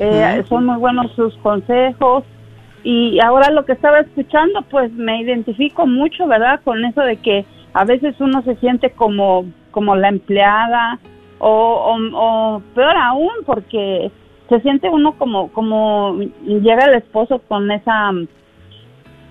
eh, 0.01 0.43
son 0.49 0.67
muy 0.67 0.79
buenos 0.79 1.13
sus 1.13 1.37
consejos 1.39 2.25
y 2.83 3.19
ahora 3.21 3.51
lo 3.51 3.65
que 3.65 3.73
estaba 3.73 4.01
escuchando 4.01 4.63
pues 4.71 4.93
me 4.93 5.21
identifico 5.21 5.87
mucho, 5.87 6.27
¿verdad? 6.27 6.61
Con 6.65 6.85
eso 6.85 7.01
de 7.03 7.17
que 7.17 7.45
a 7.73 7.85
veces 7.85 8.15
uno 8.21 8.43
se 8.43 8.57
siente 8.57 8.91
como, 8.91 9.47
como 9.71 9.97
la 9.97 10.09
empleada 10.09 10.99
o, 11.39 11.97
o, 12.15 12.63
peor 12.75 12.97
aún 12.97 13.33
porque 13.47 14.11
se 14.49 14.61
siente 14.61 14.89
uno 14.89 15.13
como, 15.19 15.51
como 15.53 16.19
llega 16.45 16.87
el 16.87 16.95
esposo 16.95 17.41
con 17.49 17.71
esa 17.71 18.13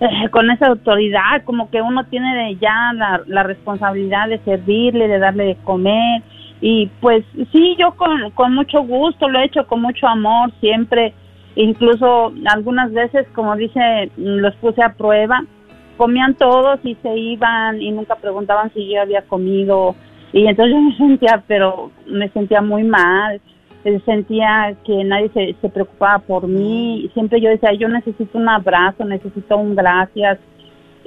eh, 0.00 0.28
con 0.30 0.50
esa 0.50 0.66
autoridad, 0.66 1.44
como 1.44 1.70
que 1.70 1.80
uno 1.80 2.04
tiene 2.06 2.56
ya 2.56 2.92
la, 2.94 3.22
la 3.26 3.44
responsabilidad 3.44 4.28
de 4.28 4.38
servirle, 4.40 5.06
de 5.06 5.18
darle 5.18 5.44
de 5.44 5.56
comer, 5.56 6.22
y 6.60 6.86
pues 7.00 7.24
sí, 7.52 7.76
yo 7.78 7.92
con, 7.92 8.30
con 8.30 8.54
mucho 8.54 8.82
gusto 8.82 9.28
lo 9.28 9.38
he 9.38 9.44
hecho, 9.44 9.66
con 9.66 9.82
mucho 9.82 10.06
amor, 10.08 10.50
siempre, 10.60 11.12
incluso 11.56 12.32
algunas 12.46 12.92
veces, 12.92 13.26
como 13.34 13.54
dice, 13.54 14.10
los 14.16 14.54
puse 14.56 14.82
a 14.82 14.94
prueba, 14.94 15.44
comían 15.96 16.34
todos 16.34 16.80
y 16.82 16.96
se 17.02 17.16
iban 17.16 17.80
y 17.80 17.90
nunca 17.90 18.16
preguntaban 18.16 18.72
si 18.72 18.88
yo 18.88 19.02
había 19.02 19.22
comido. 19.22 19.94
Y 20.32 20.46
entonces 20.46 20.74
yo 20.74 20.80
me 20.80 20.96
sentía, 20.96 21.44
pero 21.46 21.90
me 22.06 22.28
sentía 22.30 22.62
muy 22.62 22.82
mal, 22.82 23.40
sentía 24.04 24.74
que 24.84 25.04
nadie 25.04 25.30
se, 25.60 25.68
preocupaba 25.68 26.18
por 26.20 26.48
mí, 26.48 27.10
siempre 27.14 27.40
yo 27.40 27.50
decía, 27.50 27.72
yo 27.74 27.88
necesito 27.88 28.38
un 28.38 28.48
abrazo, 28.48 29.04
necesito 29.04 29.56
un 29.56 29.74
gracias, 29.74 30.38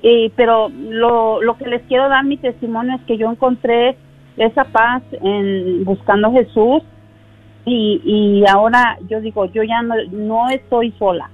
y, 0.03 0.29
pero 0.35 0.69
lo, 0.69 1.41
lo 1.41 1.57
que 1.57 1.67
les 1.67 1.81
quiero 1.83 2.07
dar 2.07 2.23
mi 2.23 2.37
testimonio 2.37 2.95
es 2.95 3.01
que 3.03 3.17
yo 3.17 3.31
encontré 3.31 3.97
esa 4.37 4.65
paz 4.65 5.01
en 5.21 5.83
buscando 5.83 6.27
a 6.27 6.31
Jesús 6.31 6.83
y, 7.65 8.01
y 8.05 8.47
ahora 8.47 8.97
yo 9.09 9.19
digo, 9.21 9.45
yo 9.45 9.63
ya 9.63 9.81
no, 9.81 9.95
no 10.11 10.49
estoy 10.49 10.91
sola. 10.99 11.29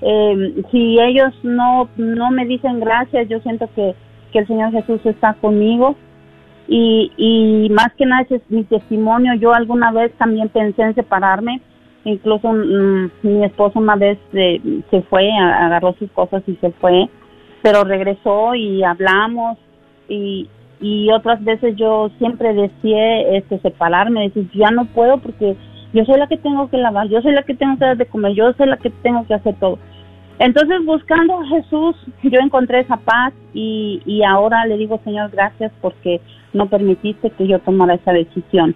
Eh, 0.00 0.62
si 0.70 1.00
ellos 1.00 1.32
no, 1.42 1.88
no 1.96 2.30
me 2.30 2.46
dicen 2.46 2.78
gracias, 2.78 3.28
yo 3.28 3.40
siento 3.40 3.68
que, 3.74 3.94
que 4.32 4.40
el 4.40 4.46
Señor 4.46 4.70
Jesús 4.70 5.00
está 5.04 5.34
conmigo 5.34 5.96
y, 6.68 7.12
y 7.16 7.68
más 7.70 7.92
que 7.94 8.06
nada 8.06 8.26
es 8.28 8.42
mi 8.48 8.64
testimonio. 8.64 9.34
Yo 9.34 9.52
alguna 9.52 9.92
vez 9.92 10.12
también 10.18 10.48
pensé 10.48 10.82
en 10.82 10.94
separarme, 10.94 11.60
incluso 12.04 12.52
mm, 12.52 13.10
mi 13.22 13.44
esposo 13.44 13.78
una 13.78 13.96
vez 13.96 14.18
se 14.32 15.02
fue, 15.08 15.30
agarró 15.32 15.94
sus 15.98 16.10
cosas 16.12 16.42
y 16.46 16.56
se 16.56 16.70
fue, 16.72 17.08
pero 17.62 17.84
regresó 17.84 18.54
y 18.54 18.82
hablamos 18.82 19.58
y, 20.08 20.48
y 20.80 21.10
otras 21.12 21.42
veces 21.42 21.76
yo 21.76 22.10
siempre 22.18 22.52
deseé 22.52 23.38
este, 23.38 23.58
separarme, 23.60 24.28
decir, 24.28 24.50
ya 24.54 24.70
no 24.70 24.86
puedo 24.86 25.18
porque 25.18 25.56
yo 25.92 26.04
soy 26.04 26.18
la 26.18 26.26
que 26.26 26.36
tengo 26.36 26.68
que 26.68 26.76
lavar, 26.76 27.08
yo 27.08 27.22
soy 27.22 27.32
la 27.32 27.42
que 27.42 27.54
tengo 27.54 27.78
que 27.78 27.84
dar 27.84 27.96
de 27.96 28.06
comer, 28.06 28.34
yo 28.34 28.52
soy 28.54 28.66
la 28.66 28.76
que 28.76 28.90
tengo 28.90 29.26
que 29.26 29.34
hacer 29.34 29.54
todo. 29.60 29.78
Entonces, 30.38 30.84
buscando 30.84 31.40
a 31.40 31.46
Jesús, 31.46 31.96
yo 32.22 32.40
encontré 32.40 32.80
esa 32.80 32.96
paz 32.96 33.32
y, 33.52 34.02
y 34.04 34.24
ahora 34.24 34.66
le 34.66 34.76
digo, 34.76 35.00
Señor, 35.04 35.30
gracias 35.30 35.72
porque 35.80 36.20
no 36.52 36.68
permitiste 36.68 37.30
que 37.30 37.46
yo 37.46 37.58
tomara 37.60 37.94
esa 37.94 38.12
decisión. 38.12 38.74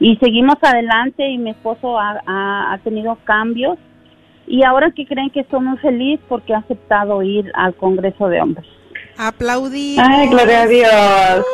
Y 0.00 0.16
seguimos 0.16 0.56
adelante 0.62 1.28
y 1.28 1.38
mi 1.38 1.50
esposo 1.50 1.98
ha, 1.98 2.20
ha, 2.26 2.78
tenido 2.78 3.16
cambios 3.24 3.78
y 4.46 4.64
ahora 4.64 4.90
que 4.90 5.06
creen 5.06 5.30
que 5.30 5.46
somos 5.50 5.80
felices 5.80 6.24
porque 6.28 6.54
ha 6.54 6.58
aceptado 6.58 7.22
ir 7.22 7.50
al 7.54 7.74
Congreso 7.74 8.28
de 8.28 8.40
Hombres. 8.40 8.66
Aplaudir. 9.16 10.00
Ay, 10.00 10.28
gloria 10.28 10.62
a 10.62 10.66
Dios. 10.66 11.46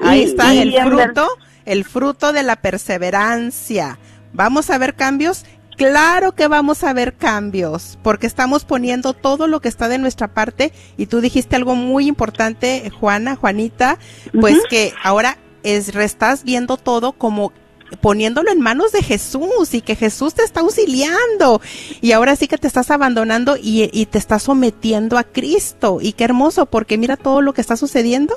Ahí 0.02 0.22
está 0.22 0.54
el 0.54 0.72
fruto, 0.72 1.28
el 1.66 1.84
fruto 1.84 2.32
de 2.32 2.42
la 2.42 2.56
perseverancia. 2.56 3.98
¿Vamos 4.32 4.70
a 4.70 4.78
ver 4.78 4.94
cambios? 4.94 5.44
Claro 5.78 6.34
que 6.34 6.48
vamos 6.48 6.82
a 6.82 6.92
ver 6.92 7.14
cambios, 7.14 8.00
porque 8.02 8.26
estamos 8.26 8.64
poniendo 8.64 9.12
todo 9.14 9.46
lo 9.46 9.60
que 9.60 9.68
está 9.68 9.86
de 9.86 9.98
nuestra 9.98 10.26
parte 10.26 10.72
y 10.96 11.06
tú 11.06 11.20
dijiste 11.20 11.54
algo 11.54 11.76
muy 11.76 12.08
importante, 12.08 12.90
Juana, 12.90 13.36
Juanita, 13.36 13.96
pues 14.40 14.56
que 14.68 14.92
ahora 15.04 15.38
es, 15.62 15.94
estás 15.94 16.42
viendo 16.42 16.78
todo 16.78 17.12
como 17.12 17.52
poniéndolo 18.00 18.50
en 18.50 18.60
manos 18.60 18.90
de 18.90 19.04
Jesús 19.04 19.72
y 19.72 19.80
que 19.80 19.94
Jesús 19.94 20.34
te 20.34 20.42
está 20.42 20.60
auxiliando 20.60 21.60
y 22.00 22.10
ahora 22.10 22.34
sí 22.34 22.48
que 22.48 22.58
te 22.58 22.66
estás 22.66 22.90
abandonando 22.90 23.56
y, 23.56 23.88
y, 23.92 24.06
te 24.06 24.18
estás 24.18 24.42
sometiendo 24.42 25.16
a 25.16 25.22
Cristo. 25.22 25.98
Y 26.02 26.12
qué 26.12 26.24
hermoso 26.24 26.66
porque 26.66 26.98
mira 26.98 27.16
todo 27.16 27.40
lo 27.40 27.54
que 27.54 27.60
está 27.60 27.76
sucediendo 27.76 28.34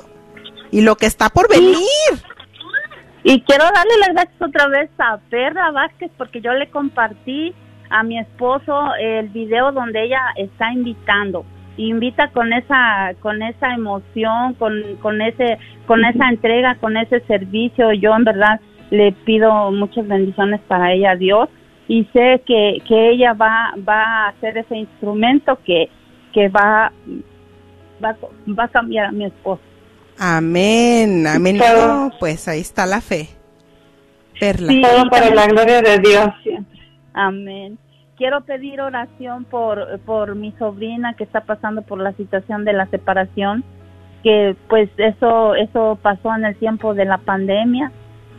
y 0.70 0.82
lo 0.82 0.96
que 0.96 1.06
está 1.06 1.28
por 1.28 1.48
venir. 1.48 1.86
Y 3.24 3.40
quiero 3.42 3.64
darle 3.64 3.98
las 4.00 4.14
gracias 4.14 4.42
otra 4.42 4.66
vez 4.68 4.90
a 4.98 5.18
Perra 5.30 5.70
Vázquez 5.70 6.10
porque 6.18 6.40
yo 6.40 6.52
le 6.54 6.68
compartí 6.70 7.54
a 7.90 8.02
mi 8.02 8.18
esposo 8.18 8.94
el 8.98 9.28
video 9.28 9.70
donde 9.70 10.04
ella 10.04 10.20
está 10.36 10.72
invitando. 10.72 11.44
Invita 11.76 12.28
con 12.28 12.52
esa 12.52 13.14
con 13.20 13.42
esa 13.42 13.74
emoción 13.74 14.54
con, 14.54 14.74
con 15.00 15.22
ese 15.22 15.58
con 15.86 16.04
esa 16.04 16.28
entrega 16.28 16.74
con 16.76 16.96
ese 16.96 17.20
servicio. 17.20 17.92
Yo 17.92 18.14
en 18.14 18.24
verdad 18.24 18.60
le 18.90 19.12
pido 19.12 19.70
muchas 19.70 20.06
bendiciones 20.06 20.60
para 20.68 20.92
ella, 20.92 21.16
Dios, 21.16 21.48
y 21.88 22.04
sé 22.12 22.42
que, 22.44 22.82
que 22.86 23.10
ella 23.10 23.32
va, 23.32 23.72
va 23.88 24.28
a 24.28 24.34
ser 24.40 24.58
ese 24.58 24.76
instrumento 24.76 25.58
que, 25.64 25.88
que 26.34 26.50
va, 26.50 26.92
va, 28.04 28.16
va 28.48 28.64
a 28.64 28.68
cambiar 28.68 29.06
a 29.06 29.12
mi 29.12 29.24
esposo. 29.24 29.62
Amén, 30.24 31.26
amén. 31.26 31.58
pues 32.20 32.46
ahí 32.46 32.60
está 32.60 32.86
la 32.86 33.00
fe. 33.00 33.28
Perla. 34.38 34.72
Sí, 34.72 34.82
para 35.10 35.34
la 35.34 35.48
gloria 35.48 35.82
de 35.82 35.98
Dios 35.98 36.28
Amén. 37.12 37.76
Quiero 38.16 38.42
pedir 38.42 38.80
oración 38.80 39.44
por, 39.44 39.98
por 40.06 40.36
mi 40.36 40.52
sobrina 40.52 41.14
que 41.14 41.24
está 41.24 41.40
pasando 41.40 41.82
por 41.82 41.98
la 41.98 42.12
situación 42.12 42.64
de 42.64 42.72
la 42.72 42.86
separación, 42.86 43.64
que 44.22 44.54
pues 44.68 44.88
eso, 44.96 45.56
eso 45.56 45.98
pasó 46.00 46.32
en 46.36 46.44
el 46.44 46.54
tiempo 46.54 46.94
de 46.94 47.04
la 47.04 47.18
pandemia 47.18 47.90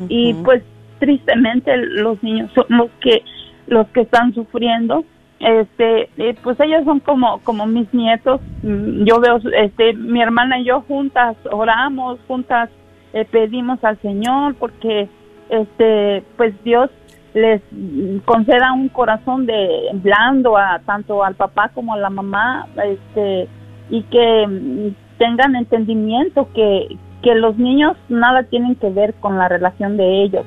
y 0.07 0.35
pues 0.35 0.63
tristemente 0.99 1.75
los 1.75 2.23
niños 2.23 2.49
son 2.55 2.65
los 2.69 2.89
que 3.01 3.23
los 3.67 3.87
que 3.89 4.01
están 4.01 4.33
sufriendo 4.33 5.03
este 5.39 6.09
eh, 6.17 6.35
pues 6.41 6.59
ellos 6.59 6.83
son 6.85 6.99
como 6.99 7.39
como 7.39 7.65
mis 7.65 7.93
nietos. 7.93 8.41
Mm, 8.61 9.03
yo 9.03 9.19
veo 9.19 9.39
este 9.53 9.93
mi 9.93 10.21
hermana 10.21 10.59
y 10.59 10.65
yo 10.65 10.81
juntas 10.81 11.35
oramos 11.51 12.19
juntas 12.27 12.69
eh, 13.13 13.25
pedimos 13.29 13.83
al 13.83 13.99
Señor 14.01 14.55
porque 14.55 15.09
este 15.49 16.23
pues 16.37 16.53
Dios 16.63 16.89
les 17.33 17.61
conceda 18.25 18.73
un 18.73 18.89
corazón 18.89 19.45
de 19.45 19.89
blando 19.93 20.55
a 20.55 20.79
tanto 20.85 21.23
al 21.23 21.35
papá 21.35 21.69
como 21.73 21.93
a 21.93 21.97
la 21.97 22.09
mamá 22.09 22.67
este 22.85 23.47
y 23.89 24.03
que 24.03 24.47
mm, 24.47 25.17
tengan 25.17 25.55
entendimiento 25.55 26.47
que 26.53 26.97
que 27.21 27.35
los 27.35 27.57
niños 27.57 27.95
nada 28.09 28.43
tienen 28.43 28.75
que 28.75 28.89
ver 28.89 29.13
con 29.15 29.37
la 29.37 29.47
relación 29.47 29.97
de 29.97 30.23
ellos 30.23 30.45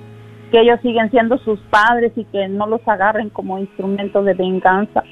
que 0.57 0.63
ellos 0.63 0.81
siguen 0.81 1.11
siendo 1.11 1.37
sus 1.39 1.61
padres 1.69 2.13
y 2.17 2.25
que 2.25 2.49
no 2.49 2.67
los 2.67 2.81
agarren 2.89 3.29
como 3.29 3.59
instrumento 3.59 4.23
de 4.23 4.33
venganza 4.33 5.05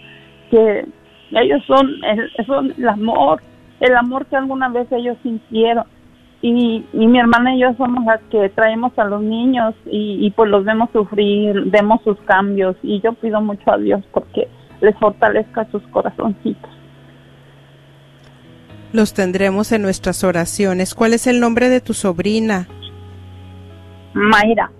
que 0.51 0.87
ellos 1.33 1.63
son 1.67 1.87
el, 2.03 2.47
son 2.47 2.73
el 2.79 2.89
amor 2.89 3.43
el 3.81 3.95
amor 3.95 4.25
que 4.25 4.37
alguna 4.37 4.71
vez 4.71 4.91
ellos 4.91 5.19
sintieron 5.23 5.85
y, 6.41 6.83
y, 6.95 7.07
mi 7.07 7.19
hermana 7.19 7.55
y 7.55 7.61
yo 7.61 7.75
somos 7.77 8.07
las 8.07 8.23
que 8.31 8.49
traemos 8.51 8.99
a 8.99 9.05
los 9.05 9.23
niños 9.23 9.75
y, 9.87 10.27
y, 10.27 10.31
pues 10.31 10.51
los 10.51 10.63
vemos 10.65 10.91
sufrir, 10.93 11.63
vemos 11.67 12.03
sus 12.05 12.19
cambios 12.21 12.77
y 12.83 13.01
yo 13.01 13.15
pido 13.15 13.41
mucho 13.41 13.71
a 13.71 13.79
Dios 13.79 14.03
porque 14.13 14.49
les 14.83 14.95
fortalezca 14.99 15.67
sus 15.71 15.83
corazoncitos. 15.85 16.71
Los 18.93 19.15
tendremos 19.15 19.73
en 19.73 19.81
nuestras 19.81 20.23
oraciones. 20.23 20.95
¿Cuál 20.95 21.15
es 21.15 21.27
el 21.27 21.41
nombre 21.41 21.71
de 21.71 21.81
tu 21.81 21.95
sobrina? 21.95 22.69
Mayra. 24.13 24.71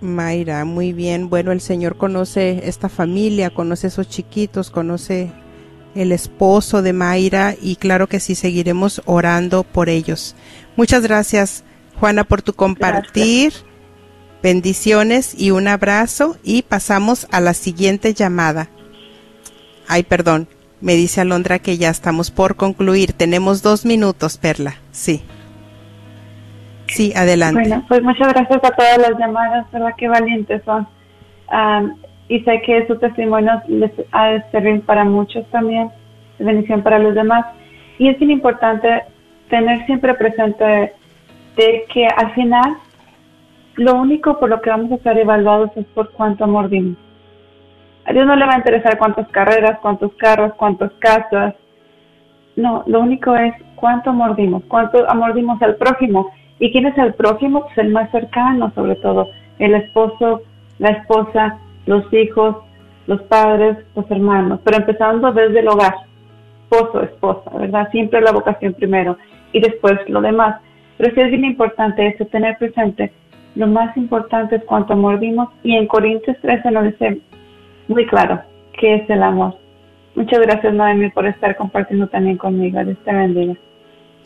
Mayra, 0.00 0.64
muy 0.64 0.92
bien. 0.92 1.28
Bueno, 1.28 1.52
el 1.52 1.60
Señor 1.60 1.96
conoce 1.96 2.62
esta 2.64 2.88
familia, 2.88 3.50
conoce 3.50 3.88
esos 3.88 4.08
chiquitos, 4.08 4.70
conoce 4.70 5.30
el 5.94 6.12
esposo 6.12 6.82
de 6.82 6.92
Mayra 6.92 7.56
y 7.60 7.76
claro 7.76 8.08
que 8.08 8.20
sí 8.20 8.34
seguiremos 8.34 9.02
orando 9.06 9.64
por 9.64 9.88
ellos. 9.88 10.36
Muchas 10.76 11.02
gracias, 11.02 11.64
Juana, 11.98 12.24
por 12.24 12.42
tu 12.42 12.52
compartir. 12.52 13.52
Gracias. 13.52 13.68
Bendiciones 14.40 15.34
y 15.36 15.50
un 15.50 15.66
abrazo 15.66 16.36
y 16.44 16.62
pasamos 16.62 17.26
a 17.32 17.40
la 17.40 17.54
siguiente 17.54 18.14
llamada. 18.14 18.70
Ay, 19.88 20.04
perdón, 20.04 20.48
me 20.80 20.94
dice 20.94 21.20
Alondra 21.20 21.58
que 21.58 21.76
ya 21.76 21.90
estamos 21.90 22.30
por 22.30 22.54
concluir. 22.54 23.12
Tenemos 23.14 23.62
dos 23.62 23.84
minutos, 23.84 24.36
Perla. 24.36 24.76
Sí. 24.92 25.22
Sí, 26.88 27.12
adelante. 27.14 27.60
Bueno, 27.60 27.84
pues 27.86 28.02
muchas 28.02 28.32
gracias 28.32 28.64
a 28.64 28.70
todas 28.74 28.98
las 28.98 29.18
llamadas, 29.18 29.70
¿verdad? 29.70 29.94
Qué 29.96 30.08
valientes 30.08 30.62
son. 30.64 30.86
Y 32.28 32.40
sé 32.40 32.60
que 32.62 32.86
su 32.86 32.98
testimonio 32.98 33.62
les 33.68 33.92
ha 34.12 34.26
de 34.28 34.42
servir 34.50 34.82
para 34.82 35.04
muchos 35.04 35.46
también, 35.50 35.90
de 36.38 36.44
bendición 36.44 36.82
para 36.82 36.98
los 36.98 37.14
demás. 37.14 37.46
Y 37.98 38.08
es 38.08 38.18
bien 38.18 38.32
importante 38.32 39.02
tener 39.48 39.84
siempre 39.86 40.14
presente 40.14 40.92
de 41.56 41.84
que 41.92 42.06
al 42.06 42.32
final 42.34 42.76
lo 43.76 43.94
único 43.94 44.38
por 44.38 44.48
lo 44.50 44.60
que 44.60 44.70
vamos 44.70 44.92
a 44.92 44.96
estar 44.96 45.16
evaluados 45.16 45.70
es 45.76 45.86
por 45.86 46.10
cuánto 46.12 46.44
amor 46.44 46.68
dimos. 46.68 46.96
A 48.04 48.12
Dios 48.12 48.26
no 48.26 48.36
le 48.36 48.46
va 48.46 48.54
a 48.54 48.58
interesar 48.58 48.98
cuántas 48.98 49.28
carreras, 49.28 49.78
cuántos 49.80 50.12
carros, 50.14 50.52
cuántas 50.54 50.92
casas. 50.98 51.54
No, 52.56 52.82
lo 52.86 53.00
único 53.00 53.34
es 53.36 53.54
cuánto 53.76 54.10
amor 54.10 54.34
dimos, 54.36 54.62
cuánto 54.68 55.08
amor 55.08 55.34
dimos 55.34 55.60
al 55.62 55.76
prójimo. 55.76 56.30
¿Y 56.58 56.72
quién 56.72 56.86
es 56.86 56.98
el 56.98 57.14
prójimo? 57.14 57.62
Pues 57.62 57.78
el 57.78 57.90
más 57.90 58.10
cercano, 58.10 58.72
sobre 58.74 58.96
todo, 58.96 59.28
el 59.58 59.74
esposo, 59.74 60.42
la 60.78 60.90
esposa, 60.90 61.58
los 61.86 62.12
hijos, 62.12 62.56
los 63.06 63.22
padres, 63.22 63.78
los 63.94 64.10
hermanos, 64.10 64.60
pero 64.64 64.78
empezando 64.78 65.32
desde 65.32 65.60
el 65.60 65.68
hogar, 65.68 65.94
esposo, 66.64 67.02
esposa, 67.02 67.50
¿verdad? 67.56 67.90
Siempre 67.90 68.20
la 68.20 68.32
vocación 68.32 68.74
primero 68.74 69.16
y 69.52 69.60
después 69.60 69.98
lo 70.08 70.20
demás. 70.20 70.60
Pero 70.96 71.14
sí 71.14 71.20
es 71.20 71.30
bien 71.30 71.44
importante 71.44 72.06
eso, 72.06 72.26
tener 72.26 72.58
presente, 72.58 73.12
lo 73.54 73.66
más 73.66 73.96
importante 73.96 74.56
es 74.56 74.64
cuánto 74.64 74.92
amor 74.92 75.18
dimos 75.18 75.48
y 75.62 75.74
en 75.74 75.86
Corintios 75.86 76.36
13 76.42 76.70
nos 76.70 76.84
dice 76.84 77.20
muy 77.88 78.06
claro 78.06 78.40
qué 78.78 78.96
es 78.96 79.10
el 79.10 79.22
amor. 79.22 79.56
Muchas 80.14 80.40
gracias 80.40 80.74
Noemi 80.74 81.10
por 81.10 81.26
estar 81.26 81.56
compartiendo 81.56 82.06
también 82.08 82.36
conmigo. 82.36 82.82
Dios 82.84 82.98
te 83.04 83.12
bendiga. 83.12 83.54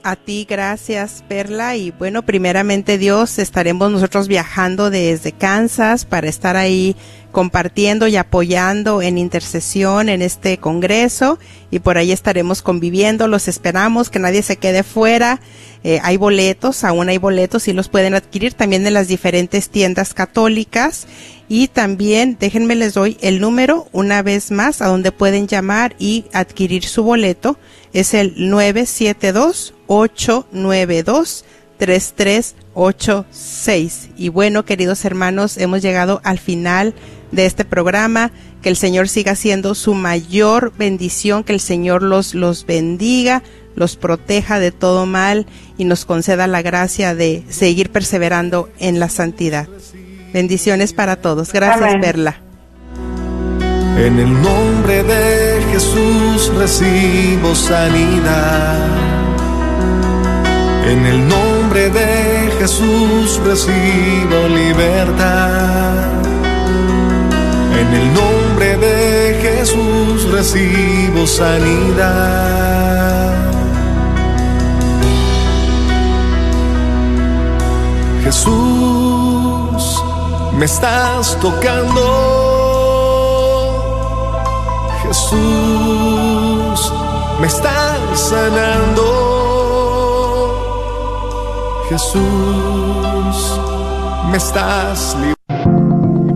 A 0.04 0.16
ti, 0.16 0.44
gracias, 0.50 1.22
Perla. 1.28 1.76
Y 1.76 1.92
bueno, 1.92 2.22
primeramente 2.22 2.98
Dios, 2.98 3.38
estaremos 3.38 3.92
nosotros 3.92 4.26
viajando 4.26 4.90
desde 4.90 5.30
Kansas 5.30 6.06
para 6.06 6.28
estar 6.28 6.56
ahí 6.56 6.96
compartiendo 7.30 8.08
y 8.08 8.16
apoyando 8.16 9.00
en 9.00 9.16
intercesión 9.16 10.08
en 10.08 10.20
este 10.20 10.58
congreso 10.58 11.38
y 11.70 11.78
por 11.78 11.98
ahí 11.98 12.10
estaremos 12.10 12.62
conviviendo. 12.62 13.28
Los 13.28 13.46
esperamos, 13.46 14.10
que 14.10 14.18
nadie 14.18 14.42
se 14.42 14.56
quede 14.56 14.82
fuera. 14.82 15.40
Eh, 15.84 16.00
hay 16.02 16.16
boletos, 16.16 16.82
aún 16.82 17.08
hay 17.08 17.18
boletos 17.18 17.68
y 17.68 17.72
los 17.72 17.88
pueden 17.88 18.14
adquirir 18.14 18.54
también 18.54 18.84
en 18.84 18.94
las 18.94 19.06
diferentes 19.06 19.70
tiendas 19.70 20.14
católicas. 20.14 21.06
Y 21.54 21.68
también, 21.68 22.38
déjenme 22.40 22.74
les 22.76 22.94
doy 22.94 23.18
el 23.20 23.38
número 23.38 23.86
una 23.92 24.22
vez 24.22 24.50
más 24.50 24.80
a 24.80 24.86
donde 24.86 25.12
pueden 25.12 25.46
llamar 25.46 25.94
y 25.98 26.24
adquirir 26.32 26.86
su 26.86 27.02
boleto. 27.02 27.58
Es 27.92 28.14
el 28.14 28.48
972 28.48 29.74
892 29.86 31.44
3386. 31.76 34.08
Y 34.16 34.30
bueno, 34.30 34.64
queridos 34.64 35.04
hermanos, 35.04 35.58
hemos 35.58 35.82
llegado 35.82 36.22
al 36.24 36.38
final 36.38 36.94
de 37.32 37.44
este 37.44 37.66
programa. 37.66 38.32
Que 38.62 38.70
el 38.70 38.76
Señor 38.76 39.10
siga 39.10 39.36
siendo 39.36 39.74
su 39.74 39.92
mayor 39.92 40.72
bendición, 40.78 41.44
que 41.44 41.52
el 41.52 41.60
Señor 41.60 42.02
los, 42.02 42.34
los 42.34 42.64
bendiga, 42.64 43.42
los 43.74 43.96
proteja 43.96 44.58
de 44.58 44.72
todo 44.72 45.04
mal 45.04 45.44
y 45.76 45.84
nos 45.84 46.06
conceda 46.06 46.46
la 46.46 46.62
gracia 46.62 47.14
de 47.14 47.44
seguir 47.50 47.90
perseverando 47.90 48.70
en 48.78 49.00
la 49.00 49.10
santidad. 49.10 49.68
Bendiciones 50.32 50.92
para 50.92 51.16
todos. 51.16 51.52
Gracias, 51.52 51.82
Amén. 51.82 52.00
Perla. 52.00 52.36
En 53.98 54.18
el 54.18 54.42
nombre 54.42 55.02
de 55.02 55.62
Jesús 55.72 56.52
recibo 56.56 57.54
sanidad. 57.54 58.78
En 60.86 61.06
el 61.06 61.28
nombre 61.28 61.90
de 61.90 62.50
Jesús 62.58 63.40
recibo 63.44 64.48
libertad. 64.48 66.22
En 67.80 67.94
el 67.94 68.14
nombre 68.14 68.76
de 68.78 69.38
Jesús 69.42 70.30
recibo 70.30 71.26
sanidad. 71.26 72.72
Jesús, 78.24 79.11
me 80.62 80.66
estás 80.66 81.36
tocando. 81.40 82.02
Jesús, 85.02 86.92
me 87.40 87.48
estás 87.48 88.20
sanando. 88.30 89.02
Jesús, 91.88 93.60
me 94.30 94.36
estás. 94.36 95.16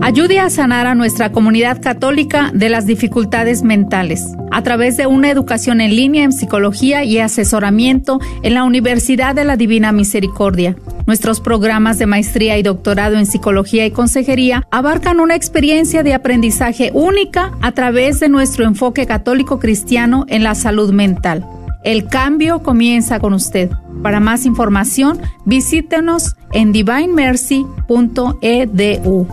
Ayude 0.01 0.41
a 0.41 0.49
sanar 0.49 0.87
a 0.87 0.95
nuestra 0.95 1.31
comunidad 1.31 1.81
católica 1.81 2.51
de 2.53 2.67
las 2.67 2.85
dificultades 2.85 3.63
mentales 3.63 4.25
a 4.51 4.61
través 4.61 4.97
de 4.97 5.07
una 5.07 5.31
educación 5.31 5.79
en 5.79 5.95
línea 5.95 6.25
en 6.25 6.33
psicología 6.33 7.05
y 7.05 7.19
asesoramiento 7.19 8.19
en 8.43 8.55
la 8.55 8.65
Universidad 8.65 9.35
de 9.35 9.45
la 9.45 9.55
Divina 9.55 9.93
Misericordia. 9.93 10.75
Nuestros 11.07 11.39
programas 11.39 11.97
de 11.97 12.05
maestría 12.05 12.57
y 12.57 12.63
doctorado 12.63 13.15
en 13.15 13.25
psicología 13.25 13.85
y 13.85 13.91
consejería 13.91 14.67
abarcan 14.71 15.21
una 15.21 15.35
experiencia 15.35 16.03
de 16.03 16.13
aprendizaje 16.13 16.91
única 16.93 17.53
a 17.61 17.71
través 17.71 18.19
de 18.19 18.27
nuestro 18.27 18.65
enfoque 18.65 19.07
católico 19.07 19.57
cristiano 19.57 20.25
en 20.27 20.43
la 20.43 20.53
salud 20.53 20.91
mental. 20.91 21.47
El 21.85 22.07
cambio 22.07 22.61
comienza 22.61 23.19
con 23.19 23.33
usted. 23.33 23.71
Para 24.03 24.19
más 24.19 24.45
información, 24.45 25.21
visítenos 25.45 26.35
en 26.51 26.73
divinemercy.edu 26.73 29.27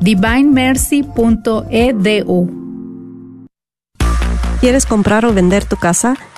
divinemercy.edu. 0.00 2.50
¿Quieres 4.60 4.86
comprar 4.86 5.24
o 5.24 5.34
vender 5.34 5.64
tu 5.64 5.76
casa? 5.76 6.16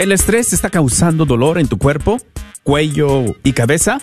¿El 0.00 0.12
estrés 0.12 0.54
está 0.54 0.70
causando 0.70 1.26
dolor 1.26 1.58
en 1.58 1.68
tu 1.68 1.76
cuerpo, 1.76 2.16
cuello 2.62 3.36
y 3.44 3.52
cabeza? 3.52 4.00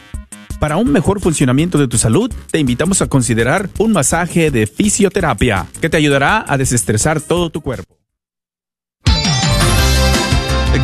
Para 0.60 0.78
un 0.78 0.92
mejor 0.92 1.20
funcionamiento 1.20 1.80
de 1.80 1.88
tu 1.88 1.98
salud, 1.98 2.32
te 2.52 2.60
invitamos 2.60 3.02
a 3.02 3.08
considerar 3.08 3.68
un 3.80 3.94
masaje 3.94 4.52
de 4.52 4.68
fisioterapia 4.68 5.66
que 5.82 5.90
te 5.90 5.98
ayudará 5.98 6.46
a 6.48 6.56
desestresar 6.56 7.20
todo 7.20 7.50
tu 7.50 7.62
cuerpo. 7.62 7.98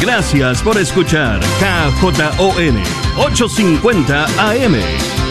Gracias 0.02 0.64
por 0.64 0.80
escuchar 0.80 1.40
KJON 1.60 2.82
850 3.20 4.26
AM 4.50 4.76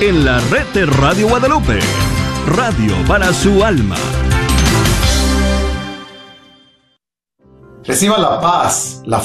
en 0.01 0.24
la 0.24 0.39
red 0.43 0.66
de 0.74 0.87
Radio 0.87 1.26
Guadalupe. 1.26 1.80
Radio 2.47 2.95
para 3.09 3.33
su 3.33 3.64
alma. 3.64 3.97
Reciba 7.85 8.16
la 8.16 8.41
paz, 8.41 9.03
la 9.07 9.18
fuerza 9.18 9.20